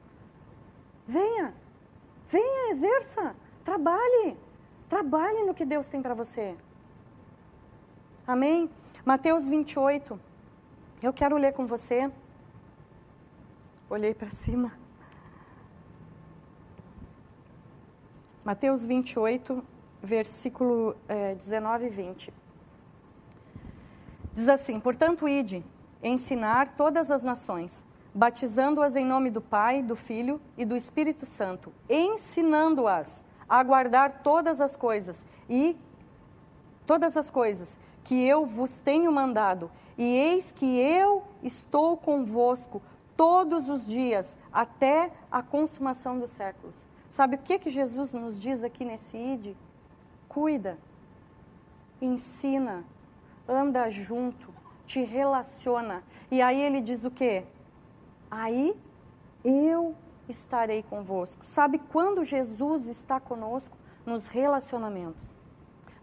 Venha, 1.07 1.53
venha, 2.27 2.71
exerça, 2.71 3.35
trabalhe, 3.63 4.37
trabalhe 4.89 5.43
no 5.43 5.53
que 5.53 5.63
Deus 5.63 5.87
tem 5.87 6.01
para 6.01 6.15
você. 6.15 6.55
Amém? 8.25 8.69
Mateus 9.05 9.47
28, 9.47 10.19
eu 11.03 11.13
quero 11.13 11.37
ler 11.37 11.53
com 11.53 11.67
você. 11.67 12.11
Olhei 13.87 14.15
para 14.15 14.31
cima. 14.31 14.71
Mateus 18.43 18.83
28, 18.83 19.63
versículo 20.01 20.95
é, 21.07 21.35
19 21.35 21.85
e 21.85 21.89
20. 21.89 22.33
Diz 24.33 24.49
assim: 24.49 24.79
Portanto, 24.79 25.27
ide, 25.27 25.63
ensinar 26.03 26.75
todas 26.75 27.11
as 27.11 27.21
nações 27.21 27.85
batizando-as 28.15 28.95
em 28.95 29.05
nome 29.05 29.29
do 29.29 29.41
Pai, 29.41 29.83
do 29.83 29.93
Filho 29.93 30.39
e 30.57 30.63
do 30.63 30.77
Espírito 30.77 31.25
Santo, 31.25 31.73
ensinando-as 31.89 33.25
a 33.47 33.61
guardar 33.61 34.23
todas 34.23 34.61
as 34.61 34.77
coisas 34.77 35.27
e 35.49 35.77
todas 36.87 37.17
as 37.17 37.29
coisas 37.29 37.77
que 38.05 38.25
eu 38.25 38.45
vos 38.45 38.79
tenho 38.79 39.11
mandado, 39.11 39.69
e 39.97 40.03
eis 40.03 40.51
que 40.51 40.79
eu 40.79 41.23
estou 41.43 41.97
convosco 41.97 42.81
todos 43.17 43.67
os 43.67 43.85
dias 43.85 44.37
até 44.53 45.11
a 45.29 45.41
consumação 45.41 46.17
dos 46.17 46.31
séculos. 46.31 46.87
Sabe 47.09 47.35
o 47.35 47.39
que 47.39 47.59
que 47.59 47.69
Jesus 47.69 48.13
nos 48.13 48.39
diz 48.39 48.63
aqui 48.63 48.85
nesse 48.85 49.17
ide? 49.17 49.57
Cuida, 50.29 50.77
ensina, 52.01 52.85
anda 53.47 53.89
junto, 53.89 54.53
te 54.85 55.01
relaciona. 55.03 56.03
E 56.29 56.41
aí 56.41 56.61
ele 56.61 56.79
diz 56.79 57.05
o 57.05 57.11
quê? 57.11 57.45
Aí 58.29 58.75
eu 59.43 59.95
estarei 60.27 60.83
convosco. 60.83 61.45
Sabe 61.45 61.79
quando 61.79 62.23
Jesus 62.23 62.87
está 62.87 63.19
conosco? 63.19 63.77
Nos 64.05 64.27
relacionamentos. 64.27 65.35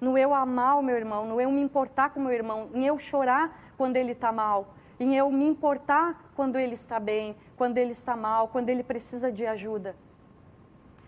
No 0.00 0.18
eu 0.18 0.34
amar 0.34 0.78
o 0.78 0.82
meu 0.82 0.96
irmão, 0.96 1.26
no 1.26 1.40
eu 1.40 1.50
me 1.50 1.60
importar 1.60 2.10
com 2.10 2.20
o 2.20 2.22
meu 2.24 2.32
irmão, 2.32 2.68
em 2.74 2.84
eu 2.84 2.98
chorar 2.98 3.56
quando 3.76 3.96
ele 3.96 4.12
está 4.12 4.32
mal, 4.32 4.74
em 4.98 5.16
eu 5.16 5.30
me 5.30 5.46
importar 5.46 6.30
quando 6.34 6.56
ele 6.56 6.74
está 6.74 6.98
bem, 6.98 7.36
quando 7.56 7.78
ele 7.78 7.92
está 7.92 8.16
mal, 8.16 8.48
quando 8.48 8.68
ele 8.68 8.82
precisa 8.82 9.30
de 9.30 9.46
ajuda. 9.46 9.94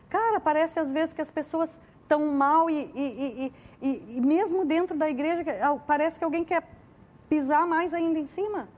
Cara, 0.08 0.38
parece 0.38 0.78
às 0.78 0.92
vezes 0.92 1.12
que 1.12 1.20
as 1.20 1.30
pessoas 1.30 1.80
estão 2.02 2.24
mal 2.26 2.70
e, 2.70 2.90
e, 2.94 3.52
e, 3.82 4.18
e, 4.18 4.20
mesmo 4.20 4.64
dentro 4.64 4.96
da 4.96 5.10
igreja 5.10 5.44
parece 5.86 6.18
que 6.18 6.24
alguém 6.24 6.44
quer 6.44 6.62
pisar 7.28 7.66
mais 7.66 7.92
ainda 7.92 8.18
em 8.18 8.26
cima. 8.26 8.68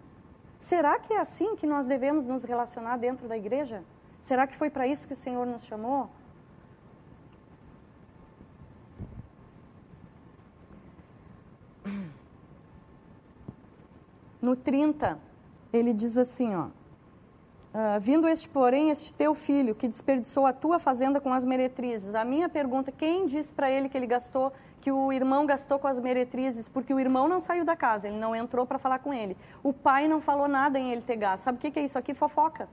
Será 0.59 0.99
que 0.99 1.13
é 1.13 1.19
assim 1.19 1.57
que 1.57 1.67
nós 1.67 1.87
devemos 1.87 2.25
nos 2.25 2.45
relacionar 2.45 2.97
dentro 2.97 3.29
da 3.29 3.37
igreja? 3.37 3.83
Será 4.21 4.47
que 4.47 4.57
foi 4.57 4.71
para 4.71 4.87
isso 4.87 5.07
que 5.07 5.13
o 5.13 5.17
Senhor 5.17 5.47
nos 5.47 5.65
chamou? 5.65 6.11
No 14.41 14.57
30, 14.57 15.19
ele 15.73 15.93
diz 15.93 16.17
assim, 16.17 16.55
ó. 16.55 16.67
Uh, 16.67 18.01
vindo 18.01 18.27
este, 18.27 18.49
porém, 18.49 18.91
este 18.91 19.13
teu 19.13 19.35
filho, 19.35 19.75
que 19.75 19.87
desperdiçou 19.87 20.47
a 20.47 20.53
tua 20.53 20.79
fazenda 20.79 21.21
com 21.21 21.33
as 21.33 21.45
meretrizes. 21.45 22.15
A 22.15 22.25
minha 22.25 22.49
pergunta, 22.49 22.91
quem 22.91 23.27
disse 23.27 23.53
para 23.53 23.71
ele 23.71 23.89
que 23.89 23.97
ele 23.97 24.07
gastou 24.07 24.53
que 24.87 24.93
o 24.93 25.13
irmão 25.13 25.45
gastou 25.45 25.81
com 25.81 25.89
as 25.89 25.99
meretrizes, 25.99 26.69
porque 26.69 26.95
o 26.95 27.01
irmão 27.01 27.27
não 27.27 27.41
saiu 27.41 27.65
da 27.65 27.75
casa, 27.75 28.07
ele 28.07 28.19
não 28.19 28.37
entrou 28.37 28.65
para 28.65 28.79
falar 28.79 29.01
com 29.01 29.13
ele. 29.13 29.37
O 29.61 29.73
pai 29.73 30.07
não 30.07 30.21
falou 30.21 30.47
nada 30.47 30.79
em 30.79 30.93
ele 30.93 31.03
ter 31.03 31.17
gasto. 31.17 31.43
Sabe 31.43 31.59
o 31.59 31.61
que, 31.61 31.73
que 31.73 31.81
é 31.81 31.85
isso 31.85 31.99
aqui? 31.99 32.15
Fofoca. 32.15 32.69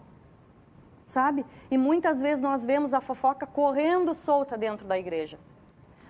Sabe? 1.03 1.43
E 1.71 1.75
muitas 1.75 2.21
vezes 2.21 2.39
nós 2.39 2.67
vemos 2.67 2.93
a 2.93 3.01
fofoca 3.01 3.47
correndo 3.47 4.13
solta 4.13 4.55
dentro 4.55 4.85
da 4.85 4.95
igreja. 4.95 5.39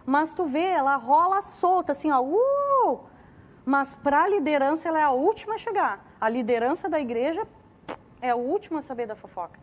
Mas 0.05 0.33
tu 0.33 0.43
vê, 0.45 0.65
ela 0.65 0.97
rola 0.97 1.41
solta, 1.41 1.93
assim, 1.93 2.11
ó, 2.11 2.21
uh! 2.21 2.99
Mas 3.63 3.95
para 3.95 4.23
a 4.23 4.27
liderança 4.27 4.89
ela 4.89 4.99
é 4.99 5.03
a 5.03 5.11
última 5.11 5.55
a 5.55 5.57
chegar. 5.57 6.05
A 6.19 6.27
liderança 6.27 6.89
da 6.89 6.99
igreja 6.99 7.47
é 8.19 8.31
a 8.31 8.35
última 8.35 8.79
a 8.79 8.81
saber 8.81 9.07
da 9.07 9.15
fofoca. 9.15 9.57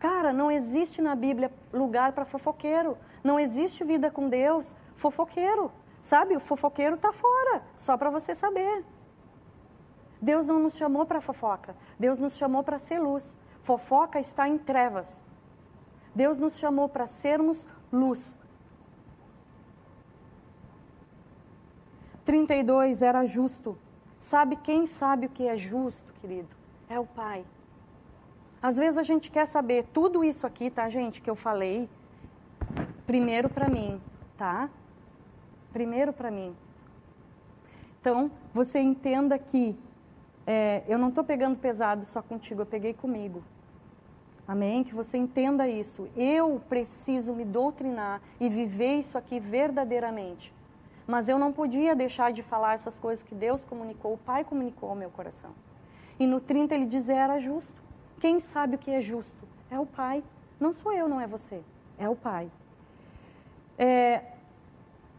Cara, 0.00 0.32
não 0.32 0.50
existe 0.50 1.02
na 1.02 1.14
Bíblia 1.14 1.52
lugar 1.70 2.12
para 2.12 2.24
fofoqueiro. 2.24 2.96
Não 3.22 3.38
existe 3.38 3.84
vida 3.84 4.10
com 4.10 4.30
Deus 4.30 4.74
fofoqueiro. 4.96 5.70
Sabe? 6.00 6.34
O 6.34 6.40
fofoqueiro 6.40 6.96
está 6.96 7.12
fora, 7.12 7.62
só 7.76 7.98
para 7.98 8.08
você 8.08 8.34
saber. 8.34 8.82
Deus 10.20 10.46
não 10.46 10.58
nos 10.58 10.74
chamou 10.74 11.04
para 11.04 11.20
fofoca. 11.20 11.76
Deus 11.98 12.18
nos 12.18 12.34
chamou 12.36 12.62
para 12.62 12.78
ser 12.78 12.98
luz. 12.98 13.36
Fofoca 13.60 14.18
está 14.18 14.48
em 14.48 14.56
trevas. 14.56 15.22
Deus 16.14 16.38
nos 16.38 16.58
chamou 16.58 16.88
para 16.88 17.06
sermos 17.06 17.68
luz. 17.92 18.38
32 22.24 23.02
era 23.02 23.26
justo. 23.26 23.76
Sabe 24.18 24.56
quem 24.56 24.86
sabe 24.86 25.26
o 25.26 25.30
que 25.30 25.46
é 25.46 25.56
justo, 25.56 26.10
querido? 26.14 26.56
É 26.88 26.98
o 26.98 27.06
Pai. 27.06 27.44
Às 28.62 28.76
vezes 28.76 28.98
a 28.98 29.02
gente 29.02 29.30
quer 29.30 29.46
saber 29.46 29.86
tudo 29.92 30.22
isso 30.22 30.46
aqui, 30.46 30.70
tá, 30.70 30.88
gente, 30.88 31.22
que 31.22 31.30
eu 31.30 31.34
falei, 31.34 31.88
primeiro 33.06 33.48
para 33.48 33.68
mim, 33.68 34.00
tá? 34.36 34.68
Primeiro 35.72 36.12
para 36.12 36.30
mim. 36.30 36.54
Então, 38.00 38.30
você 38.52 38.78
entenda 38.78 39.38
que 39.38 39.78
é, 40.46 40.82
eu 40.88 40.98
não 40.98 41.08
estou 41.08 41.24
pegando 41.24 41.58
pesado 41.58 42.04
só 42.04 42.20
contigo, 42.20 42.62
eu 42.62 42.66
peguei 42.66 42.92
comigo. 42.92 43.42
Amém? 44.46 44.82
Que 44.82 44.94
você 44.94 45.16
entenda 45.16 45.68
isso. 45.68 46.08
Eu 46.16 46.60
preciso 46.68 47.32
me 47.32 47.44
doutrinar 47.44 48.20
e 48.40 48.48
viver 48.48 48.96
isso 48.96 49.16
aqui 49.16 49.38
verdadeiramente. 49.38 50.52
Mas 51.06 51.28
eu 51.28 51.38
não 51.38 51.52
podia 51.52 51.94
deixar 51.94 52.32
de 52.32 52.42
falar 52.42 52.74
essas 52.74 52.98
coisas 52.98 53.22
que 53.22 53.34
Deus 53.34 53.64
comunicou, 53.64 54.14
o 54.14 54.18
Pai 54.18 54.44
comunicou 54.44 54.90
ao 54.90 54.96
meu 54.96 55.10
coração. 55.10 55.50
E 56.18 56.26
no 56.26 56.40
30 56.40 56.74
ele 56.74 56.86
diz: 56.86 57.08
era 57.08 57.38
justo. 57.38 57.80
Quem 58.20 58.38
sabe 58.38 58.76
o 58.76 58.78
que 58.78 58.90
é 58.90 59.00
justo? 59.00 59.48
É 59.70 59.80
o 59.80 59.86
Pai. 59.86 60.22
Não 60.60 60.72
sou 60.72 60.92
eu, 60.92 61.08
não 61.08 61.20
é 61.20 61.26
você. 61.26 61.62
É 61.98 62.08
o 62.08 62.14
Pai. 62.14 62.50
É, 63.78 64.22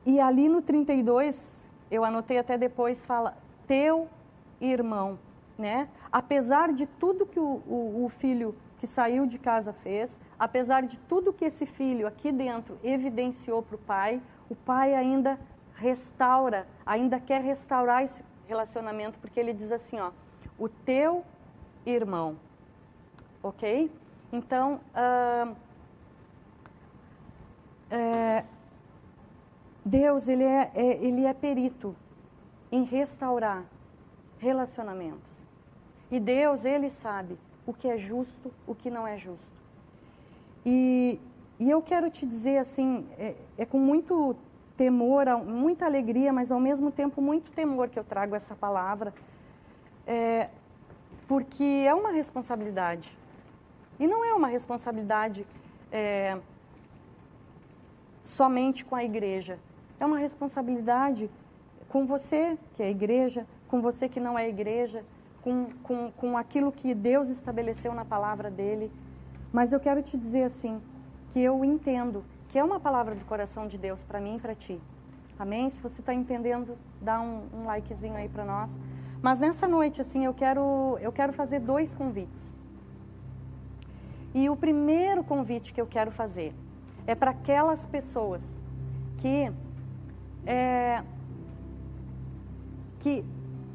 e 0.05 0.19
ali 0.19 0.47
no 0.47 0.61
32, 0.61 1.67
eu 1.89 2.05
anotei 2.05 2.37
até 2.37 2.57
depois, 2.57 3.05
fala, 3.05 3.35
teu 3.67 4.07
irmão. 4.61 5.17
Né? 5.57 5.89
Apesar 6.11 6.71
de 6.71 6.85
tudo 6.85 7.25
que 7.25 7.39
o, 7.39 7.61
o, 7.67 8.05
o 8.05 8.09
filho 8.09 8.55
que 8.77 8.85
saiu 8.85 9.25
de 9.25 9.37
casa 9.37 9.73
fez, 9.73 10.19
apesar 10.39 10.83
de 10.83 10.97
tudo 10.99 11.33
que 11.33 11.45
esse 11.45 11.65
filho 11.65 12.07
aqui 12.07 12.31
dentro 12.31 12.79
evidenciou 12.83 13.61
para 13.61 13.75
o 13.75 13.79
pai, 13.79 14.21
o 14.49 14.55
pai 14.55 14.95
ainda 14.95 15.39
restaura, 15.75 16.67
ainda 16.85 17.19
quer 17.19 17.41
restaurar 17.41 18.03
esse 18.03 18.23
relacionamento, 18.47 19.19
porque 19.19 19.39
ele 19.39 19.53
diz 19.53 19.71
assim, 19.71 19.99
ó, 19.99 20.11
o 20.57 20.67
teu 20.67 21.23
irmão, 21.85 22.37
ok? 23.43 23.91
Então, 24.31 24.79
uh, 24.95 25.55
é, 27.89 28.45
Deus 29.83 30.27
ele 30.27 30.43
é, 30.43 30.71
é, 30.73 31.03
ele 31.03 31.25
é 31.25 31.33
perito 31.33 31.95
em 32.71 32.83
restaurar 32.83 33.65
relacionamentos. 34.39 35.45
E 36.09 36.19
Deus, 36.19 36.65
Ele 36.65 36.89
sabe 36.89 37.37
o 37.65 37.73
que 37.73 37.87
é 37.87 37.97
justo, 37.97 38.51
o 38.65 38.73
que 38.73 38.89
não 38.89 39.07
é 39.07 39.15
justo. 39.17 39.55
E, 40.65 41.19
e 41.59 41.69
eu 41.69 41.81
quero 41.81 42.09
te 42.09 42.25
dizer 42.25 42.57
assim, 42.57 43.07
é, 43.17 43.35
é 43.57 43.65
com 43.65 43.79
muito 43.79 44.35
temor, 44.75 45.25
muita 45.45 45.85
alegria, 45.85 46.33
mas 46.33 46.51
ao 46.51 46.59
mesmo 46.59 46.91
tempo 46.91 47.21
muito 47.21 47.51
temor 47.51 47.87
que 47.87 47.99
eu 47.99 48.03
trago 48.03 48.35
essa 48.35 48.55
palavra, 48.55 49.13
é, 50.07 50.49
porque 51.27 51.85
é 51.87 51.93
uma 51.93 52.11
responsabilidade. 52.11 53.17
E 54.01 54.07
não 54.07 54.25
é 54.25 54.33
uma 54.33 54.47
responsabilidade 54.47 55.45
é, 55.91 56.35
somente 58.23 58.83
com 58.83 58.95
a 58.95 59.03
igreja, 59.03 59.59
é 59.99 60.05
uma 60.07 60.17
responsabilidade 60.17 61.29
com 61.87 62.07
você, 62.07 62.57
que 62.73 62.81
é 62.81 62.89
igreja, 62.89 63.45
com 63.67 63.79
você 63.79 64.09
que 64.09 64.19
não 64.19 64.39
é 64.39 64.49
igreja, 64.49 65.05
com, 65.43 65.67
com, 65.83 66.11
com 66.13 66.35
aquilo 66.35 66.71
que 66.71 66.95
Deus 66.95 67.29
estabeleceu 67.29 67.93
na 67.93 68.03
palavra 68.03 68.49
dele. 68.49 68.91
Mas 69.53 69.71
eu 69.71 69.79
quero 69.79 70.01
te 70.01 70.17
dizer 70.17 70.45
assim, 70.45 70.81
que 71.29 71.39
eu 71.39 71.63
entendo 71.63 72.25
que 72.49 72.57
é 72.57 72.63
uma 72.63 72.79
palavra 72.79 73.13
do 73.13 73.23
coração 73.25 73.67
de 73.67 73.77
Deus 73.77 74.03
para 74.03 74.19
mim 74.19 74.37
e 74.37 74.39
para 74.39 74.55
ti. 74.55 74.81
Amém? 75.37 75.69
Se 75.69 75.79
você 75.79 76.01
está 76.01 76.11
entendendo, 76.11 76.75
dá 76.99 77.21
um, 77.21 77.43
um 77.53 77.65
likezinho 77.65 78.15
aí 78.15 78.27
para 78.27 78.45
nós. 78.45 78.79
Mas 79.21 79.39
nessa 79.39 79.67
noite, 79.67 80.01
assim, 80.01 80.25
eu 80.25 80.33
quero, 80.33 80.97
eu 80.99 81.11
quero 81.11 81.31
fazer 81.31 81.59
dois 81.59 81.93
convites. 81.93 82.59
E 84.33 84.49
o 84.49 84.55
primeiro 84.55 85.23
convite 85.23 85.73
que 85.73 85.81
eu 85.81 85.87
quero 85.87 86.11
fazer 86.11 86.53
é 87.05 87.13
para 87.15 87.31
aquelas 87.31 87.85
pessoas 87.85 88.57
que 89.17 89.51
é, 90.45 91.03
que 92.99 93.25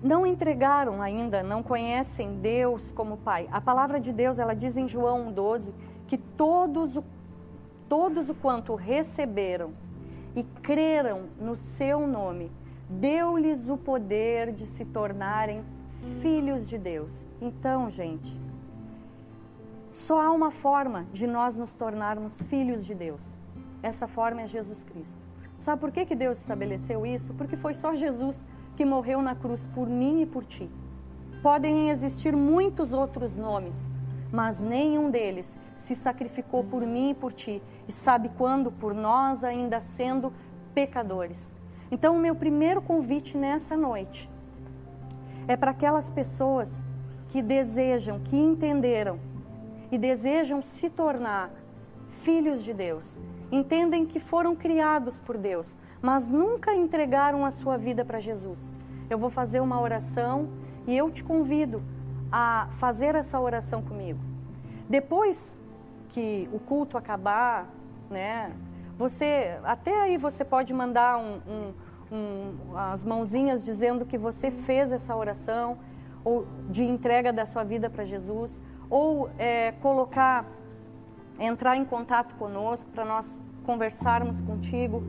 não 0.02 0.26
entregaram 0.26 1.02
ainda, 1.02 1.42
não 1.42 1.62
conhecem 1.62 2.38
Deus 2.38 2.92
como 2.92 3.16
Pai. 3.16 3.48
A 3.50 3.60
palavra 3.60 3.98
de 3.98 4.12
Deus, 4.12 4.38
ela 4.38 4.54
diz 4.54 4.76
em 4.76 4.88
João 4.88 5.32
1,12 5.32 5.72
que 6.06 6.16
todos 6.16 6.96
o, 6.96 7.04
todos 7.88 8.28
o 8.28 8.34
quanto 8.34 8.74
receberam 8.74 9.72
e 10.34 10.42
creram 10.42 11.24
no 11.40 11.56
seu 11.56 12.06
nome, 12.06 12.52
deu-lhes 12.88 13.68
o 13.68 13.76
poder 13.76 14.52
de 14.52 14.66
se 14.66 14.84
tornarem 14.84 15.64
filhos 16.20 16.66
de 16.66 16.78
Deus. 16.78 17.26
Então, 17.40 17.90
gente, 17.90 18.38
só 19.96 20.20
há 20.20 20.30
uma 20.30 20.50
forma 20.50 21.06
de 21.10 21.26
nós 21.26 21.56
nos 21.56 21.72
tornarmos 21.72 22.42
filhos 22.42 22.84
de 22.84 22.94
Deus. 22.94 23.40
Essa 23.82 24.06
forma 24.06 24.42
é 24.42 24.46
Jesus 24.46 24.84
Cristo. 24.84 25.18
Sabe 25.56 25.80
por 25.80 25.90
que, 25.90 26.04
que 26.04 26.14
Deus 26.14 26.36
estabeleceu 26.36 27.06
isso? 27.06 27.32
Porque 27.32 27.56
foi 27.56 27.72
só 27.72 27.94
Jesus 27.94 28.46
que 28.76 28.84
morreu 28.84 29.22
na 29.22 29.34
cruz 29.34 29.66
por 29.74 29.88
mim 29.88 30.20
e 30.20 30.26
por 30.26 30.44
ti. 30.44 30.70
Podem 31.42 31.88
existir 31.88 32.36
muitos 32.36 32.92
outros 32.92 33.36
nomes, 33.36 33.88
mas 34.30 34.60
nenhum 34.60 35.10
deles 35.10 35.58
se 35.74 35.94
sacrificou 35.94 36.62
por 36.62 36.82
mim 36.82 37.10
e 37.10 37.14
por 37.14 37.32
ti. 37.32 37.62
E 37.88 37.92
sabe 37.92 38.30
quando? 38.36 38.70
Por 38.70 38.92
nós 38.92 39.42
ainda 39.42 39.80
sendo 39.80 40.30
pecadores. 40.74 41.50
Então, 41.90 42.14
o 42.14 42.20
meu 42.20 42.34
primeiro 42.34 42.82
convite 42.82 43.34
nessa 43.34 43.74
noite 43.74 44.30
é 45.48 45.56
para 45.56 45.70
aquelas 45.70 46.10
pessoas 46.10 46.84
que 47.28 47.40
desejam, 47.40 48.20
que 48.20 48.36
entenderam 48.36 49.18
e 49.90 49.98
desejam 49.98 50.62
se 50.62 50.90
tornar 50.90 51.50
filhos 52.08 52.62
de 52.62 52.72
Deus. 52.72 53.20
Entendem 53.50 54.04
que 54.04 54.18
foram 54.18 54.56
criados 54.56 55.20
por 55.20 55.36
Deus, 55.36 55.76
mas 56.02 56.26
nunca 56.26 56.74
entregaram 56.74 57.44
a 57.44 57.50
sua 57.50 57.76
vida 57.76 58.04
para 58.04 58.18
Jesus. 58.18 58.72
Eu 59.08 59.18
vou 59.18 59.30
fazer 59.30 59.60
uma 59.60 59.80
oração 59.80 60.48
e 60.86 60.96
eu 60.96 61.10
te 61.10 61.22
convido 61.22 61.82
a 62.30 62.68
fazer 62.72 63.14
essa 63.14 63.38
oração 63.38 63.82
comigo. 63.82 64.18
Depois 64.88 65.60
que 66.08 66.48
o 66.52 66.58
culto 66.58 66.96
acabar, 66.96 67.68
né? 68.10 68.52
Você 68.96 69.58
até 69.64 70.00
aí 70.00 70.16
você 70.16 70.44
pode 70.44 70.72
mandar 70.72 71.18
um, 71.18 71.40
um, 71.46 72.16
um, 72.16 72.76
as 72.76 73.04
mãozinhas 73.04 73.64
dizendo 73.64 74.06
que 74.06 74.16
você 74.16 74.50
fez 74.50 74.92
essa 74.92 75.14
oração 75.14 75.78
ou 76.24 76.46
de 76.68 76.84
entrega 76.84 77.32
da 77.32 77.46
sua 77.46 77.62
vida 77.62 77.88
para 77.90 78.04
Jesus, 78.04 78.62
ou 78.88 79.30
é, 79.38 79.72
colocar, 79.72 80.44
entrar 81.38 81.76
em 81.76 81.84
contato 81.84 82.36
conosco 82.36 82.90
para 82.90 83.04
nós 83.04 83.40
conversarmos 83.64 84.40
contigo 84.40 85.02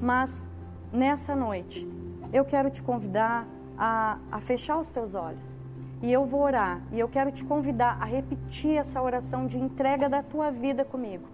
mas 0.00 0.48
nessa 0.92 1.34
noite, 1.34 1.88
eu 2.32 2.44
quero 2.44 2.70
te 2.70 2.82
convidar 2.82 3.46
a, 3.76 4.18
a 4.30 4.40
fechar 4.40 4.78
os 4.78 4.90
teus 4.90 5.14
olhos. 5.14 5.58
E 6.00 6.12
eu 6.12 6.24
vou 6.24 6.42
orar. 6.42 6.80
E 6.92 7.00
eu 7.00 7.08
quero 7.08 7.32
te 7.32 7.44
convidar 7.44 7.98
a 8.00 8.04
repetir 8.04 8.76
essa 8.76 9.02
oração 9.02 9.46
de 9.46 9.58
entrega 9.58 10.08
da 10.08 10.22
tua 10.22 10.50
vida 10.50 10.84
comigo. 10.84 11.24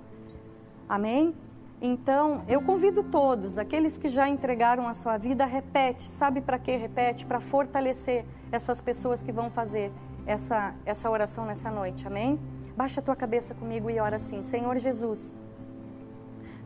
Amém? 0.89 1.35
Então, 1.83 2.43
eu 2.49 2.63
convido 2.63 3.03
todos, 3.03 3.59
aqueles 3.59 3.99
que 3.99 4.09
já 4.09 4.27
entregaram 4.27 4.89
a 4.89 4.95
sua 4.95 5.19
vida, 5.19 5.45
repete. 5.45 6.05
Sabe 6.05 6.41
para 6.41 6.59
que 6.59 6.75
repete? 6.77 7.27
Para 7.27 7.41
fortalecer 7.41 8.25
essas 8.51 8.81
pessoas 8.81 9.23
que 9.23 9.33
vão 9.33 9.51
fazer 9.51 9.93
essa, 10.27 10.75
essa 10.85 11.11
oração 11.11 11.45
nessa 11.45 11.71
noite. 11.71 12.07
Amém? 12.07 12.39
Baixa 12.77 13.01
a 13.01 13.03
tua 13.03 13.17
cabeça 13.17 13.55
comigo 13.55 13.91
e 13.91 13.99
ora 13.99 14.17
assim: 14.17 14.43
Senhor 14.43 14.77
Jesus, 14.79 15.37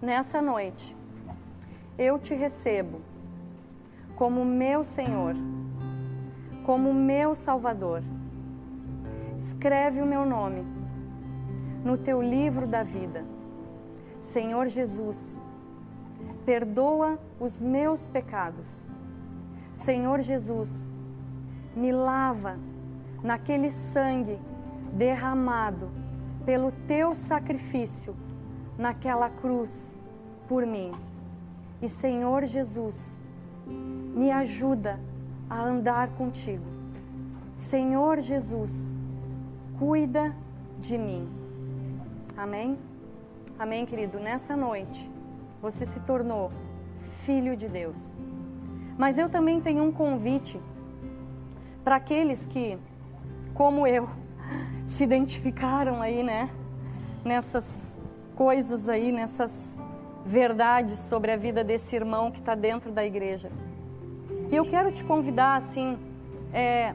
nessa 0.01 0.41
noite, 0.41 0.97
eu 1.99 2.19
te 2.19 2.35
recebo 2.35 3.01
como 4.17 4.45
meu 4.45 4.85
Senhor, 4.85 5.35
como 6.65 6.95
meu 6.95 7.35
Salvador. 7.35 8.03
Escreve 9.37 10.03
o 10.03 10.07
meu 10.07 10.27
nome 10.27 10.65
no 11.85 11.97
teu 11.97 12.21
livro 12.21 12.67
da 12.67 12.83
vida. 12.83 13.25
Senhor 14.21 14.67
Jesus, 14.67 15.41
perdoa 16.45 17.19
os 17.39 17.61
meus 17.61 18.09
pecados. 18.09 18.85
Senhor 19.73 20.21
Jesus, 20.21 20.93
me 21.77 21.93
lava 21.93 22.59
naquele 23.23 23.71
sangue 23.71 24.39
derramado 24.93 25.91
pelo 26.45 26.73
teu 26.87 27.15
sacrifício 27.15 28.17
naquela 28.79 29.29
cruz 29.29 29.95
por 30.49 30.65
mim. 30.65 30.93
E 31.83 31.89
Senhor 31.89 32.45
Jesus, 32.45 33.19
me 33.67 34.31
ajuda 34.31 34.99
a 35.49 35.61
andar 35.61 36.09
contigo. 36.11 36.65
Senhor 37.55 38.21
Jesus, 38.21 38.73
cuida 39.79 40.35
de 40.81 40.97
mim. 40.97 41.29
Amém? 42.37 42.79
Amém, 43.59 43.85
querido? 43.85 44.21
Nessa 44.21 44.57
noite, 44.57 45.11
você 45.61 45.85
se 45.85 46.01
tornou 46.01 46.53
filho 46.97 47.57
de 47.57 47.69
Deus. 47.69 48.15
Mas 48.97 49.19
eu 49.19 49.29
também 49.29 49.61
tenho 49.61 49.83
um 49.83 49.93
convite 49.93 50.61
para 51.85 51.97
aqueles 51.97 52.47
que, 52.47 52.79
como 53.59 53.89
eu, 53.89 54.09
se 54.87 55.03
identificaram 55.03 56.01
aí, 56.01 56.23
né? 56.23 56.49
Nessas 57.25 58.01
coisas 58.37 58.89
aí, 58.89 59.11
nessas 59.11 59.77
verdades 60.25 60.97
sobre 61.01 61.33
a 61.33 61.37
vida 61.37 61.65
desse 61.65 61.97
irmão 61.97 62.31
que 62.31 62.39
está 62.39 62.55
dentro 62.55 62.93
da 62.93 63.05
igreja. 63.05 63.51
E 64.49 64.55
eu 64.55 64.65
quero 64.65 64.93
te 64.93 65.05
convidar, 65.05 65.57
assim, 65.57 65.99
é, 66.53 66.95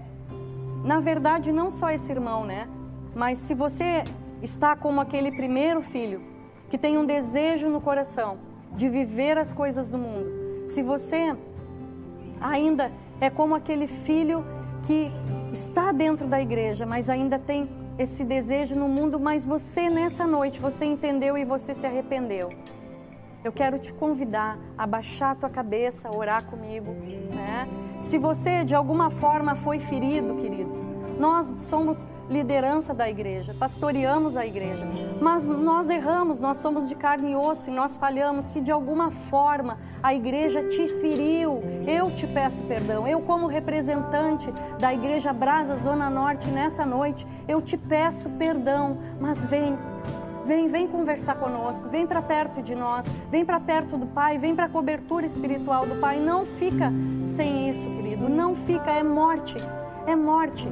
na 0.85 1.01
verdade, 1.01 1.51
não 1.51 1.69
só 1.69 1.89
esse 1.89 2.09
irmão, 2.09 2.45
né? 2.45 2.69
Mas 3.13 3.39
se 3.39 3.53
você 3.53 4.05
está 4.41 4.73
como 4.73 5.01
aquele 5.01 5.33
primeiro 5.33 5.81
filho, 5.81 6.21
que 6.69 6.77
tem 6.77 6.97
um 6.97 7.05
desejo 7.05 7.67
no 7.67 7.81
coração 7.81 8.37
de 8.73 8.87
viver 8.87 9.37
as 9.37 9.53
coisas 9.53 9.89
do 9.89 9.97
mundo, 9.97 10.65
se 10.65 10.81
você 10.81 11.35
ainda 12.39 12.89
é 13.19 13.29
como 13.29 13.53
aquele 13.53 13.85
filho 13.85 14.45
que 14.83 15.11
está 15.53 15.93
dentro 15.93 16.27
da 16.27 16.41
igreja, 16.41 16.85
mas 16.85 17.09
ainda 17.09 17.39
tem 17.39 17.69
esse 17.97 18.25
desejo 18.25 18.75
no 18.75 18.89
mundo, 18.89 19.19
mas 19.19 19.45
você 19.45 19.89
nessa 19.89 20.27
noite, 20.27 20.59
você 20.59 20.83
entendeu 20.83 21.37
e 21.37 21.45
você 21.45 21.73
se 21.73 21.85
arrependeu 21.85 22.51
eu 23.43 23.51
quero 23.51 23.77
te 23.77 23.93
convidar 23.93 24.57
a 24.77 24.87
baixar 24.87 25.31
a 25.31 25.35
tua 25.35 25.49
cabeça, 25.49 26.09
orar 26.15 26.45
comigo, 26.45 26.91
né? 27.35 27.67
Se 27.99 28.17
você 28.17 28.63
de 28.63 28.73
alguma 28.73 29.09
forma 29.09 29.55
foi 29.55 29.79
ferido, 29.79 30.35
queridos, 30.35 30.77
nós 31.19 31.61
somos 31.61 32.09
liderança 32.33 32.93
da 32.93 33.07
igreja, 33.07 33.55
pastoreamos 33.57 34.35
a 34.35 34.45
igreja. 34.45 34.85
Mas 35.21 35.45
nós 35.45 35.89
erramos, 35.89 36.39
nós 36.41 36.57
somos 36.57 36.89
de 36.89 36.95
carne 36.95 37.31
e 37.31 37.35
osso 37.35 37.69
e 37.69 37.73
nós 37.73 37.95
falhamos. 37.95 38.45
Se 38.45 38.59
de 38.59 38.71
alguma 38.71 39.11
forma 39.11 39.77
a 40.01 40.13
igreja 40.13 40.67
te 40.67 40.87
feriu, 40.99 41.61
eu 41.87 42.09
te 42.11 42.25
peço 42.25 42.63
perdão. 42.63 43.07
Eu, 43.07 43.21
como 43.21 43.45
representante 43.45 44.51
da 44.79 44.93
igreja 44.93 45.31
Brasa 45.31 45.77
Zona 45.77 46.09
Norte 46.09 46.49
nessa 46.49 46.85
noite, 46.85 47.25
eu 47.47 47.61
te 47.61 47.77
peço 47.77 48.29
perdão. 48.31 48.97
Mas 49.19 49.45
vem, 49.45 49.77
Vem, 50.45 50.67
vem 50.67 50.85
conversar 50.85 51.35
conosco, 51.35 51.87
vem 51.87 52.05
para 52.05 52.21
perto 52.21 52.61
de 52.61 52.75
nós, 52.75 53.05
vem 53.31 53.45
para 53.45 53.61
perto 53.61 53.97
do 53.97 54.05
Pai, 54.07 54.37
vem 54.37 54.53
para 54.53 54.65
a 54.65 54.69
cobertura 54.69 55.25
espiritual 55.25 55.85
do 55.85 55.95
Pai. 55.95 56.19
Não 56.19 56.45
fica 56.45 56.91
sem 57.23 57.69
isso, 57.69 57.89
querido, 57.89 58.27
não 58.27 58.53
fica, 58.53 58.91
é 58.91 59.03
morte, 59.03 59.55
é 60.05 60.17
morte. 60.17 60.67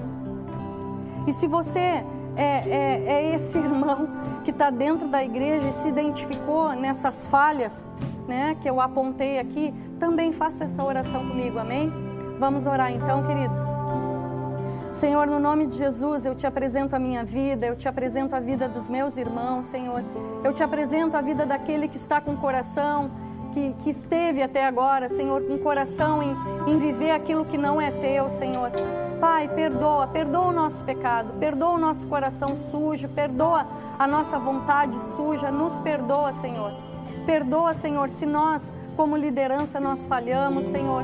E 1.28 1.34
se 1.34 1.48
você 1.48 1.80
é, 1.80 2.06
é, 2.36 3.04
é 3.06 3.36
esse 3.36 3.58
irmão 3.58 4.08
que 4.44 4.52
está 4.52 4.70
dentro 4.70 5.08
da 5.08 5.24
igreja 5.24 5.68
e 5.68 5.74
se 5.74 5.88
identificou 5.88 6.74
nessas 6.74 7.28
falhas 7.28 7.92
né, 8.28 8.56
que 8.62 8.70
eu 8.70 8.80
apontei 8.80 9.40
aqui, 9.40 9.74
também 10.00 10.32
faça 10.32 10.64
essa 10.64 10.84
oração 10.84 11.28
comigo, 11.28 11.60
amém? 11.60 11.92
Vamos 12.40 12.66
orar 12.66 12.92
então, 12.92 13.24
queridos. 13.26 13.60
Senhor, 14.92 15.28
no 15.28 15.40
nome 15.40 15.66
de 15.68 15.78
Jesus, 15.78 16.26
eu 16.26 16.36
te 16.36 16.46
apresento 16.46 16.96
a 16.96 17.00
minha 17.00 17.24
vida, 17.24 17.66
eu 17.66 17.76
te 17.76 17.88
apresento 17.88 18.36
a 18.36 18.40
vida 18.40 18.68
dos 18.68 18.90
meus 18.90 19.16
irmãos, 19.16 19.66
Senhor. 19.66 20.04
Eu 20.44 20.52
te 20.52 20.64
apresento 20.64 21.16
a 21.16 21.22
vida 21.22 21.46
daquele 21.46 21.88
que 21.88 21.98
está 21.98 22.20
com 22.20 22.36
coração, 22.36 23.10
que, 23.54 23.74
que 23.80 23.90
esteve 23.90 24.42
até 24.42 24.66
agora, 24.66 25.08
Senhor, 25.08 25.44
com 25.44 25.58
coração 25.58 26.22
em, 26.22 26.72
em 26.72 26.78
viver 26.78 27.12
aquilo 27.12 27.46
que 27.46 27.58
não 27.58 27.80
é 27.80 27.92
teu, 27.92 28.30
Senhor. 28.30 28.72
Pai, 29.22 29.48
perdoa, 29.50 30.08
perdoa 30.08 30.48
o 30.48 30.52
nosso 30.52 30.84
pecado, 30.84 31.34
perdoa 31.40 31.76
o 31.76 31.78
nosso 31.78 32.08
coração 32.08 32.50
sujo, 32.72 33.08
perdoa 33.08 33.68
a 34.00 34.08
nossa 34.08 34.40
vontade 34.40 34.98
suja, 35.16 35.52
nos 35.52 35.80
perdoa, 35.80 36.34
Senhor. 36.34 36.74
Perdoa, 37.24 37.76
Senhor, 37.76 38.10
se 38.10 38.26
nós, 38.26 38.74
como 38.98 39.16
liderança, 39.16 39.80
nós 39.80 40.08
falhamos, 40.08 40.66
Senhor. 40.72 41.04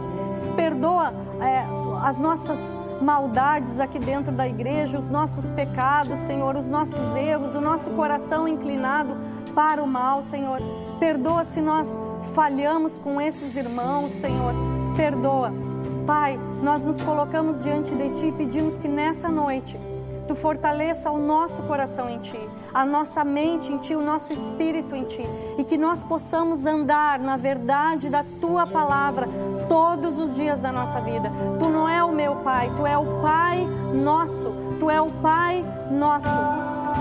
Perdoa 0.55 1.13
é, 1.39 1.63
as 2.03 2.18
nossas 2.18 2.57
maldades 2.99 3.80
aqui 3.80 3.99
dentro 3.99 4.32
da 4.32 4.47
igreja, 4.47 4.97
os 4.97 5.11
nossos 5.11 5.51
pecados, 5.51 6.18
Senhor, 6.26 6.55
os 6.55 6.68
nossos 6.68 7.15
erros, 7.15 7.53
o 7.53 7.61
nosso 7.61 7.91
coração 7.91 8.47
inclinado 8.47 9.15
para 9.53 9.84
o 9.84 9.86
mal, 9.86 10.24
Senhor. 10.24 10.59
Perdoa 10.99 11.45
se 11.45 11.61
nós 11.61 11.88
falhamos 12.34 12.97
com 12.97 13.22
esses 13.22 13.55
irmãos, 13.55 14.09
Senhor. 14.09 14.55
Perdoa. 14.95 15.66
Pai, 16.08 16.39
nós 16.64 16.82
nos 16.86 17.01
colocamos 17.01 17.62
diante 17.62 17.93
de 17.93 18.10
Ti 18.12 18.28
e 18.28 18.32
pedimos 18.32 18.78
que 18.78 18.88
nessa 18.88 19.28
noite 19.28 19.78
Tu 20.26 20.34
fortaleça 20.36 21.12
o 21.12 21.18
nosso 21.18 21.62
coração 21.64 22.10
em 22.10 22.20
Ti, 22.20 22.39
a 22.74 22.86
nossa 22.86 23.26
mente 23.26 23.72
em 23.72 23.78
Ti, 23.78 23.93
o 23.93 24.01
nosso 24.01 24.32
espírito 24.32 24.95
em 24.95 25.03
Ti, 25.03 25.26
e 25.58 25.64
que 25.66 25.78
nós 25.78 26.05
possamos 26.05 26.66
andar 26.66 27.20
na 27.20 27.36
verdade 27.36 28.10
da 28.10 28.24
Tua 28.39 28.66
palavra 28.66 29.28
todos 29.68 30.18
os 30.18 30.34
dias 30.34 30.62
da 30.62 30.72
nossa 30.72 31.01
vida. 31.01 31.30
Tu 31.60 31.70
não 31.70 31.89
é 31.89 32.01
o 32.01 32.12
meu 32.14 32.38
Pai, 32.38 32.72
Tu 32.78 32.86
é 32.86 32.97
o 32.97 33.22
Pai 33.22 33.68
nosso, 33.93 34.53
Tu 34.80 34.89
é 34.89 35.01
o 35.01 35.12
Pai 35.12 35.64
nosso. 35.91 36.28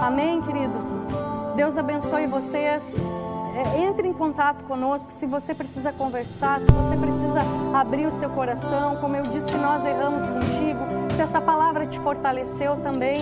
Amém, 0.03 0.43
queridos? 0.43 0.85
Deus 1.55 1.77
abençoe 1.77 2.27
vocês. 2.27 2.83
É, 3.57 3.81
entre 3.81 4.07
em 4.07 4.13
contato 4.13 4.65
conosco 4.65 5.11
se 5.11 5.25
você 5.25 5.55
precisa 5.55 5.91
conversar, 5.91 6.61
se 6.61 6.67
você 6.67 6.95
precisa 6.95 7.41
abrir 7.73 8.07
o 8.07 8.19
seu 8.19 8.29
coração. 8.29 8.97
Como 8.97 9.17
eu 9.17 9.23
disse, 9.23 9.57
nós 9.57 9.83
erramos 9.83 10.23
contigo. 10.23 10.81
Se 11.17 11.23
essa 11.23 11.41
palavra 11.41 11.87
te 11.87 11.99
fortaleceu 11.99 12.77
também, 12.83 13.17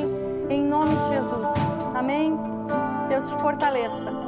em 0.51 0.61
nome 0.61 0.97
de 0.97 1.09
Jesus. 1.11 1.49
Amém? 1.95 2.37
Deus 3.09 3.31
te 3.31 3.39
fortaleça. 3.41 4.24